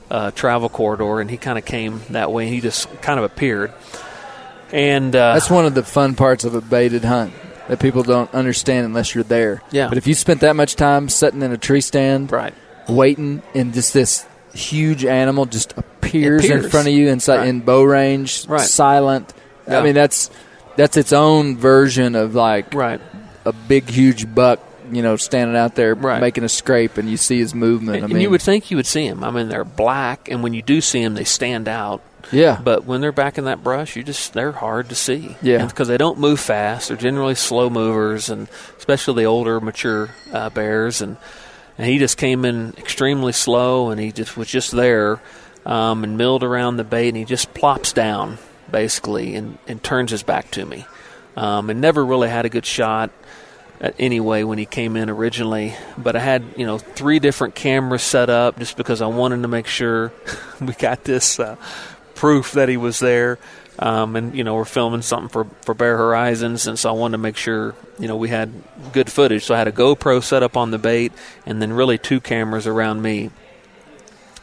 uh, 0.10 0.32
travel 0.32 0.70
corridor, 0.70 1.20
and 1.20 1.30
he 1.30 1.38
kind 1.38 1.58
of 1.60 1.66
came 1.66 2.02
that 2.10 2.32
way. 2.32 2.46
And 2.46 2.54
he 2.54 2.62
just 2.62 2.90
kind 3.02 3.20
of 3.20 3.26
appeared, 3.26 3.72
and 4.72 5.16
uh, 5.16 5.34
That's 5.34 5.50
one 5.50 5.66
of 5.66 5.76
the 5.76 5.84
fun 5.84 6.16
parts 6.16 6.46
of 6.46 6.56
a 6.56 6.62
baited 6.62 7.04
hunt 7.04 7.34
that 7.70 7.80
people 7.80 8.04
don't 8.04 8.34
understand 8.34 8.86
unless 8.86 9.16
you're 9.16 9.24
there. 9.24 9.62
Yeah. 9.72 9.88
But 9.88 9.98
if 9.98 10.08
you 10.08 10.14
spent 10.14 10.42
that 10.42 10.56
much 10.56 10.76
time 10.76 11.08
sitting 11.08 11.42
in 11.42 11.52
a 11.52 11.58
tree 11.58 11.82
stand, 11.82 12.32
right. 12.32 12.54
waiting, 12.88 13.42
and 13.56 13.74
just 13.74 13.94
this 13.94 14.26
huge 14.54 15.06
animal 15.06 15.46
just 15.46 15.74
appears, 15.78 16.44
in 16.46 16.70
front 16.70 16.88
of 16.88 16.94
you 16.94 17.08
inside 17.10 17.38
Right. 17.38 17.48
in 17.48 17.62
bow 17.62 17.84
range, 17.84 18.46
Right. 18.48 18.62
silent. 18.62 19.34
Yeah. 19.68 19.80
I 19.80 19.84
mean, 19.84 19.94
that's 19.94 20.30
that's 20.76 20.96
its 20.98 21.12
own 21.14 21.58
version 21.58 22.16
of 22.16 22.36
like 22.36 22.74
Right. 22.74 23.00
a 23.46 23.52
big, 23.54 23.90
huge 23.90 24.34
buck, 24.34 24.60
you 24.92 25.02
know, 25.04 25.16
standing 25.18 25.56
out 25.58 25.76
there 25.76 25.94
Right. 25.94 26.22
making 26.22 26.44
a 26.44 26.50
scrape, 26.50 26.98
and 26.98 27.10
you 27.10 27.18
see 27.18 27.38
his 27.40 27.54
movement. 27.54 27.98
And, 28.04 28.06
I 28.06 28.10
and 28.16 28.22
you 28.22 28.30
would 28.30 28.42
think 28.42 28.72
you 28.72 28.78
would 28.78 28.88
see 28.88 29.06
him. 29.06 29.24
I 29.24 29.30
mean, 29.30 29.50
they're 29.50 29.64
black, 29.66 30.28
and 30.32 30.42
when 30.42 30.54
you 30.54 30.62
do 30.62 30.82
see 30.82 31.04
them, 31.04 31.14
they 31.16 31.24
stand 31.26 31.68
out. 31.68 32.02
Yeah, 32.32 32.60
But 32.64 32.86
when 32.86 33.02
they're 33.02 33.12
back 33.12 33.38
in 33.38 33.46
that 33.46 33.64
brush, 33.64 33.96
you 33.96 34.04
just 34.04 34.34
they're 34.34 34.52
hard 34.52 34.90
to 34.90 34.96
see. 34.96 35.36
Yeah. 35.42 35.66
because 35.66 35.88
they 35.88 35.98
don't 35.98 36.20
move 36.20 36.40
fast. 36.40 36.88
They're 36.90 36.98
generally 36.98 37.36
slow 37.36 37.70
movers, 37.70 38.30
and 38.30 38.48
especially 38.78 39.24
the 39.24 39.28
older, 39.28 39.60
mature 39.60 40.10
uh, 40.32 40.50
bears. 40.50 41.02
And, 41.02 41.18
and 41.78 41.88
he 41.88 41.98
just 41.98 42.18
came 42.18 42.46
in 42.46 42.74
extremely 42.78 43.32
slow, 43.32 43.90
and 43.90 44.00
he 44.00 44.12
just 44.12 44.38
was 44.38 44.48
just 44.48 44.72
there 44.72 45.22
um, 45.66 46.04
and 46.04 46.18
milled 46.18 46.44
around 46.44 46.78
the 46.78 46.84
bait, 46.84 47.10
and 47.10 47.18
he 47.18 47.26
just 47.26 47.54
plops 47.54 47.94
down 47.94 48.38
basically 48.72 49.36
and, 49.36 49.58
and 49.68 49.82
turns 49.84 50.12
his 50.12 50.24
back 50.24 50.52
to 50.52 50.66
me, 50.66 50.86
um, 51.36 51.70
and 51.70 51.82
never 51.82 52.06
really 52.06 52.30
had 52.30 52.46
a 52.46 52.50
good 52.50 52.66
shot. 52.66 53.12
Anyway, 53.98 54.44
when 54.44 54.58
he 54.58 54.66
came 54.66 54.98
in 54.98 55.10
originally, 55.10 55.74
but 55.98 56.14
I 56.18 56.20
had 56.20 56.44
you 56.58 56.66
know 56.66 56.78
three 56.78 57.20
different 57.20 57.56
cameras 57.56 58.02
set 58.04 58.30
up 58.30 58.60
just 58.60 58.76
because 58.76 59.02
I 59.02 59.08
wanted 59.08 59.42
to 59.44 59.48
make 59.48 59.68
sure 59.68 60.12
we 60.62 60.74
got 60.74 61.06
this 61.06 61.40
uh, 61.40 61.56
proof 62.20 62.52
that 62.52 62.68
he 62.68 62.76
was 62.76 63.00
there. 63.00 63.40
Um, 63.82 64.18
and 64.18 64.36
you 64.36 64.44
know 64.44 64.56
we're 64.56 64.66
filming 64.66 65.02
something 65.02 65.30
for 65.30 65.46
for 65.62 65.74
Bear 65.74 65.96
Horizons, 65.96 66.68
and 66.68 66.78
so 66.78 66.90
I 66.90 66.92
wanted 66.92 67.14
to 67.14 67.20
make 67.20 67.38
sure 67.38 67.76
you 67.98 68.10
know 68.10 68.18
we 68.18 68.28
had 68.28 68.52
good 68.92 69.10
footage. 69.10 69.46
So 69.46 69.56
I 69.56 69.58
had 69.58 69.70
a 69.70 69.72
GoPro 69.72 70.22
set 70.22 70.44
up 70.44 70.58
on 70.58 70.72
the 70.72 70.78
bait, 70.78 71.14
and 71.46 71.62
then 71.62 71.72
really 71.72 71.98
two 71.98 72.20
cameras 72.20 72.68
around 72.68 73.02
me. 73.02 73.30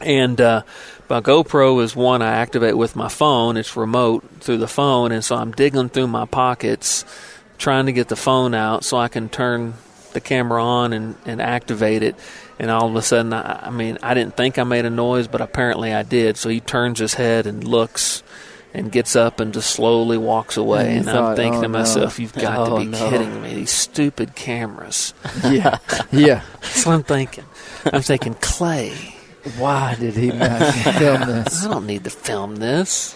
And 0.01 0.41
uh, 0.41 0.63
my 1.07 1.21
GoPro 1.21 1.83
is 1.83 1.95
one 1.95 2.23
I 2.23 2.37
activate 2.37 2.75
with 2.75 2.95
my 2.95 3.09
phone. 3.09 3.57
It's 3.57 3.77
remote 3.77 4.27
through 4.39 4.57
the 4.57 4.67
phone, 4.67 5.11
and 5.11 5.23
so 5.23 5.35
I'm 5.35 5.51
digging 5.51 5.89
through 5.89 6.07
my 6.07 6.25
pockets, 6.25 7.05
trying 7.59 7.85
to 7.85 7.93
get 7.93 8.07
the 8.07 8.15
phone 8.15 8.55
out 8.55 8.83
so 8.83 8.97
I 8.97 9.07
can 9.07 9.29
turn 9.29 9.75
the 10.13 10.21
camera 10.21 10.63
on 10.63 10.93
and, 10.93 11.15
and 11.25 11.39
activate 11.39 12.01
it. 12.01 12.15
And 12.59 12.71
all 12.71 12.87
of 12.89 12.95
a 12.95 13.01
sudden, 13.01 13.33
I, 13.33 13.67
I 13.67 13.69
mean, 13.69 13.97
I 14.01 14.13
didn't 14.13 14.35
think 14.35 14.57
I 14.57 14.63
made 14.63 14.85
a 14.85 14.89
noise, 14.89 15.27
but 15.27 15.41
apparently 15.41 15.93
I 15.93 16.03
did. 16.03 16.37
So 16.37 16.49
he 16.49 16.59
turns 16.59 16.99
his 16.99 17.13
head 17.13 17.45
and 17.45 17.63
looks 17.63 18.23
and 18.73 18.91
gets 18.91 19.15
up 19.15 19.39
and 19.39 19.53
just 19.53 19.69
slowly 19.71 20.17
walks 20.17 20.57
away. 20.57 20.97
And 20.97 21.07
And, 21.07 21.17
I'm 21.17 21.35
thinking 21.35 21.59
"Oh, 21.59 21.61
to 21.63 21.67
no." 21.67 21.77
myself, 21.79 22.19
you've 22.19 22.33
got 22.33 22.57
Oh, 22.67 22.79
to 22.79 22.85
be 22.85 22.91
no. 22.91 23.09
kidding 23.09 23.41
me. 23.41 23.53
These 23.55 23.71
stupid 23.71 24.35
cameras. 24.35 25.13
yeah, 25.43 25.77
yeah. 26.11 26.41
That's 26.61 26.85
what 26.85 26.93
I'm 26.93 27.03
thinking. 27.03 27.45
I'm 27.85 28.01
thinking, 28.01 28.35
Clay. 28.41 28.93
Why 29.57 29.95
did 29.95 30.15
he 30.15 30.27
not 30.31 30.73
film 30.73 31.21
this? 31.27 31.63
I 31.63 31.69
don't 31.69 31.85
need 31.87 32.03
to 32.03 32.09
film 32.09 32.55
this. 32.57 33.15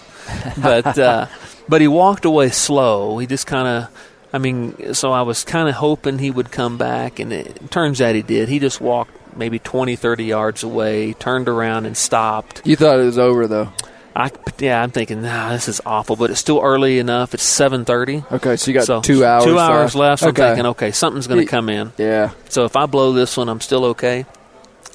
But 0.62 0.98
uh, 0.98 1.26
but 1.68 1.82
he 1.82 1.88
walked 1.90 2.24
away 2.26 2.50
slow. 2.52 3.18
He 3.18 3.28
just 3.28 3.48
kind 3.48 3.68
of, 3.68 3.90
I 4.32 4.38
mean, 4.38 4.94
so 4.94 5.12
I 5.12 5.24
was 5.24 5.44
kind 5.44 5.68
of 5.68 5.76
hoping 5.76 6.20
he 6.20 6.32
would 6.32 6.50
come 6.52 6.78
back, 6.78 7.20
and 7.20 7.34
it 7.34 7.70
turns 7.72 8.02
out 8.02 8.16
he 8.16 8.22
did. 8.22 8.48
He 8.48 8.60
just 8.60 8.80
walked 8.80 9.12
maybe 9.36 9.60
20, 9.60 9.96
30 9.96 10.24
yards 10.26 10.64
away, 10.64 11.14
turned 11.14 11.48
around 11.50 11.86
and 11.86 11.96
stopped. 11.96 12.62
You 12.66 12.76
thought 12.76 13.00
it 13.00 13.04
was 13.06 13.18
over 13.18 13.48
though. 13.48 13.70
I 14.16 14.30
yeah, 14.60 14.82
I'm 14.84 14.92
thinking, 14.92 15.22
nah, 15.22 15.52
this 15.54 15.70
is 15.70 15.80
awful, 15.86 16.16
but 16.18 16.30
it's 16.32 16.40
still 16.40 16.60
early 16.62 17.00
enough. 17.00 17.34
It's 17.34 17.44
7:30. 17.44 18.30
Okay, 18.32 18.58
so 18.58 18.70
you 18.70 18.76
got 18.78 18.86
so 18.86 19.02
two 19.02 19.24
hours. 19.24 19.46
Two 19.46 19.58
hours 19.58 19.96
left. 19.96 20.22
So 20.22 20.30
Okay. 20.30 20.44
I'm 20.44 20.50
thinking, 20.50 20.66
okay, 20.72 20.92
something's 20.92 21.28
going 21.28 21.40
to 21.40 21.50
come 21.50 21.70
in. 21.70 21.94
Yeah, 21.98 22.32
So 22.50 22.66
if 22.66 22.76
I 22.76 22.86
blow 22.88 23.14
this 23.14 23.38
one, 23.38 23.48
I'm 23.48 23.62
still 23.62 23.86
okay. 23.86 24.26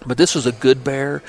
But 0.05 0.19
this 0.19 0.35
was 0.35 0.45
a 0.47 0.53
good 0.53 0.85
bear. 0.85 1.23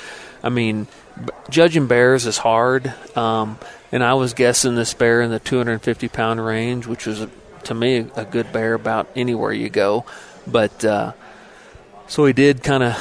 I 0.44 0.50
mean, 0.50 0.88
b- 1.24 1.30
judging 1.50 1.88
bears 1.88 2.26
is 2.26 2.38
hard. 2.38 2.94
Um, 3.16 3.58
and 3.92 4.04
I 4.04 4.16
was 4.16 4.34
guessing 4.34 4.76
this 4.76 4.94
bear 4.94 5.22
in 5.22 5.32
the 5.32 5.40
250 5.40 6.10
pound 6.10 6.46
range, 6.46 6.86
which 6.88 7.06
was, 7.08 7.26
to 7.64 7.74
me, 7.74 8.06
a 8.18 8.26
good 8.26 8.52
bear 8.52 8.74
about 8.74 9.08
anywhere 9.16 9.54
you 9.54 9.70
go. 9.70 10.06
But 10.46 10.84
uh, 10.84 11.14
so 12.08 12.26
he 12.26 12.34
did 12.34 12.64
kind 12.64 12.84
of 12.84 12.96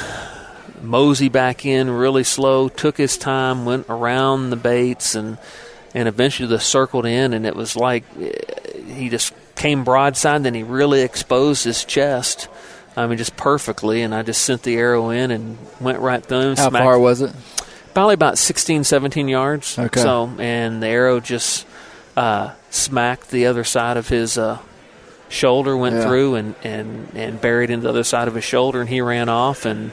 mosey 0.81 1.29
back 1.29 1.65
in 1.65 1.89
really 1.89 2.23
slow, 2.23 2.69
took 2.69 2.97
his 2.97 3.17
time, 3.17 3.65
went 3.65 3.87
around 3.89 4.49
the 4.49 4.55
baits, 4.55 5.15
and 5.15 5.37
and 5.93 6.07
eventually 6.07 6.47
just 6.49 6.67
circled 6.69 7.05
in. 7.05 7.33
And 7.33 7.45
it 7.45 7.55
was 7.55 7.75
like 7.75 8.03
eh, 8.19 8.31
he 8.85 9.09
just 9.09 9.33
came 9.55 9.83
broadside, 9.83 10.43
then 10.43 10.53
he 10.53 10.63
really 10.63 11.01
exposed 11.01 11.63
his 11.63 11.83
chest. 11.83 12.47
I 12.95 13.05
mean, 13.05 13.17
just 13.17 13.37
perfectly, 13.37 14.01
and 14.01 14.13
I 14.13 14.23
just 14.23 14.41
sent 14.41 14.63
the 14.63 14.75
arrow 14.75 15.09
in 15.11 15.29
and 15.29 15.57
went 15.79 15.99
right 15.99 16.25
through 16.25 16.55
how 16.55 16.69
smacked- 16.69 16.83
far 16.83 16.97
was 16.99 17.21
it? 17.21 17.33
Probably 17.93 18.13
about 18.13 18.37
16, 18.37 18.83
17 18.83 19.27
yards. 19.27 19.77
Okay. 19.77 20.01
So, 20.01 20.31
and 20.37 20.83
the 20.83 20.87
arrow 20.87 21.19
just 21.19 21.65
uh, 22.15 22.53
smacked 22.69 23.31
the 23.31 23.47
other 23.47 23.63
side 23.63 23.97
of 23.97 24.07
his 24.07 24.37
uh, 24.37 24.59
shoulder, 25.29 25.75
went 25.77 25.95
Yeah. 25.95 26.03
through 26.07 26.35
and, 26.35 26.55
and, 26.63 27.11
and 27.15 27.41
buried 27.41 27.69
into 27.69 27.83
the 27.83 27.89
other 27.89 28.03
side 28.03 28.27
of 28.27 28.35
his 28.35 28.43
shoulder, 28.43 28.79
and 28.81 28.89
he 28.89 29.01
ran 29.01 29.29
off. 29.29 29.65
And, 29.65 29.91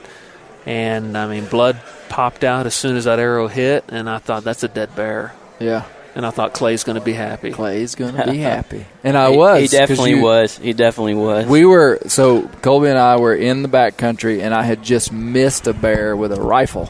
and 0.67 1.17
I 1.17 1.27
mean, 1.29 1.47
blood 1.47 1.81
popped 2.09 2.45
out 2.45 2.67
as 2.67 2.75
soon 2.75 2.97
as 2.97 3.05
that 3.05 3.19
arrow 3.19 3.49
hit, 3.49 3.85
and 3.89 4.09
I 4.09 4.19
thought, 4.19 4.45
that's 4.45 4.63
a 4.63 4.69
dead 4.69 4.95
bear. 4.95 5.35
Yeah, 5.61 5.85
And 6.17 6.25
I 6.27 6.31
thought 6.31 6.53
Clay's 6.53 6.85
going 6.85 6.99
to 6.99 7.05
be 7.05 7.13
happy. 7.13 7.51
Clay's 7.53 7.95
gonna 7.95 8.31
be 8.31 8.39
happy, 8.55 8.87
and 9.03 9.17
I 9.17 9.31
He- 9.31 9.37
was. 9.37 9.61
He 9.63 9.69
definitely 9.69 10.11
you- 10.11 10.23
was. 10.23 10.57
He 10.59 10.73
definitely 10.73 11.15
was. 11.15 11.47
We 11.47 11.65
were 11.65 11.99
so 12.09 12.43
Colby 12.63 12.89
and 12.89 12.99
I 12.99 13.17
were 13.17 13.35
in 13.35 13.63
the 13.63 13.69
back 13.69 13.97
country, 13.97 14.43
and 14.43 14.53
I 14.55 14.63
had 14.65 14.83
just 14.83 15.13
missed 15.13 15.67
a 15.67 15.73
bear 15.73 16.17
with 16.17 16.33
a 16.33 16.41
rifle. 16.41 16.87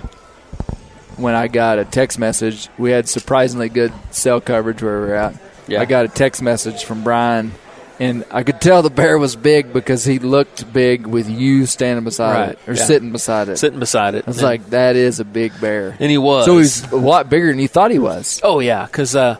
When 1.16 1.34
I 1.34 1.46
got 1.48 1.78
a 1.78 1.84
text 1.84 2.18
message, 2.18 2.68
we 2.76 2.90
had 2.90 3.08
surprisingly 3.08 3.68
good 3.68 3.92
cell 4.10 4.40
coverage 4.40 4.82
where 4.82 5.00
we 5.00 5.06
were 5.08 5.14
at. 5.14 5.34
Yeah. 5.68 5.80
I 5.80 5.84
got 5.84 6.04
a 6.06 6.08
text 6.08 6.42
message 6.42 6.84
from 6.84 7.04
Brian, 7.04 7.52
and 8.00 8.24
I 8.30 8.42
could 8.42 8.60
tell 8.60 8.82
the 8.82 8.90
bear 8.90 9.18
was 9.18 9.36
big 9.36 9.72
because 9.72 10.04
he 10.04 10.18
looked 10.18 10.72
big 10.72 11.06
with 11.06 11.28
you 11.30 11.66
standing 11.66 12.04
beside 12.04 12.34
Right, 12.34 12.48
it 12.50 12.58
or 12.68 12.74
yeah. 12.74 12.84
sitting 12.84 13.12
beside 13.12 13.48
it. 13.48 13.56
Sitting 13.58 13.78
beside 13.78 14.14
it. 14.14 14.24
I 14.26 14.30
was 14.30 14.38
And- 14.38 14.44
like, 14.46 14.70
that 14.70 14.96
is 14.96 15.20
a 15.20 15.24
big 15.24 15.52
bear. 15.60 15.96
and 16.00 16.10
he 16.10 16.18
was. 16.18 16.44
So 16.46 16.58
he's 16.58 16.90
a 16.92 16.96
lot 16.96 17.28
bigger 17.30 17.48
than 17.48 17.58
you 17.58 17.68
thought 17.68 17.90
he 17.90 17.98
was. 17.98 18.40
Oh 18.42 18.60
yeah, 18.60 18.86
because 18.86 19.14
uh, 19.14 19.36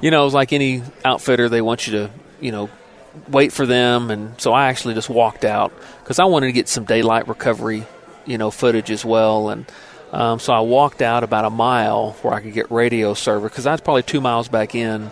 you 0.00 0.10
know, 0.10 0.26
like 0.26 0.52
any 0.52 0.82
outfitter, 1.04 1.48
they 1.48 1.60
want 1.62 1.86
you 1.86 1.92
to 1.94 2.10
you 2.40 2.52
know 2.52 2.68
wait 3.28 3.52
for 3.52 3.64
them, 3.64 4.10
and 4.10 4.38
so 4.40 4.52
I 4.52 4.68
actually 4.68 4.94
just 4.94 5.08
walked 5.08 5.44
out 5.44 5.72
because 6.02 6.18
I 6.18 6.24
wanted 6.24 6.46
to 6.46 6.52
get 6.52 6.68
some 6.68 6.84
daylight 6.84 7.28
recovery, 7.28 7.84
you 8.26 8.38
know, 8.38 8.50
footage 8.50 8.90
as 8.90 9.04
well, 9.04 9.50
and 9.50 9.66
um, 10.12 10.38
so 10.40 10.52
I 10.52 10.60
walked 10.60 11.00
out 11.00 11.22
about 11.24 11.44
a 11.44 11.50
mile 11.50 12.12
where 12.22 12.34
I 12.34 12.40
could 12.40 12.52
get 12.52 12.70
radio 12.70 13.14
server 13.14 13.48
because 13.48 13.66
I 13.66 13.72
was 13.72 13.80
probably 13.80 14.02
two 14.02 14.20
miles 14.20 14.48
back 14.48 14.74
in, 14.74 15.10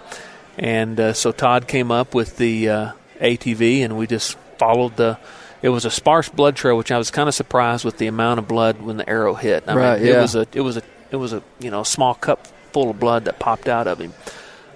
and 0.59 0.99
uh, 0.99 1.13
so 1.13 1.33
Todd 1.33 1.67
came 1.69 1.91
up 1.91 2.15
with 2.15 2.37
the 2.37 2.69
uh, 2.69 2.93
ATV, 3.21 3.81
and 3.85 3.97
we 3.97 4.07
just 4.07 4.37
followed 4.59 4.97
the. 4.97 5.19
It 5.63 5.69
was 5.69 5.85
a 5.85 5.91
sparse 5.91 6.29
blood 6.29 6.57
trail, 6.57 6.77
which 6.77 6.91
I 6.91 6.99
was 6.99 7.11
kind 7.11 7.29
of 7.29 7.35
surprised 7.35 7.85
with 7.85 7.99
the 7.99 8.09
amount 8.09 8.41
of 8.41 8.49
blood 8.49 8.81
when 8.83 8.97
the 8.97 9.09
arrow 9.09 9.35
hit. 9.35 9.65
I 9.69 9.75
Right, 9.77 10.01
mean, 10.01 10.09
yeah. 10.11 10.19
it 10.19 10.23
was 10.23 10.35
a 10.35 10.47
it 10.53 10.61
was 10.61 10.77
a 10.77 10.83
it 11.13 11.17
was 11.17 11.33
a 11.33 11.43
you 11.61 11.71
know 11.71 11.83
small 11.85 12.15
cup 12.15 12.47
full 12.73 12.91
of 12.91 12.99
blood 12.99 13.27
that 13.27 13.39
popped 13.39 13.69
out 13.69 13.87
of 13.87 13.99
him. 14.01 14.13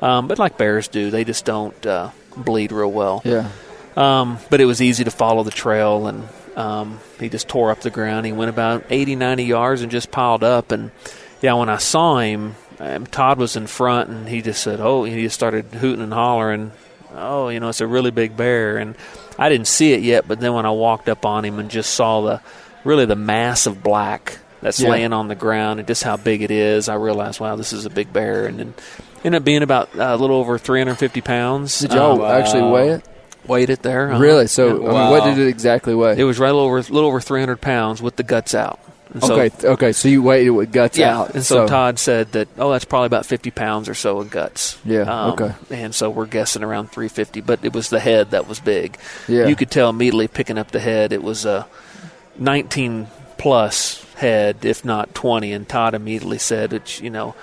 Um, 0.01 0.29
but 0.29 0.39
like 0.39 0.59
bears 0.59 0.87
do, 0.89 1.11
they 1.11 1.25
just 1.25 1.45
don't 1.45 1.87
uh, 1.87 2.11
bleed 2.37 2.71
real 2.71 2.93
well. 2.93 3.23
Yeah. 3.25 3.51
Um, 3.97 4.39
but 4.51 4.61
it 4.61 4.67
was 4.67 4.83
easy 4.83 5.05
to 5.05 5.11
follow 5.11 5.43
the 5.43 5.51
trail, 5.51 6.07
and 6.07 6.29
um, 6.55 7.01
he 7.19 7.29
just 7.31 7.49
tore 7.49 7.71
up 7.71 7.81
the 7.81 7.91
ground. 7.91 8.27
He 8.27 8.33
went 8.33 8.51
about 8.51 8.85
80, 8.91 9.17
90 9.17 9.45
yards 9.45 9.81
and 9.81 9.91
just 9.91 10.11
piled 10.11 10.45
up. 10.45 10.71
And 10.71 10.91
yeah, 11.41 11.55
when 11.55 11.71
I 11.71 11.79
saw 11.79 12.19
him, 12.19 12.57
um, 12.79 13.07
Todd 13.07 13.39
was 13.39 13.57
in 13.57 13.67
front, 13.67 14.11
and 14.11 14.29
he 14.29 14.43
just 14.43 14.63
said, 14.63 14.81
"Oh," 14.81 15.05
he 15.05 15.23
just 15.23 15.35
started 15.35 15.65
hooting 15.67 16.03
and 16.03 16.13
hollering. 16.13 16.73
Oh, 17.15 17.49
you 17.49 17.61
know, 17.61 17.69
it's 17.71 17.81
a 17.81 17.87
really 17.87 18.11
big 18.11 18.37
bear, 18.37 18.77
and 18.77 18.95
I 19.39 19.49
didn't 19.49 19.69
see 19.69 19.93
it 19.93 20.03
yet. 20.03 20.29
But 20.29 20.41
then 20.41 20.53
when 20.53 20.67
I 20.67 20.71
walked 20.71 21.09
up 21.09 21.25
on 21.25 21.45
him 21.45 21.59
and 21.59 21.71
just 21.71 21.95
saw 21.95 22.21
the 22.21 22.41
really 22.85 23.07
the 23.07 23.17
mass 23.17 23.67
of 23.67 23.83
black 23.83 24.39
that's 24.61 24.81
Yeah. 24.81 24.91
laying 24.91 25.13
on 25.13 25.29
the 25.29 25.35
ground 25.35 25.81
and 25.81 25.87
just 25.89 26.03
how 26.03 26.17
big 26.17 26.43
it 26.43 26.51
is, 26.51 26.89
I 26.89 26.95
realized, 26.97 27.41
wow, 27.41 27.57
this 27.57 27.73
is 27.73 27.87
a 27.87 27.91
big 27.91 28.13
bear, 28.13 28.47
and 28.47 28.59
then 28.59 28.75
ended 29.25 29.41
up 29.41 29.45
being 29.45 29.63
about 29.63 29.89
uh, 29.99 30.03
a 30.03 30.17
little 30.17 30.37
over 30.37 30.59
350 30.59 31.21
pounds. 31.23 31.79
Did 31.81 31.93
y'all 31.95 32.23
Um, 32.23 32.31
actually 32.31 32.71
weigh 32.71 32.89
it? 32.91 33.05
weighed 33.47 33.71
it 33.71 33.83
there. 33.83 34.11
uh-huh. 34.11 34.21
Really? 34.21 34.47
So, 34.47 34.67
Yeah. 34.83 34.89
I 34.91 35.03
mean, 35.03 35.11
what 35.11 35.25
did 35.25 35.39
it 35.39 35.49
exactly 35.49 35.95
weigh? 35.95 36.17
It 36.19 36.25
was 36.25 36.39
right 36.39 36.51
over 36.53 36.79
a 36.79 36.81
little 36.83 37.07
over 37.09 37.21
300 37.21 37.61
pounds 37.61 38.03
with 38.03 38.17
the 38.17 38.23
guts 38.25 38.55
out. 38.55 38.79
And 39.17 39.25
so, 39.25 39.41
okay, 39.41 39.67
okay. 39.67 39.93
So 39.93 40.09
you 40.09 40.23
waited 40.23 40.51
with 40.51 40.73
guts 40.73 40.99
yeah. 40.99 41.19
out, 41.19 41.35
And 41.35 41.43
so, 41.43 41.67
Todd 41.67 41.99
said 41.99 42.33
that, 42.33 42.49
oh, 42.59 42.71
that's 42.71 42.85
probably 42.85 43.07
about 43.07 43.25
50 43.25 43.51
pounds 43.51 43.89
or 43.89 43.95
so 43.95 44.19
of 44.19 44.31
guts. 44.31 44.79
Yeah, 44.85 45.03
Um, 45.03 45.33
okay. 45.33 45.55
And 45.71 45.95
so 45.95 46.11
we're 46.11 46.27
guessing 46.27 46.63
around 46.63 46.93
350, 46.93 47.41
but 47.41 47.65
it 47.65 47.73
was 47.73 47.89
the 47.89 47.99
head 47.99 48.33
that 48.33 48.47
was 48.47 48.61
big. 48.61 48.99
Yeah. 49.27 49.47
You 49.47 49.57
could 49.57 49.71
tell 49.71 49.89
immediately 49.89 50.29
picking 50.29 50.59
up 50.59 50.71
the 50.71 50.81
head, 50.81 51.15
it 51.15 51.23
was 51.23 51.47
a 51.47 51.67
19 52.39 53.07
plus 53.39 54.05
head, 54.17 54.67
if 54.67 54.85
not 54.85 55.15
20. 55.15 55.51
And 55.51 55.67
Todd 55.67 55.95
immediately 55.95 56.39
said, 56.39 56.75
it's, 56.75 57.01
you 57.01 57.09
know, 57.09 57.35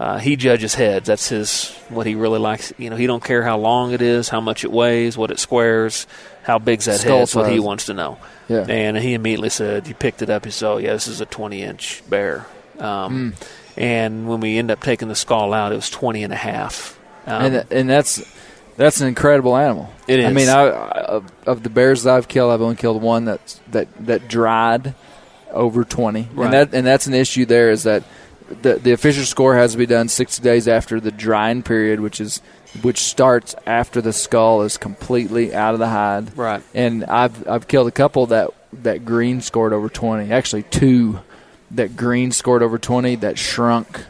uh, 0.00 0.18
he 0.18 0.34
judges 0.34 0.74
heads. 0.74 1.06
That's 1.06 1.28
his 1.28 1.70
what 1.88 2.08
he 2.08 2.16
really 2.16 2.40
likes. 2.40 2.72
You 2.78 2.90
know, 2.90 2.96
he 2.96 3.06
don't 3.06 3.22
care 3.22 3.44
how 3.44 3.58
long 3.58 3.92
it 3.92 4.02
is, 4.02 4.28
how 4.28 4.40
much 4.40 4.64
it 4.64 4.72
weighs, 4.72 5.16
what 5.16 5.30
it 5.30 5.38
squares, 5.38 6.08
how 6.42 6.58
big's 6.58 6.84
that 6.86 7.00
Skull 7.00 7.12
head. 7.12 7.20
That's 7.22 7.34
what 7.34 7.50
he 7.52 7.60
wants 7.60 7.86
to 7.86 7.94
know. 7.94 8.18
Yeah. 8.48 8.66
And 8.68 8.96
he 8.96 9.14
immediately 9.14 9.48
said, 9.50 9.86
he 9.86 9.94
picked 9.94 10.22
it 10.22 10.28
up. 10.30 10.44
He 10.44 10.50
said, 10.50 10.68
oh, 10.68 10.76
yeah, 10.78 10.92
this 10.92 11.06
is 11.08 11.20
a 11.20 11.26
20 11.26 11.62
inch 11.62 12.02
bear. 12.08 12.46
Um, 12.78 13.32
Hmm. 13.32 13.80
And 13.80 14.28
when 14.28 14.40
we 14.40 14.58
end 14.58 14.70
up 14.70 14.82
taking 14.82 15.08
the 15.08 15.14
skull 15.14 15.54
out, 15.54 15.72
it 15.72 15.76
was 15.76 15.88
20 15.88 16.24
and 16.24 16.32
a 16.32 16.36
half. 16.36 16.98
Um, 17.26 17.42
and 17.44 17.66
and 17.72 17.88
that's 17.88 18.22
that's 18.76 19.00
an 19.00 19.08
incredible 19.08 19.56
animal. 19.56 19.90
It 20.06 20.22
I 20.24 20.30
mean, 20.32 20.48
I, 20.50 20.60
I, 20.64 21.00
of, 21.04 21.32
of 21.46 21.62
the 21.62 21.70
bears 21.70 22.02
that 22.02 22.14
I've 22.14 22.28
killed, 22.28 22.52
I've 22.52 22.60
only 22.60 22.76
killed 22.76 23.00
one 23.00 23.24
that's 23.24 23.60
that 23.70 23.88
that 24.04 24.28
dried 24.28 24.94
over 25.52 25.84
twenty, 25.84 26.28
Right. 26.34 26.44
and 26.46 26.52
that 26.52 26.74
and 26.74 26.86
that's 26.86 27.06
an 27.06 27.14
issue. 27.14 27.46
There 27.46 27.70
is 27.70 27.84
that 27.84 28.02
the 28.60 28.74
the 28.74 28.92
official 28.92 29.24
score 29.24 29.54
has 29.54 29.72
to 29.72 29.78
be 29.78 29.86
done 29.86 30.08
sixty 30.08 30.42
days 30.42 30.68
after 30.68 31.00
the 31.00 31.10
drying 31.12 31.62
period, 31.62 32.00
which 32.00 32.20
is 32.20 32.42
which 32.80 32.98
starts 32.98 33.54
after 33.66 34.00
the 34.00 34.12
skull 34.12 34.62
is 34.62 34.78
completely 34.78 35.54
out 35.54 35.74
of 35.74 35.80
the 35.80 35.88
hide. 35.88 36.36
Right. 36.36 36.62
And 36.74 37.04
I've 37.04 37.46
I've 37.48 37.68
killed 37.68 37.88
a 37.88 37.92
couple 37.92 38.26
that 38.26 38.50
that 38.82 39.04
green 39.04 39.40
scored 39.40 39.72
over 39.72 39.88
twenty. 39.88 40.32
Actually, 40.32 40.62
two 40.64 41.20
that 41.72 41.96
green 41.96 42.32
scored 42.32 42.62
over 42.62 42.78
twenty 42.78 43.16
that 43.16 43.38
shrunk 43.38 44.06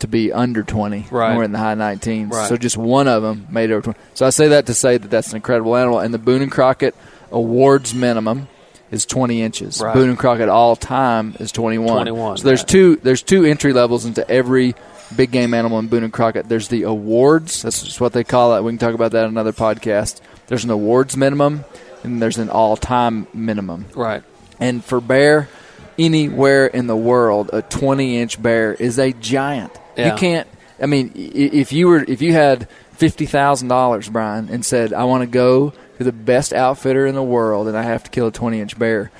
to 0.00 0.08
be 0.08 0.32
under 0.32 0.62
20. 0.62 1.08
Right. 1.10 1.36
We're 1.36 1.44
in 1.44 1.52
the 1.52 1.58
high 1.58 1.74
19s. 1.74 2.30
Right. 2.32 2.48
So 2.48 2.56
just 2.56 2.78
one 2.78 3.06
of 3.06 3.22
them 3.22 3.46
made 3.50 3.68
it 3.68 3.74
over 3.74 3.82
20. 3.82 3.98
So 4.14 4.26
I 4.26 4.30
say 4.30 4.48
that 4.48 4.64
to 4.66 4.74
say 4.74 4.96
that 4.96 5.08
that's 5.10 5.28
an 5.30 5.36
incredible 5.36 5.76
animal. 5.76 5.98
And 5.98 6.12
the 6.14 6.18
Boone 6.18 6.40
and 6.40 6.50
Crockett 6.50 6.94
awards 7.30 7.94
minimum 7.94 8.48
is 8.90 9.04
20 9.06 9.42
inches. 9.42 9.80
Right. 9.80 9.94
Boone 9.94 10.08
and 10.08 10.18
Crockett 10.18 10.48
all 10.48 10.74
time 10.74 11.36
is 11.38 11.52
21. 11.52 11.86
21, 12.06 12.38
So 12.38 12.44
there's 12.44 12.60
right. 12.60 12.68
two 12.68 12.96
there's 12.96 13.22
two 13.22 13.44
entry 13.44 13.72
levels 13.72 14.06
into 14.06 14.28
every 14.30 14.74
big 15.16 15.30
game 15.30 15.54
animal 15.54 15.78
in 15.78 15.88
Boone 15.88 16.04
and 16.04 16.12
Crockett. 16.12 16.48
There's 16.48 16.68
the 16.68 16.82
awards. 16.82 17.62
That's 17.62 17.82
just 17.82 18.00
what 18.00 18.12
they 18.12 18.24
call 18.24 18.56
it. 18.56 18.62
We 18.62 18.72
can 18.72 18.78
talk 18.78 18.94
about 18.94 19.12
that 19.12 19.24
in 19.24 19.30
another 19.30 19.52
podcast. 19.52 20.20
There's 20.46 20.64
an 20.64 20.70
awards 20.70 21.16
minimum 21.16 21.64
and 22.02 22.20
there's 22.20 22.38
an 22.38 22.50
all 22.50 22.76
time 22.76 23.26
minimum. 23.32 23.86
Right. 23.94 24.22
And 24.58 24.84
for 24.84 25.00
bear, 25.00 25.48
anywhere 25.98 26.66
in 26.66 26.86
the 26.86 26.96
world, 26.96 27.50
a 27.52 27.62
20 27.62 28.18
inch 28.18 28.42
bear 28.42 28.74
is 28.74 28.98
a 28.98 29.12
giant. 29.12 29.72
Yeah. 29.96 30.12
You 30.12 30.18
can't. 30.18 30.48
I 30.80 30.86
mean, 30.86 31.12
if 31.14 31.72
you 31.72 31.88
were, 31.88 32.02
if 32.02 32.22
you 32.22 32.32
had 32.32 32.68
fifty 32.92 33.26
thousand 33.26 33.68
dollars, 33.68 34.08
Brian, 34.08 34.48
and 34.48 34.64
said, 34.64 34.94
"I 34.94 35.04
want 35.04 35.22
to 35.22 35.26
go 35.26 35.74
to 35.98 36.04
the 36.04 36.12
best 36.12 36.54
outfitter 36.54 37.06
in 37.06 37.14
the 37.14 37.22
world, 37.22 37.68
and 37.68 37.76
I 37.76 37.82
have 37.82 38.04
to 38.04 38.10
kill 38.10 38.28
a 38.28 38.32
20 38.32 38.60
inch 38.60 38.78
bear," 38.78 39.10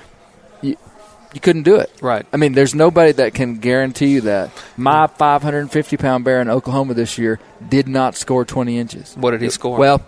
you 1.35 1.41
couldn't 1.41 1.63
do 1.63 1.77
it. 1.77 1.91
Right. 2.03 2.27
I 2.33 2.37
mean, 2.37 2.53
there's 2.53 2.75
nobody 2.75 3.13
that 3.13 3.35
can 3.35 3.57
guarantee 3.59 4.09
you 4.09 4.21
that. 4.23 4.51
My 4.77 5.07
550 5.07 5.97
pound 5.97 6.25
bear 6.25 6.41
in 6.41 6.49
Oklahoma 6.49 6.95
this 6.95 7.19
year 7.19 7.39
did 7.69 7.87
not 7.89 8.17
score 8.17 8.45
20 8.45 8.79
inches. 8.79 9.15
What 9.17 9.33
did 9.33 9.43
he 9.43 9.51
score? 9.51 9.79
Well, 9.79 10.03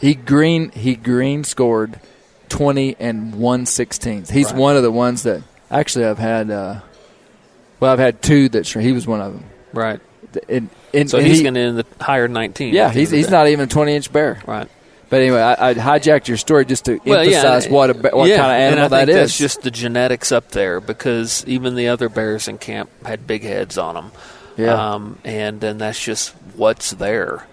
he 0.00 0.14
green 0.14 0.70
he 0.70 0.96
green 0.96 1.44
scored 1.44 2.00
twenty 2.48 2.96
and 2.98 3.36
one 3.36 3.66
sixteenth. 3.66 4.30
He's 4.30 4.46
Right. 4.52 4.56
one 4.56 4.76
of 4.76 4.82
the 4.82 4.90
ones 4.90 5.22
that 5.22 5.42
actually 5.70 6.04
I've 6.06 6.18
had. 6.18 6.50
Uh, 6.50 6.80
well, 7.80 7.92
I've 7.92 7.98
had 7.98 8.20
two 8.20 8.48
that 8.50 8.66
he 8.66 8.92
was 8.92 9.06
one 9.06 9.20
of 9.20 9.32
them. 9.32 9.44
Right. 9.72 10.00
And, 10.48 10.68
and, 10.94 11.08
So 11.10 11.18
and 11.18 11.26
he's 11.26 11.38
he- 11.38 11.42
going 11.44 11.54
to 11.54 11.60
in 11.60 11.76
the 11.76 11.86
higher 12.00 12.26
19. 12.28 12.74
Yeah, 12.74 12.90
he's 12.90 13.10
he's 13.10 13.30
not 13.30 13.46
even 13.48 13.64
a 13.64 13.66
twenty 13.68 13.94
inch 13.94 14.12
bear. 14.12 14.40
Right. 14.46 14.68
But 15.12 15.20
anyway, 15.20 15.42
I, 15.42 15.68
I 15.68 15.74
hijacked 15.74 16.26
your 16.26 16.38
story 16.38 16.64
just 16.64 16.86
to 16.86 16.98
Well, 17.04 17.20
emphasize 17.20 17.66
and- 17.66 17.74
what 17.74 17.90
a, 17.90 18.16
what 18.16 18.30
yeah, 18.30 18.38
kind 18.38 18.50
of 18.50 18.56
animal 18.72 18.88
that 18.88 19.06
think 19.08 19.10
is. 19.10 19.14
That's 19.16 19.38
just 19.38 19.60
the 19.60 19.70
genetics 19.70 20.32
up 20.32 20.52
there 20.52 20.80
because 20.80 21.44
even 21.46 21.74
the 21.74 21.88
other 21.88 22.08
bears 22.08 22.48
in 22.48 22.56
camp 22.56 22.88
had 23.04 23.26
big 23.26 23.42
heads 23.42 23.76
on 23.76 23.94
them. 23.94 24.10
Yeah. 24.56 24.94
Um, 24.94 25.18
and 25.22 25.60
then 25.60 25.76
that's 25.76 26.02
just 26.02 26.30
what's 26.56 26.92
there. 26.92 27.46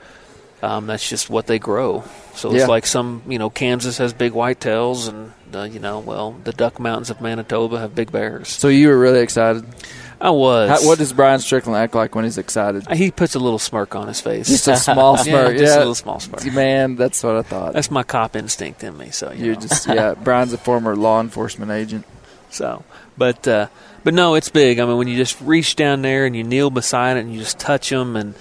Um, 0.64 0.88
that's 0.88 1.08
just 1.10 1.30
what 1.30 1.48
they 1.48 1.60
grow. 1.60 2.06
So 2.34 2.50
it's 2.52 2.60
Yeah. 2.60 2.68
like 2.68 2.86
some, 2.86 3.24
you 3.28 3.40
know, 3.40 3.50
Kansas 3.50 3.98
has 3.98 4.14
big 4.14 4.32
whitetails, 4.32 5.10
and 5.10 5.34
uh, 5.54 5.64
you 5.64 5.80
know, 5.82 6.00
well, 6.00 6.38
the 6.46 6.54
Duck 6.54 6.80
Mountains 6.80 7.10
of 7.10 7.20
Manitoba 7.20 7.80
have 7.80 7.94
big 7.94 8.10
bears. 8.10 8.48
so 8.48 8.70
you 8.70 8.88
were 8.88 8.98
really 8.98 9.20
excited. 9.20 9.66
I 10.22 10.32
was. 10.32 10.70
How, 10.70 10.88
what 10.88 10.98
does 10.98 11.14
Brian 11.14 11.40
Strickland 11.40 11.78
act 11.78 11.96
like 11.96 12.14
when 12.14 12.26
he's 12.26 12.38
excited? 12.38 12.86
he 12.92 13.10
puts 13.10 13.36
a 13.36 13.40
little 13.40 13.60
smirk 13.60 13.96
on 13.96 14.08
his 14.08 14.20
face? 14.20 14.48
Just 14.48 14.68
a 14.68 14.76
small 14.76 15.18
smirk. 15.18 15.54
Yeah, 15.54 15.60
just 15.60 15.76
a 15.76 15.80
little 15.80 15.96
small 15.96 16.20
smirk. 16.20 16.46
Man, 16.54 16.96
that's 16.96 17.24
what 17.24 17.38
I 17.38 17.42
thought. 17.42 17.74
That's 17.74 17.90
my 17.90 18.04
cop 18.04 18.36
instinct 18.36 18.84
in 18.84 18.98
me. 18.98 19.12
So 19.12 19.32
you 19.32 19.46
You're 19.46 19.56
know. 19.56 19.62
just 19.62 19.88
yeah. 19.88 20.14
Brian's 20.24 20.54
a 20.54 20.58
former 20.58 20.96
law 20.96 21.22
enforcement 21.22 21.72
agent. 21.72 22.06
So, 22.50 22.84
but 23.18 23.48
uh, 23.48 23.68
but 24.04 24.14
no, 24.14 24.36
it's 24.36 24.50
big. 24.50 24.80
I 24.80 24.86
mean, 24.86 24.98
when 24.98 25.08
you 25.08 25.16
just 25.16 25.40
reach 25.40 25.76
down 25.76 26.02
there 26.02 26.26
and 26.26 26.36
you 26.36 26.44
kneel 26.44 26.70
beside 26.70 27.18
it 27.18 27.22
and 27.22 27.34
you 27.34 27.40
just 27.40 27.60
touch 27.60 27.90
them 27.90 28.16
and 28.16 28.36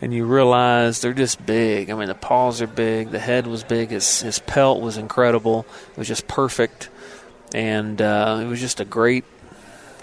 and 0.00 0.14
you 0.14 0.24
realize 0.24 1.00
they're 1.00 1.12
just 1.12 1.44
big. 1.44 1.90
I 1.90 1.94
mean, 1.94 2.08
the 2.08 2.14
paws 2.14 2.62
are 2.62 2.66
big, 2.66 3.10
the 3.10 3.18
head 3.18 3.46
was 3.46 3.62
big, 3.62 3.90
his 3.90 4.22
his 4.22 4.38
pelt 4.40 4.80
was 4.80 4.96
incredible. 4.96 5.66
It 5.92 5.98
was 5.98 6.08
just 6.08 6.26
perfect, 6.26 6.88
and 7.54 8.00
uh, 8.00 8.40
it 8.42 8.46
was 8.46 8.60
just 8.60 8.80
a 8.80 8.84
great 8.84 9.24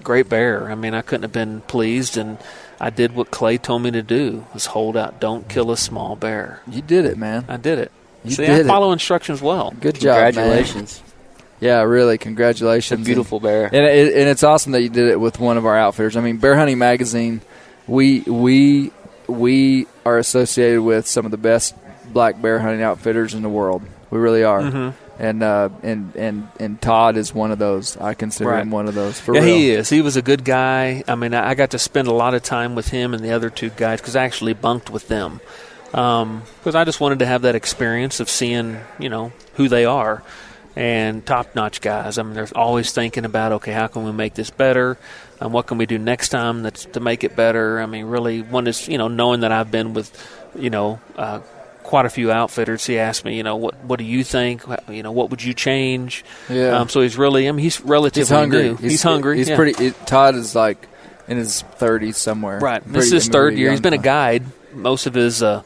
great 0.07 0.29
bear. 0.29 0.71
I 0.71 0.75
mean, 0.75 0.93
I 0.93 1.01
couldn't 1.01 1.23
have 1.23 1.33
been 1.33 1.59
pleased, 1.61 2.15
and 2.17 2.37
I 2.79 2.89
did 2.89 3.13
what 3.13 3.29
Clay 3.29 3.57
told 3.57 3.81
me 3.81 3.91
to 3.91 4.01
do: 4.01 4.45
was 4.53 4.67
hold 4.67 4.95
out, 4.95 5.19
don't 5.19 5.49
kill 5.49 5.69
a 5.69 5.77
small 5.77 6.15
bear. 6.15 6.61
You 6.65 6.81
did 6.81 7.03
it, 7.03 7.17
man. 7.17 7.43
I 7.49 7.57
did 7.57 7.77
it. 7.77 7.91
You 8.23 8.31
See, 8.31 8.45
did 8.45 8.55
I 8.55 8.59
it. 8.59 8.65
follow 8.67 8.93
instructions 8.93 9.41
well. 9.41 9.73
Good 9.81 9.95
job, 9.99 10.15
man. 10.15 10.33
Congratulations. 10.33 11.03
Yeah, 11.59 11.81
really, 11.81 12.15
It's 12.15 12.23
a 12.23 12.25
congratulations. 12.25 13.05
beautiful 13.05 13.39
bear. 13.39 13.65
And, 13.65 13.75
and, 13.75 13.85
it, 13.85 14.13
and 14.15 14.29
it's 14.29 14.43
awesome 14.43 14.71
that 14.73 14.81
you 14.83 14.89
did 14.89 15.09
it 15.09 15.19
with 15.19 15.39
one 15.39 15.57
of 15.57 15.65
our 15.65 15.75
outfitters. 15.77 16.15
I 16.15 16.21
mean, 16.21 16.37
Bear 16.37 16.55
Hunting 16.55 16.77
Magazine, 16.77 17.41
we 17.87 18.21
we 18.21 18.91
we 19.27 19.87
are 20.05 20.17
associated 20.17 20.81
with 20.81 21.05
some 21.07 21.25
of 21.25 21.31
the 21.31 21.37
best 21.37 21.75
black 22.13 22.41
bear 22.41 22.59
hunting 22.59 22.81
outfitters 22.81 23.33
in 23.33 23.41
the 23.41 23.49
world. 23.49 23.81
We 24.09 24.19
really 24.19 24.43
are. 24.43 24.61
Mm-hmm. 24.61 25.06
And 25.19 25.41
uh, 25.41 25.69
and 25.81 26.15
and 26.15 26.47
and 26.59 26.79
Todd 26.81 27.17
is 27.17 27.33
one 27.33 27.51
of 27.51 27.57
those. 27.57 27.97
I 27.97 28.13
consider 28.13 28.51
Right. 28.51 28.61
him 28.61 28.69
one 28.69 28.87
of 28.87 28.93
those. 28.93 29.19
For 29.19 29.33
yeah, 29.33 29.41
real. 29.41 29.55
he 29.55 29.69
is. 29.71 29.89
He 29.89 30.01
was 30.01 30.15
a 30.15 30.21
good 30.21 30.43
guy. 30.45 31.03
I 31.07 31.15
mean, 31.15 31.33
I 31.33 31.55
got 31.55 31.71
to 31.71 31.79
spend 31.79 32.07
a 32.07 32.13
lot 32.13 32.35
of 32.35 32.43
time 32.43 32.75
with 32.75 32.89
him 32.89 33.13
and 33.15 33.23
the 33.23 33.31
other 33.31 33.49
two 33.49 33.69
guys 33.71 33.99
because 33.99 34.15
I 34.15 34.25
actually 34.25 34.53
bunked 34.53 34.89
with 34.91 35.07
them. 35.07 35.41
Because 35.91 36.75
I 36.75 36.83
just 36.83 36.99
wanted 36.99 37.19
to 37.19 37.25
have 37.25 37.41
that 37.43 37.55
experience 37.55 38.19
of 38.19 38.29
seeing, 38.29 38.77
you 38.99 39.09
know, 39.09 39.31
who 39.55 39.67
they 39.69 39.85
are 39.85 40.21
and 40.75 41.25
top 41.25 41.55
notch 41.55 41.81
guys. 41.81 42.19
I 42.19 42.23
mean, 42.23 42.33
they're 42.35 42.47
always 42.53 42.91
thinking 42.91 43.25
about, 43.25 43.53
okay, 43.53 43.71
how 43.71 43.87
can 43.87 44.03
we 44.03 44.11
make 44.11 44.35
this 44.35 44.51
better? 44.51 44.97
Um, 45.41 45.51
what 45.51 45.65
can 45.65 45.79
we 45.79 45.87
do 45.87 45.97
next 45.97 46.29
time 46.29 46.61
that's 46.61 46.85
to 46.85 46.99
make 46.99 47.23
it 47.23 47.35
better? 47.35 47.79
I 47.79 47.87
mean, 47.87 48.05
really, 48.05 48.41
one 48.43 48.67
is, 48.67 48.87
you 48.87 48.97
know, 48.99 49.07
knowing 49.07 49.39
that 49.39 49.51
I've 49.51 49.71
been 49.71 49.95
with, 49.95 50.11
you 50.55 50.69
know, 50.69 50.99
uh, 51.15 51.39
quite 51.87 52.05
a 52.05 52.09
few 52.09 52.31
outfitters. 52.31 52.85
He 52.85 52.99
asked 52.99 53.25
me, 53.25 53.35
you 53.35 53.43
know, 53.43 53.55
what 53.55 53.83
what 53.83 53.97
do 53.97 54.05
you 54.05 54.23
think? 54.23 54.61
You 54.89 55.01
know, 55.01 55.11
what 55.11 55.31
would 55.31 55.43
you 55.43 55.55
change? 55.55 56.23
Yeah. 56.49 56.77
Um, 56.77 56.89
so 56.89 57.01
he's 57.01 57.17
really, 57.17 57.47
I 57.47 57.51
mean, 57.51 57.63
he's 57.63 57.81
relatively 57.81 58.21
He's 58.21 58.29
hungry. 58.29 58.63
new. 58.63 58.75
He's, 58.75 59.01
hungry. 59.01 59.37
He's 59.37 59.49
yeah. 59.49 59.55
pretty. 59.55 59.85
It, 59.85 60.05
Todd 60.05 60.35
is 60.35 60.53
like 60.53 60.87
in 61.27 61.37
his 61.37 61.61
thirties 61.61 62.17
somewhere. 62.17 62.59
Right. 62.59 62.83
Pretty- 62.83 62.93
This 62.93 63.05
is 63.07 63.11
his 63.11 63.27
third 63.29 63.55
year. 63.55 63.71
He's 63.71 63.81
been 63.81 63.93
a 63.93 63.97
guide. 63.97 64.43
Most 64.73 65.07
of 65.07 65.15
his, 65.15 65.41
uh, 65.41 65.63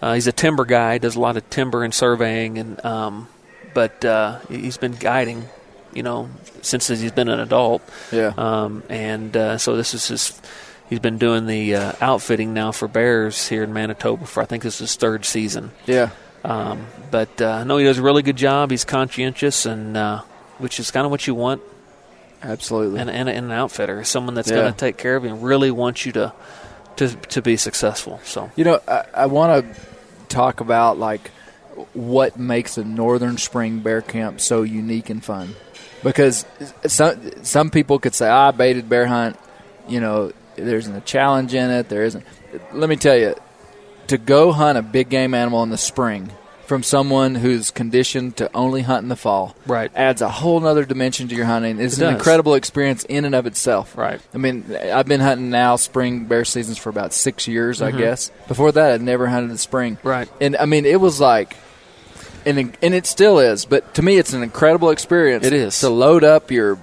uh, 0.00 0.14
he's 0.14 0.26
a 0.26 0.32
timber 0.32 0.64
guy. 0.64 0.96
Does 0.98 1.16
a 1.16 1.20
lot 1.20 1.36
of 1.36 1.48
timber 1.50 1.84
and 1.84 1.92
surveying, 1.92 2.56
and 2.56 2.82
um, 2.84 3.28
but 3.74 4.02
uh, 4.04 4.38
he's 4.48 4.78
been 4.78 4.92
guiding, 4.92 5.44
you 5.92 6.02
know, 6.02 6.30
since 6.62 6.86
he's 6.88 7.12
been 7.12 7.28
an 7.28 7.40
adult. 7.40 7.82
Yeah. 8.10 8.32
Um, 8.38 8.82
and 8.88 9.36
uh, 9.36 9.58
so 9.58 9.76
this 9.76 9.92
is 9.92 10.08
his. 10.08 10.40
He's 10.88 11.00
been 11.00 11.18
doing 11.18 11.46
the 11.46 11.74
uh, 11.74 11.92
outfitting 12.00 12.54
now 12.54 12.72
for 12.72 12.88
bears 12.88 13.48
here 13.48 13.62
in 13.62 13.72
Manitoba 13.72 14.24
for 14.26 14.42
I 14.42 14.46
think 14.46 14.62
this 14.62 14.74
is 14.76 14.90
his 14.90 14.96
third 14.96 15.24
season. 15.24 15.70
yeah. 15.86 16.10
Um, 16.44 16.86
but 17.10 17.40
uh, 17.42 17.64
no, 17.64 17.76
he 17.78 17.84
does 17.84 17.98
a 17.98 18.02
really 18.02 18.22
good 18.22 18.36
job. 18.36 18.70
He's 18.70 18.84
conscientious, 18.84 19.66
and 19.66 19.96
uh, 19.96 20.22
which 20.58 20.78
is 20.80 20.90
kind 20.90 21.04
of 21.04 21.10
what 21.10 21.26
you 21.26 21.34
want 21.34 21.60
Absolutely. 22.40 23.00
And, 23.00 23.10
in, 23.10 23.26
in 23.26 23.44
an 23.46 23.50
outfitter, 23.50 24.04
someone 24.04 24.34
that's 24.34 24.48
Yeah. 24.48 24.58
going 24.58 24.72
to 24.72 24.78
take 24.78 24.96
care 24.96 25.16
of 25.16 25.24
you 25.24 25.30
and 25.30 25.42
really 25.42 25.70
wants 25.72 26.06
you 26.06 26.12
to 26.12 26.32
to 26.96 27.08
to 27.08 27.42
be 27.42 27.56
successful. 27.56 28.20
So 28.24 28.50
You 28.56 28.64
know, 28.64 28.80
I, 28.86 29.04
I 29.14 29.26
want 29.26 29.74
to 29.74 29.80
talk 30.28 30.60
about 30.60 30.98
like 30.98 31.30
what 31.94 32.38
makes 32.38 32.78
a 32.78 32.84
northern 32.84 33.36
spring 33.38 33.80
bear 33.80 34.00
camp 34.02 34.40
so 34.40 34.62
unique 34.62 35.10
and 35.10 35.22
fun, 35.22 35.54
because 36.04 36.44
some 36.86 37.18
some 37.42 37.70
people 37.70 37.98
could 37.98 38.14
say, 38.14 38.28
"I 38.28 38.52
baited 38.52 38.88
bear 38.88 39.06
hunt." 39.06 39.36
You 39.88 40.00
know, 40.00 40.32
there 40.64 40.76
isn't 40.78 40.94
a 40.94 41.00
challenge 41.00 41.54
in 41.54 41.70
it. 41.70 41.88
There 41.88 42.04
isn't. 42.04 42.24
Let 42.72 42.88
me 42.88 42.96
tell 42.96 43.16
you, 43.16 43.34
to 44.08 44.18
go 44.18 44.52
hunt 44.52 44.78
a 44.78 44.82
big 44.82 45.08
game 45.08 45.34
animal 45.34 45.62
in 45.62 45.70
the 45.70 45.78
spring 45.78 46.30
from 46.66 46.82
someone 46.82 47.34
who's 47.34 47.70
conditioned 47.70 48.36
to 48.36 48.50
only 48.54 48.82
hunt 48.82 49.02
in 49.02 49.08
the 49.08 49.16
fall 49.16 49.56
Right. 49.66 49.90
adds 49.94 50.20
a 50.20 50.28
whole 50.28 50.60
nother 50.60 50.84
dimension 50.84 51.26
to 51.28 51.34
your 51.34 51.46
hunting. 51.46 51.80
It's 51.80 51.96
It 51.98 52.04
an 52.06 52.14
incredible 52.14 52.54
experience 52.54 53.04
in 53.04 53.24
and 53.24 53.34
of 53.34 53.46
itself. 53.46 53.96
Right. 53.96 54.20
I 54.34 54.36
mean, 54.38 54.64
I've 54.76 55.06
been 55.06 55.20
hunting 55.20 55.48
now 55.48 55.76
spring 55.76 56.26
bear 56.26 56.44
seasons 56.44 56.76
for 56.76 56.90
about 56.90 57.14
six 57.14 57.48
years, 57.48 57.80
Mm-hmm. 57.80 57.96
I 57.96 57.98
guess. 57.98 58.30
Before 58.48 58.70
that, 58.72 58.92
I'd 58.92 59.00
never 59.00 59.26
hunted 59.28 59.44
in 59.46 59.52
the 59.52 59.58
spring. 59.58 59.96
Right. 60.02 60.28
And 60.42 60.58
I 60.58 60.66
mean, 60.66 60.84
it 60.84 61.00
was 61.00 61.20
like, 61.20 61.56
and 62.44 62.58
and 62.82 62.94
it 62.94 63.06
still 63.06 63.38
is. 63.38 63.64
But 63.64 63.94
to 63.94 64.02
me, 64.02 64.18
it's 64.18 64.32
an 64.34 64.42
incredible 64.42 64.90
experience. 64.90 65.46
It 65.46 65.52
is. 65.54 65.78
to 65.80 65.88
load 65.88 66.22
up 66.22 66.50
your 66.50 66.78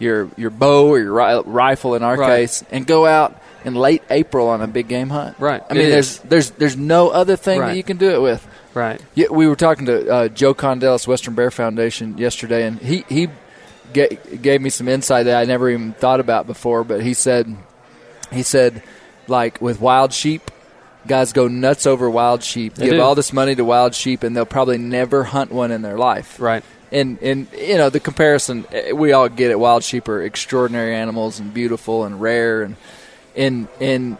your 0.00 0.28
your 0.36 0.50
bow 0.50 0.88
or 0.88 0.98
your 0.98 1.12
ri- 1.12 1.42
rifle 1.46 1.94
in 1.94 2.02
our 2.02 2.16
Right. 2.16 2.40
case 2.40 2.64
and 2.72 2.84
go 2.86 3.06
out 3.06 3.40
in 3.64 3.74
late 3.74 4.02
April 4.10 4.48
on 4.48 4.60
a 4.62 4.66
big 4.66 4.88
game 4.88 5.10
hunt. 5.10 5.36
Right. 5.38 5.62
I 5.70 5.74
mean, 5.74 5.86
It 5.86 5.90
there's 5.90 6.10
is. 6.12 6.18
there's 6.20 6.50
there's 6.50 6.76
no 6.76 7.10
other 7.10 7.36
thing 7.36 7.60
that 7.60 7.76
you 7.76 7.82
can 7.84 7.98
do 7.98 8.10
it 8.10 8.20
with. 8.20 8.44
Right. 8.74 9.00
Yeah, 9.14 9.26
we 9.30 9.46
were 9.46 9.56
talking 9.56 9.86
to 9.86 10.08
uh, 10.10 10.28
Joe 10.28 10.54
Condelis, 10.54 11.06
Western 11.06 11.34
Bear 11.34 11.50
Foundation, 11.50 12.16
yesterday, 12.18 12.66
and 12.66 12.78
he 12.80 13.04
he 13.08 13.28
ga- 13.92 14.16
gave 14.40 14.60
me 14.62 14.70
some 14.70 14.88
insight 14.88 15.26
that 15.26 15.36
I 15.40 15.44
never 15.44 15.68
even 15.68 15.92
thought 15.92 16.20
about 16.20 16.46
before. 16.46 16.84
But 16.84 17.02
he 17.02 17.12
said 17.14 17.54
he 18.32 18.42
said 18.42 18.82
like 19.28 19.60
with 19.60 19.80
wild 19.80 20.12
sheep, 20.12 20.50
guys 21.06 21.32
go 21.32 21.48
nuts 21.48 21.84
over 21.86 22.08
wild 22.08 22.42
sheep. 22.44 22.74
They 22.74 22.86
give 22.86 22.94
do. 22.94 23.00
all 23.02 23.14
this 23.16 23.32
money 23.32 23.54
to 23.56 23.64
wild 23.64 23.94
sheep, 23.94 24.22
and 24.22 24.36
they'll 24.36 24.46
probably 24.46 24.78
never 24.78 25.24
hunt 25.24 25.50
one 25.52 25.70
in 25.72 25.82
their 25.82 25.98
life. 25.98 26.40
Right. 26.40 26.62
And 26.92 27.18
and 27.22 27.46
you 27.56 27.76
know 27.76 27.88
the 27.88 28.00
comparison, 28.00 28.66
eh, 28.72 28.92
we 28.92 29.12
all 29.12 29.28
get 29.28 29.50
it. 29.50 29.58
Wild 29.60 29.84
sheep 29.84 30.08
are 30.08 30.22
extraordinary 30.22 30.94
animals 30.94 31.38
and 31.38 31.54
beautiful 31.54 32.04
and 32.04 32.20
rare, 32.20 32.62
and 32.62 32.76
and 33.36 33.68
and 33.80 34.16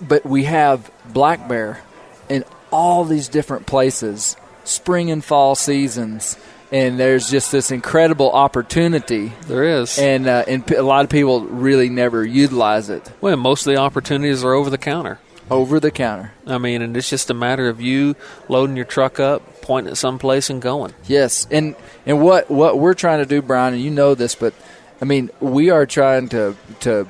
but 0.00 0.26
we 0.26 0.44
have 0.44 0.90
black 1.12 1.48
bear 1.48 1.80
in 2.28 2.44
all 2.72 3.04
these 3.04 3.28
different 3.28 3.66
places, 3.66 4.36
spring 4.64 5.10
and 5.10 5.24
fall 5.24 5.54
seasons, 5.54 6.36
and 6.72 6.98
there's 6.98 7.30
just 7.30 7.52
this 7.52 7.70
incredible 7.70 8.30
opportunity, 8.32 9.32
There 9.46 9.62
is. 9.64 9.98
and 9.98 10.26
uh, 10.26 10.44
and 10.48 10.68
a 10.72 10.82
lot 10.82 11.04
of 11.04 11.10
people 11.10 11.42
really 11.42 11.88
never 11.88 12.24
utilize 12.24 12.90
it 12.90 13.08
well, 13.20 13.36
most 13.36 13.66
of 13.66 13.72
the 13.72 13.78
opportunities 13.80 14.42
are 14.44 14.52
over 14.52 14.68
the 14.68 14.78
counter. 14.78 15.20
Over 15.50 15.80
the 15.80 15.90
counter. 15.90 16.32
I 16.46 16.58
mean, 16.58 16.82
and 16.82 16.96
it's 16.96 17.10
just 17.10 17.30
a 17.30 17.34
matter 17.34 17.68
of 17.68 17.80
you 17.80 18.16
loading 18.48 18.76
your 18.76 18.84
truck 18.84 19.20
up, 19.20 19.62
pointing 19.62 19.90
at 19.90 19.96
someplace, 19.96 20.50
and 20.50 20.60
going. 20.60 20.94
Yes, 21.06 21.46
and 21.50 21.76
and 22.06 22.20
what 22.20 22.50
what 22.50 22.78
we're 22.78 22.94
trying 22.94 23.18
to 23.18 23.26
do, 23.26 23.42
Brian, 23.42 23.74
and 23.74 23.82
you 23.82 23.90
know 23.90 24.14
this, 24.14 24.34
but 24.34 24.54
I 25.00 25.04
mean, 25.04 25.30
we 25.40 25.70
are 25.70 25.86
trying 25.86 26.28
to 26.30 26.56
to 26.80 27.06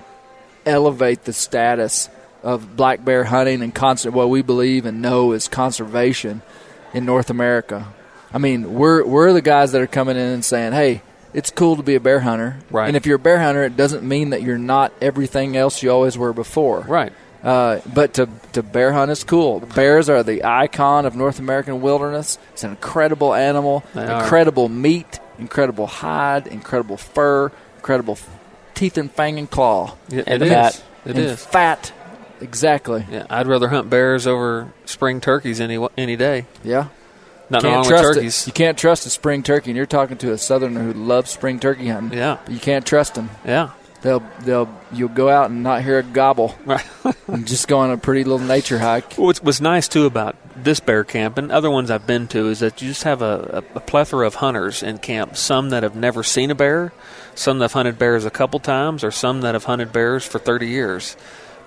elevate 0.66 1.24
the 1.24 1.32
status 1.32 2.08
of 2.42 2.76
black 2.76 3.04
bear 3.04 3.24
hunting 3.24 3.62
and 3.62 3.74
constant 3.74 4.14
what 4.14 4.28
we 4.28 4.42
believe 4.42 4.86
and 4.86 5.02
know 5.02 5.32
is 5.32 5.48
conservation 5.48 6.42
in 6.94 7.04
North 7.04 7.30
America. 7.30 7.92
I 8.32 8.38
mean, 8.38 8.74
we're 8.74 9.04
we're 9.04 9.32
the 9.32 9.42
guys 9.42 9.72
that 9.72 9.82
are 9.82 9.86
coming 9.86 10.16
in 10.16 10.22
and 10.22 10.44
saying, 10.44 10.72
"Hey, 10.72 11.02
it's 11.32 11.50
cool 11.50 11.76
to 11.76 11.82
be 11.82 11.94
a 11.94 12.00
bear 12.00 12.20
hunter." 12.20 12.58
Right. 12.70 12.88
And 12.88 12.96
if 12.96 13.06
you're 13.06 13.16
a 13.16 13.20
bear 13.20 13.40
hunter, 13.40 13.64
it 13.64 13.76
doesn't 13.76 14.06
mean 14.06 14.30
that 14.30 14.42
you're 14.42 14.58
not 14.58 14.92
everything 15.00 15.56
else 15.56 15.82
you 15.82 15.90
always 15.90 16.18
were 16.18 16.32
before. 16.32 16.80
Right. 16.80 17.12
Uh, 17.42 17.80
but 17.94 18.14
to, 18.14 18.28
to 18.52 18.62
bear 18.62 18.92
hunt 18.92 19.10
is 19.10 19.22
cool. 19.24 19.60
Bears 19.60 20.08
are 20.08 20.22
the 20.22 20.44
icon 20.44 21.06
of 21.06 21.14
North 21.14 21.38
American 21.38 21.80
wilderness. 21.80 22.36
It's 22.52 22.64
an 22.64 22.70
incredible 22.70 23.32
animal, 23.34 23.84
They 23.94 24.06
are. 24.06 24.22
incredible 24.22 24.68
meat, 24.68 25.20
incredible 25.38 25.86
hide, 25.86 26.46
incredible 26.48 26.96
fur, 26.96 27.52
incredible 27.76 28.14
f- 28.14 28.28
teeth 28.74 28.98
and 28.98 29.10
fang 29.10 29.38
and 29.38 29.48
claw. 29.48 29.94
It, 30.10 30.24
And 30.26 30.42
it 30.42 30.46
is. 30.46 30.52
fat. 30.52 30.82
It 31.04 31.10
and 31.16 31.18
is. 31.18 31.46
fat. 31.46 31.92
Exactly. 32.40 33.06
Yeah, 33.10 33.26
I'd 33.30 33.46
rather 33.46 33.68
hunt 33.68 33.88
bears 33.90 34.26
over 34.26 34.72
spring 34.84 35.20
turkeys 35.20 35.60
any 35.60 35.84
any 35.96 36.14
day. 36.16 36.46
Yeah. 36.62 36.86
Nothing 37.50 37.70
Can't 37.70 37.72
wrong 37.72 37.80
with 37.80 37.88
trust 37.88 38.14
turkeys. 38.18 38.42
it. 38.42 38.46
You 38.48 38.52
can't 38.52 38.76
trust 38.78 39.06
a 39.06 39.10
spring 39.10 39.42
turkey, 39.42 39.70
and 39.70 39.76
you're 39.76 39.86
talking 39.86 40.18
to 40.18 40.32
a 40.32 40.38
southerner 40.38 40.82
who 40.82 40.92
loves 40.92 41.30
spring 41.30 41.58
turkey 41.58 41.88
hunting. 41.88 42.18
Yeah. 42.18 42.38
You 42.48 42.58
can't 42.58 42.84
trust 42.84 43.14
them. 43.14 43.30
Yeah. 43.44 43.70
They'll 44.00 44.22
they'll 44.42 44.68
you'll 44.92 45.08
go 45.08 45.28
out 45.28 45.50
and 45.50 45.64
not 45.64 45.82
hear 45.82 45.98
a 45.98 46.02
gobble 46.04 46.54
Right. 46.64 46.86
and 47.26 47.46
just 47.48 47.66
go 47.66 47.78
on 47.80 47.90
a 47.90 47.96
pretty 47.98 48.22
little 48.22 48.46
nature 48.46 48.78
hike. 48.78 49.14
What's 49.14 49.42
what's 49.42 49.60
nice 49.60 49.88
too 49.88 50.06
about 50.06 50.36
this 50.54 50.78
bear 50.78 51.02
camp 51.02 51.36
and 51.36 51.50
other 51.50 51.70
ones 51.70 51.90
I've 51.90 52.06
been 52.06 52.28
to 52.28 52.48
is 52.48 52.60
that 52.60 52.80
you 52.80 52.88
just 52.88 53.02
have 53.02 53.22
a, 53.22 53.62
a, 53.74 53.76
a 53.78 53.80
plethora 53.80 54.26
of 54.26 54.36
hunters 54.36 54.82
in 54.84 54.98
camp. 54.98 55.36
Some 55.36 55.70
that 55.70 55.82
have 55.82 55.96
never 55.96 56.22
seen 56.22 56.50
a 56.52 56.54
bear, 56.54 56.92
some 57.34 57.58
that 57.58 57.64
have 57.64 57.72
hunted 57.72 57.98
bears 57.98 58.24
a 58.24 58.30
couple 58.30 58.60
times, 58.60 59.02
or 59.02 59.10
some 59.10 59.40
that 59.40 59.54
have 59.54 59.64
hunted 59.64 59.92
bears 59.92 60.24
for 60.24 60.38
30 60.38 60.68
years. 60.68 61.16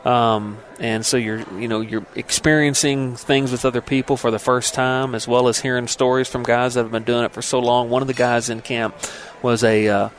Um, 0.06 0.58
and 0.80 1.06
so 1.06 1.18
you're 1.18 1.44
you 1.60 1.68
know 1.68 1.82
you're 1.82 2.06
experiencing 2.16 3.18
things 3.18 3.52
with 3.52 3.66
other 3.66 3.82
people 3.82 4.16
for 4.16 4.32
the 4.32 4.40
first 4.40 4.74
time, 4.74 5.16
as 5.16 5.28
well 5.28 5.50
as 5.50 5.60
hearing 5.60 5.88
stories 5.88 6.30
from 6.30 6.44
guys 6.44 6.76
that 6.76 6.84
have 6.84 6.92
been 6.94 7.04
doing 7.04 7.26
it 7.26 7.34
for 7.34 7.42
so 7.42 7.60
long. 7.60 7.90
One 7.90 8.02
of 8.02 8.08
the 8.08 8.14
guys 8.14 8.50
in 8.50 8.62
camp 8.62 8.96
was 9.44 9.64
a 9.66 9.88
uh, 9.90 10.10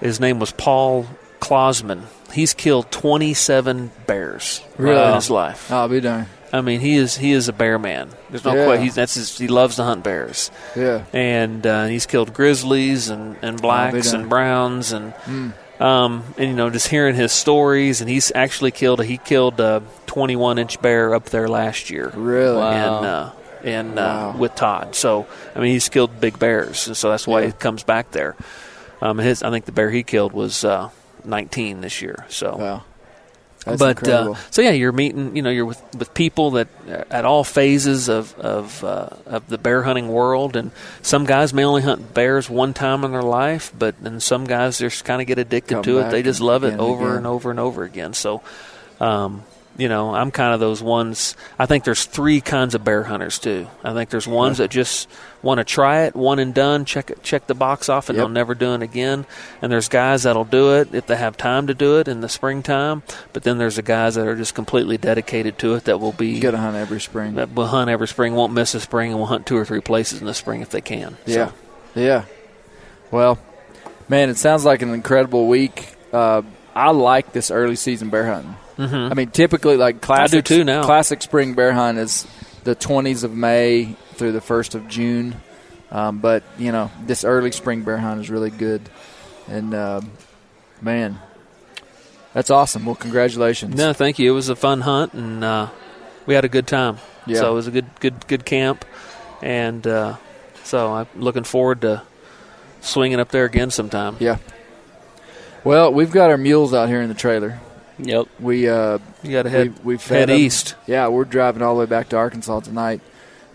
his 0.00 0.20
name 0.20 0.38
was 0.38 0.52
Paul 0.52 1.06
Klosman. 1.44 2.02
He's 2.32 2.54
killed 2.54 2.90
27 2.90 3.90
bears 4.06 4.62
Really? 4.78 5.02
in 5.08 5.14
his 5.14 5.30
life. 5.30 5.70
I'll 5.70 5.88
be 5.88 6.00
darned. 6.00 6.26
I 6.52 6.60
mean, 6.60 6.80
he 6.80 6.94
is 6.96 7.16
he 7.16 7.32
is 7.32 7.48
a 7.48 7.52
bear 7.52 7.78
man. 7.78 8.10
There's 8.30 8.44
no 8.44 8.54
Yeah. 8.54 8.64
question. 8.66 8.84
He's 8.84 8.94
that's 8.94 9.14
his, 9.14 9.36
he 9.38 9.48
loves 9.48 9.76
to 9.76 9.82
hunt 9.84 10.04
bears, 10.04 10.50
Yeah. 10.76 11.02
and 11.12 11.66
uh, 11.66 11.86
he's 11.86 12.06
killed 12.06 12.32
grizzlies 12.32 13.08
and, 13.10 13.36
and 13.42 13.60
blacks 13.60 14.12
and 14.12 14.28
browns 14.28 14.92
and 14.92 15.12
um 15.80 16.22
and 16.38 16.48
you 16.50 16.54
know 16.54 16.70
just 16.70 16.86
hearing 16.88 17.16
his 17.16 17.32
stories. 17.32 18.00
And 18.00 18.08
he's 18.08 18.30
actually 18.34 18.70
killed 18.70 19.00
a, 19.00 19.04
he 19.04 19.18
killed 19.18 19.58
a 19.60 19.82
21 20.06 20.58
inch 20.58 20.80
bear 20.80 21.12
up 21.14 21.26
there 21.30 21.48
last 21.48 21.90
year. 21.90 22.12
Really? 22.14 22.56
Wow. 22.56 22.70
And 22.70 23.06
uh, 23.06 23.30
and 23.64 23.96
Wow. 23.96 24.30
uh, 24.30 24.36
with 24.38 24.54
Todd. 24.54 24.94
So 24.94 25.26
I 25.56 25.58
mean, 25.58 25.72
he's 25.72 25.88
killed 25.88 26.20
big 26.20 26.38
bears, 26.38 26.86
and 26.86 26.96
so 26.96 27.10
that's 27.10 27.26
why 27.26 27.40
Yeah. 27.40 27.46
he 27.46 27.52
comes 27.52 27.82
back 27.82 28.12
there. 28.12 28.36
Um, 29.02 29.18
his 29.18 29.42
I 29.42 29.50
think 29.50 29.64
the 29.64 29.72
bear 29.72 29.90
he 29.90 30.04
killed 30.04 30.32
was 30.32 30.64
uh, 30.64 30.90
19 31.24 31.80
this 31.80 32.02
year. 32.02 32.24
So 32.28 32.56
Wow. 32.56 32.82
That's 33.64 33.78
but 33.78 34.06
uh, 34.06 34.34
so 34.50 34.60
yeah, 34.60 34.72
you're 34.72 34.92
meeting. 34.92 35.34
You 35.36 35.40
know, 35.40 35.48
you're 35.48 35.64
with, 35.64 35.82
with 35.96 36.12
people 36.12 36.50
that 36.52 36.68
uh, 36.86 37.04
at 37.10 37.24
all 37.24 37.44
phases 37.44 38.10
of 38.10 38.38
of 38.38 38.84
uh, 38.84 39.08
of 39.24 39.48
the 39.48 39.56
bear 39.56 39.82
hunting 39.82 40.08
world, 40.08 40.54
and 40.54 40.70
some 41.00 41.24
guys 41.24 41.54
may 41.54 41.64
only 41.64 41.80
hunt 41.80 42.12
bears 42.12 42.50
one 42.50 42.74
time 42.74 43.04
in 43.04 43.12
their 43.12 43.22
life, 43.22 43.72
but 43.78 43.98
then 44.02 44.20
some 44.20 44.44
guys 44.44 44.78
just 44.78 45.06
kind 45.06 45.22
of 45.22 45.26
get 45.26 45.38
addicted 45.38 45.76
Come 45.76 45.84
to 45.84 46.00
it. 46.00 46.10
They 46.10 46.22
just 46.22 46.40
love 46.42 46.64
it 46.64 46.72
and 46.72 46.80
over 46.80 47.06
again. 47.06 47.16
and 47.16 47.26
over 47.26 47.50
and 47.50 47.58
over 47.58 47.84
again. 47.84 48.12
So, 48.12 48.42
um, 49.00 49.44
you 49.76 49.88
know, 49.88 50.14
I'm 50.14 50.30
kind 50.30 50.54
of 50.54 50.60
those 50.60 50.82
ones. 50.82 51.36
I 51.58 51.66
think 51.66 51.84
there's 51.84 52.04
three 52.04 52.40
kinds 52.40 52.74
of 52.74 52.84
bear 52.84 53.02
hunters 53.02 53.38
too. 53.38 53.66
I 53.82 53.92
think 53.92 54.10
there's 54.10 54.26
ones 54.28 54.58
that 54.58 54.70
just 54.70 55.08
want 55.42 55.58
to 55.58 55.64
try 55.64 56.02
it, 56.02 56.14
one 56.14 56.38
and 56.38 56.54
done, 56.54 56.84
check 56.84 57.10
it, 57.10 57.22
check 57.22 57.46
the 57.46 57.54
box 57.54 57.88
off, 57.88 58.08
and 58.08 58.16
Yep. 58.16 58.22
they'll 58.22 58.28
never 58.32 58.54
do 58.54 58.72
it 58.74 58.82
again. 58.82 59.26
And 59.60 59.70
there's 59.72 59.88
guys 59.88 60.22
that'll 60.22 60.44
do 60.44 60.74
it 60.76 60.94
if 60.94 61.06
they 61.06 61.16
have 61.16 61.36
time 61.36 61.66
to 61.66 61.74
do 61.74 61.98
it 61.98 62.08
in 62.08 62.20
the 62.20 62.28
springtime. 62.28 63.02
But 63.32 63.42
then 63.42 63.58
there's 63.58 63.76
the 63.76 63.82
guys 63.82 64.14
that 64.14 64.26
are 64.26 64.36
just 64.36 64.54
completely 64.54 64.96
dedicated 64.96 65.58
to 65.58 65.74
it 65.74 65.84
that 65.84 65.98
will 66.00 66.12
be 66.12 66.28
you 66.28 66.40
got 66.40 66.52
to 66.52 66.58
hunt 66.58 66.76
every 66.76 67.00
spring. 67.00 67.34
that 67.34 67.52
will 67.52 67.66
hunt 67.66 67.90
every 67.90 68.08
spring, 68.08 68.34
won't 68.34 68.52
miss 68.52 68.74
a 68.74 68.80
spring, 68.80 69.10
and 69.10 69.18
will 69.18 69.26
hunt 69.26 69.44
two 69.46 69.56
or 69.56 69.64
three 69.64 69.80
places 69.80 70.20
in 70.20 70.26
the 70.26 70.34
spring 70.34 70.60
if 70.62 70.70
they 70.70 70.80
can. 70.80 71.16
Yeah, 71.26 71.48
So, 71.48 71.52
yeah. 72.00 72.24
Well, 73.10 73.38
man, 74.08 74.30
it 74.30 74.36
sounds 74.38 74.64
like 74.64 74.82
an 74.82 74.94
incredible 74.94 75.46
week. 75.48 75.94
Uh, 76.12 76.42
I 76.74 76.90
like 76.90 77.32
this 77.32 77.50
early 77.50 77.76
season 77.76 78.08
bear 78.10 78.26
hunting. 78.26 78.56
Mhm. 78.76 79.10
I 79.10 79.14
mean, 79.14 79.30
typically, 79.30 79.76
like 79.76 80.00
classic, 80.00 80.44
too 80.44 80.64
now. 80.64 80.84
Classic 80.84 81.20
spring 81.22 81.54
bear 81.54 81.72
hunt 81.72 81.98
is 81.98 82.26
the 82.64 82.74
20s 82.74 83.24
of 83.24 83.32
May 83.34 83.96
through 84.14 84.32
the 84.32 84.40
1st 84.40 84.74
of 84.74 84.88
June. 84.88 85.36
Um, 85.90 86.18
but 86.18 86.42
you 86.58 86.72
know, 86.72 86.90
this 87.06 87.24
early 87.24 87.52
spring 87.52 87.82
bear 87.82 87.98
hunt 87.98 88.20
is 88.20 88.28
really 88.30 88.50
good, 88.50 88.82
and 89.48 89.74
um 89.74 90.10
man, 90.80 91.20
that's 92.32 92.50
awesome. 92.50 92.84
Well, 92.84 92.96
congratulations. 92.96 93.76
no, 93.76 93.92
thank 93.92 94.18
you. 94.18 94.32
It 94.32 94.34
was 94.34 94.48
a 94.48 94.56
fun 94.56 94.80
hunt, 94.80 95.14
and 95.14 95.44
uh, 95.44 95.68
we 96.26 96.34
had 96.34 96.44
a 96.44 96.48
good 96.48 96.66
time. 96.66 96.98
Yeah. 97.26 97.38
So 97.38 97.52
it 97.52 97.54
was 97.54 97.66
a 97.66 97.70
good, 97.70 97.86
good, 98.00 98.26
good 98.26 98.44
camp, 98.44 98.84
and 99.40 99.86
uh, 99.86 100.16
so 100.64 100.92
I'm 100.92 101.06
looking 101.16 101.44
forward 101.44 101.82
to 101.82 102.02
swinging 102.80 103.20
up 103.20 103.30
there 103.30 103.44
again 103.44 103.70
sometime. 103.70 104.16
Yeah. 104.18 104.38
Well, 105.62 105.92
we've 105.92 106.10
got 106.10 106.30
our 106.30 106.36
mules 106.36 106.74
out 106.74 106.88
here 106.88 107.00
in 107.00 107.08
the 107.08 107.14
trailer. 107.14 107.60
Yep. 107.98 108.26
We 108.40 108.68
uh, 108.68 108.98
You 109.22 109.32
got 109.32 109.42
to 109.44 109.50
head 109.50 109.68
we, 109.78 109.92
we've 109.94 110.02
fed 110.02 110.28
head 110.28 110.30
'em. 110.30 110.36
east. 110.40 110.74
Yeah, 110.86 111.08
we're 111.08 111.24
driving 111.24 111.62
all 111.62 111.74
the 111.74 111.80
way 111.80 111.86
back 111.86 112.08
to 112.10 112.16
Arkansas 112.16 112.60
tonight. 112.60 113.00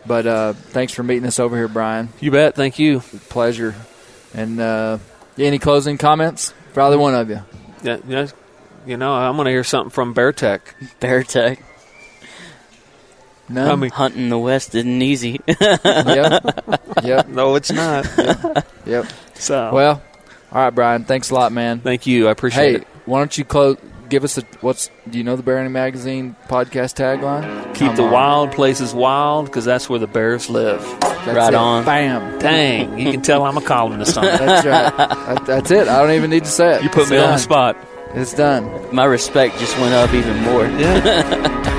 But 0.05 0.25
uh, 0.25 0.53
thanks 0.53 0.93
for 0.93 1.03
meeting 1.03 1.25
us 1.27 1.39
over 1.39 1.55
here, 1.57 1.67
Brian. 1.67 2.09
You 2.19 2.31
bet. 2.31 2.55
Thank 2.55 2.79
you. 2.79 3.01
Pleasure. 3.29 3.75
And 4.33 4.59
uh, 4.59 4.99
any 5.37 5.59
closing 5.59 5.97
comments 5.97 6.53
for 6.73 6.81
either 6.81 6.97
one 6.97 7.15
of 7.15 7.29
you? 7.29 7.41
Yeah, 7.83 7.97
yeah, 8.07 8.27
you 8.85 8.97
know, 8.97 9.13
I'm 9.13 9.35
going 9.35 9.45
to 9.45 9.51
hear 9.51 9.63
something 9.63 9.89
from 9.89 10.13
Bear 10.13 10.31
Tech. 10.31 10.75
Bear 10.99 11.23
tech. 11.23 11.61
None. 13.49 13.69
I 13.71 13.75
mean, 13.75 13.89
Hunting 13.89 14.29
the 14.29 14.37
West 14.37 14.75
isn't 14.75 15.01
easy. 15.01 15.39
yep. 15.47 16.43
Yep. 17.03 17.27
no, 17.29 17.55
it's 17.55 17.71
not. 17.71 18.05
Yep. 18.85 19.05
so, 19.35 19.71
Well, 19.73 20.01
all 20.51 20.61
right, 20.63 20.69
Brian. 20.73 21.03
Thanks 21.03 21.29
a 21.29 21.35
lot, 21.35 21.51
man. 21.51 21.79
thank 21.79 22.07
you. 22.07 22.27
I 22.27 22.31
appreciate 22.31 22.63
it. 22.63 22.71
Hey, 22.71 22.75
it. 22.81 22.87
why 23.05 23.19
don't 23.19 23.37
you 23.37 23.43
close? 23.45 23.77
Give 24.09 24.23
us 24.23 24.37
a 24.39 24.41
what's? 24.61 24.89
Do 25.09 25.17
you 25.19 25.23
know 25.23 25.35
the 25.35 25.43
Bear 25.43 25.57
Hunting 25.57 25.71
Magazine 25.73 26.35
podcast 26.47 26.95
tagline? 26.95 27.63
Keep 27.75 27.87
Come 27.89 27.95
the 27.95 28.03
on. 28.03 28.11
wild 28.11 28.51
places 28.51 28.93
wild 28.93 29.45
because 29.45 29.65
that's 29.65 29.87
where 29.87 29.99
the 29.99 30.07
bears 30.07 30.49
live. 30.49 30.81
That's 30.99 31.27
Right 31.27 31.49
it. 31.53 31.55
on. 31.55 31.85
Bam. 31.85 32.39
Dang, 32.39 32.97
you 32.97 33.11
can 33.11 33.21
tell 33.21 33.43
I'm 33.45 33.57
a 33.57 33.61
columnist 33.61 34.17
on 34.17 34.23
that. 34.25 34.39
That's 34.39 34.65
right. 34.65 34.97
That- 35.35 35.45
that's 35.45 35.71
it. 35.71 35.87
I 35.87 36.01
don't 36.01 36.11
even 36.15 36.29
need 36.31 36.43
to 36.45 36.49
say 36.49 36.75
it. 36.77 36.83
You 36.83 36.89
put 36.89 37.03
It's 37.03 37.11
me 37.11 37.17
on 37.17 37.33
the 37.33 37.37
spot. 37.37 37.77
It's 38.15 38.33
done. 38.33 38.65
My 38.95 39.05
respect 39.05 39.59
just 39.59 39.77
went 39.77 39.93
up 39.93 40.11
even 40.13 40.41
more. 40.41 40.65
Yeah. 40.65 41.75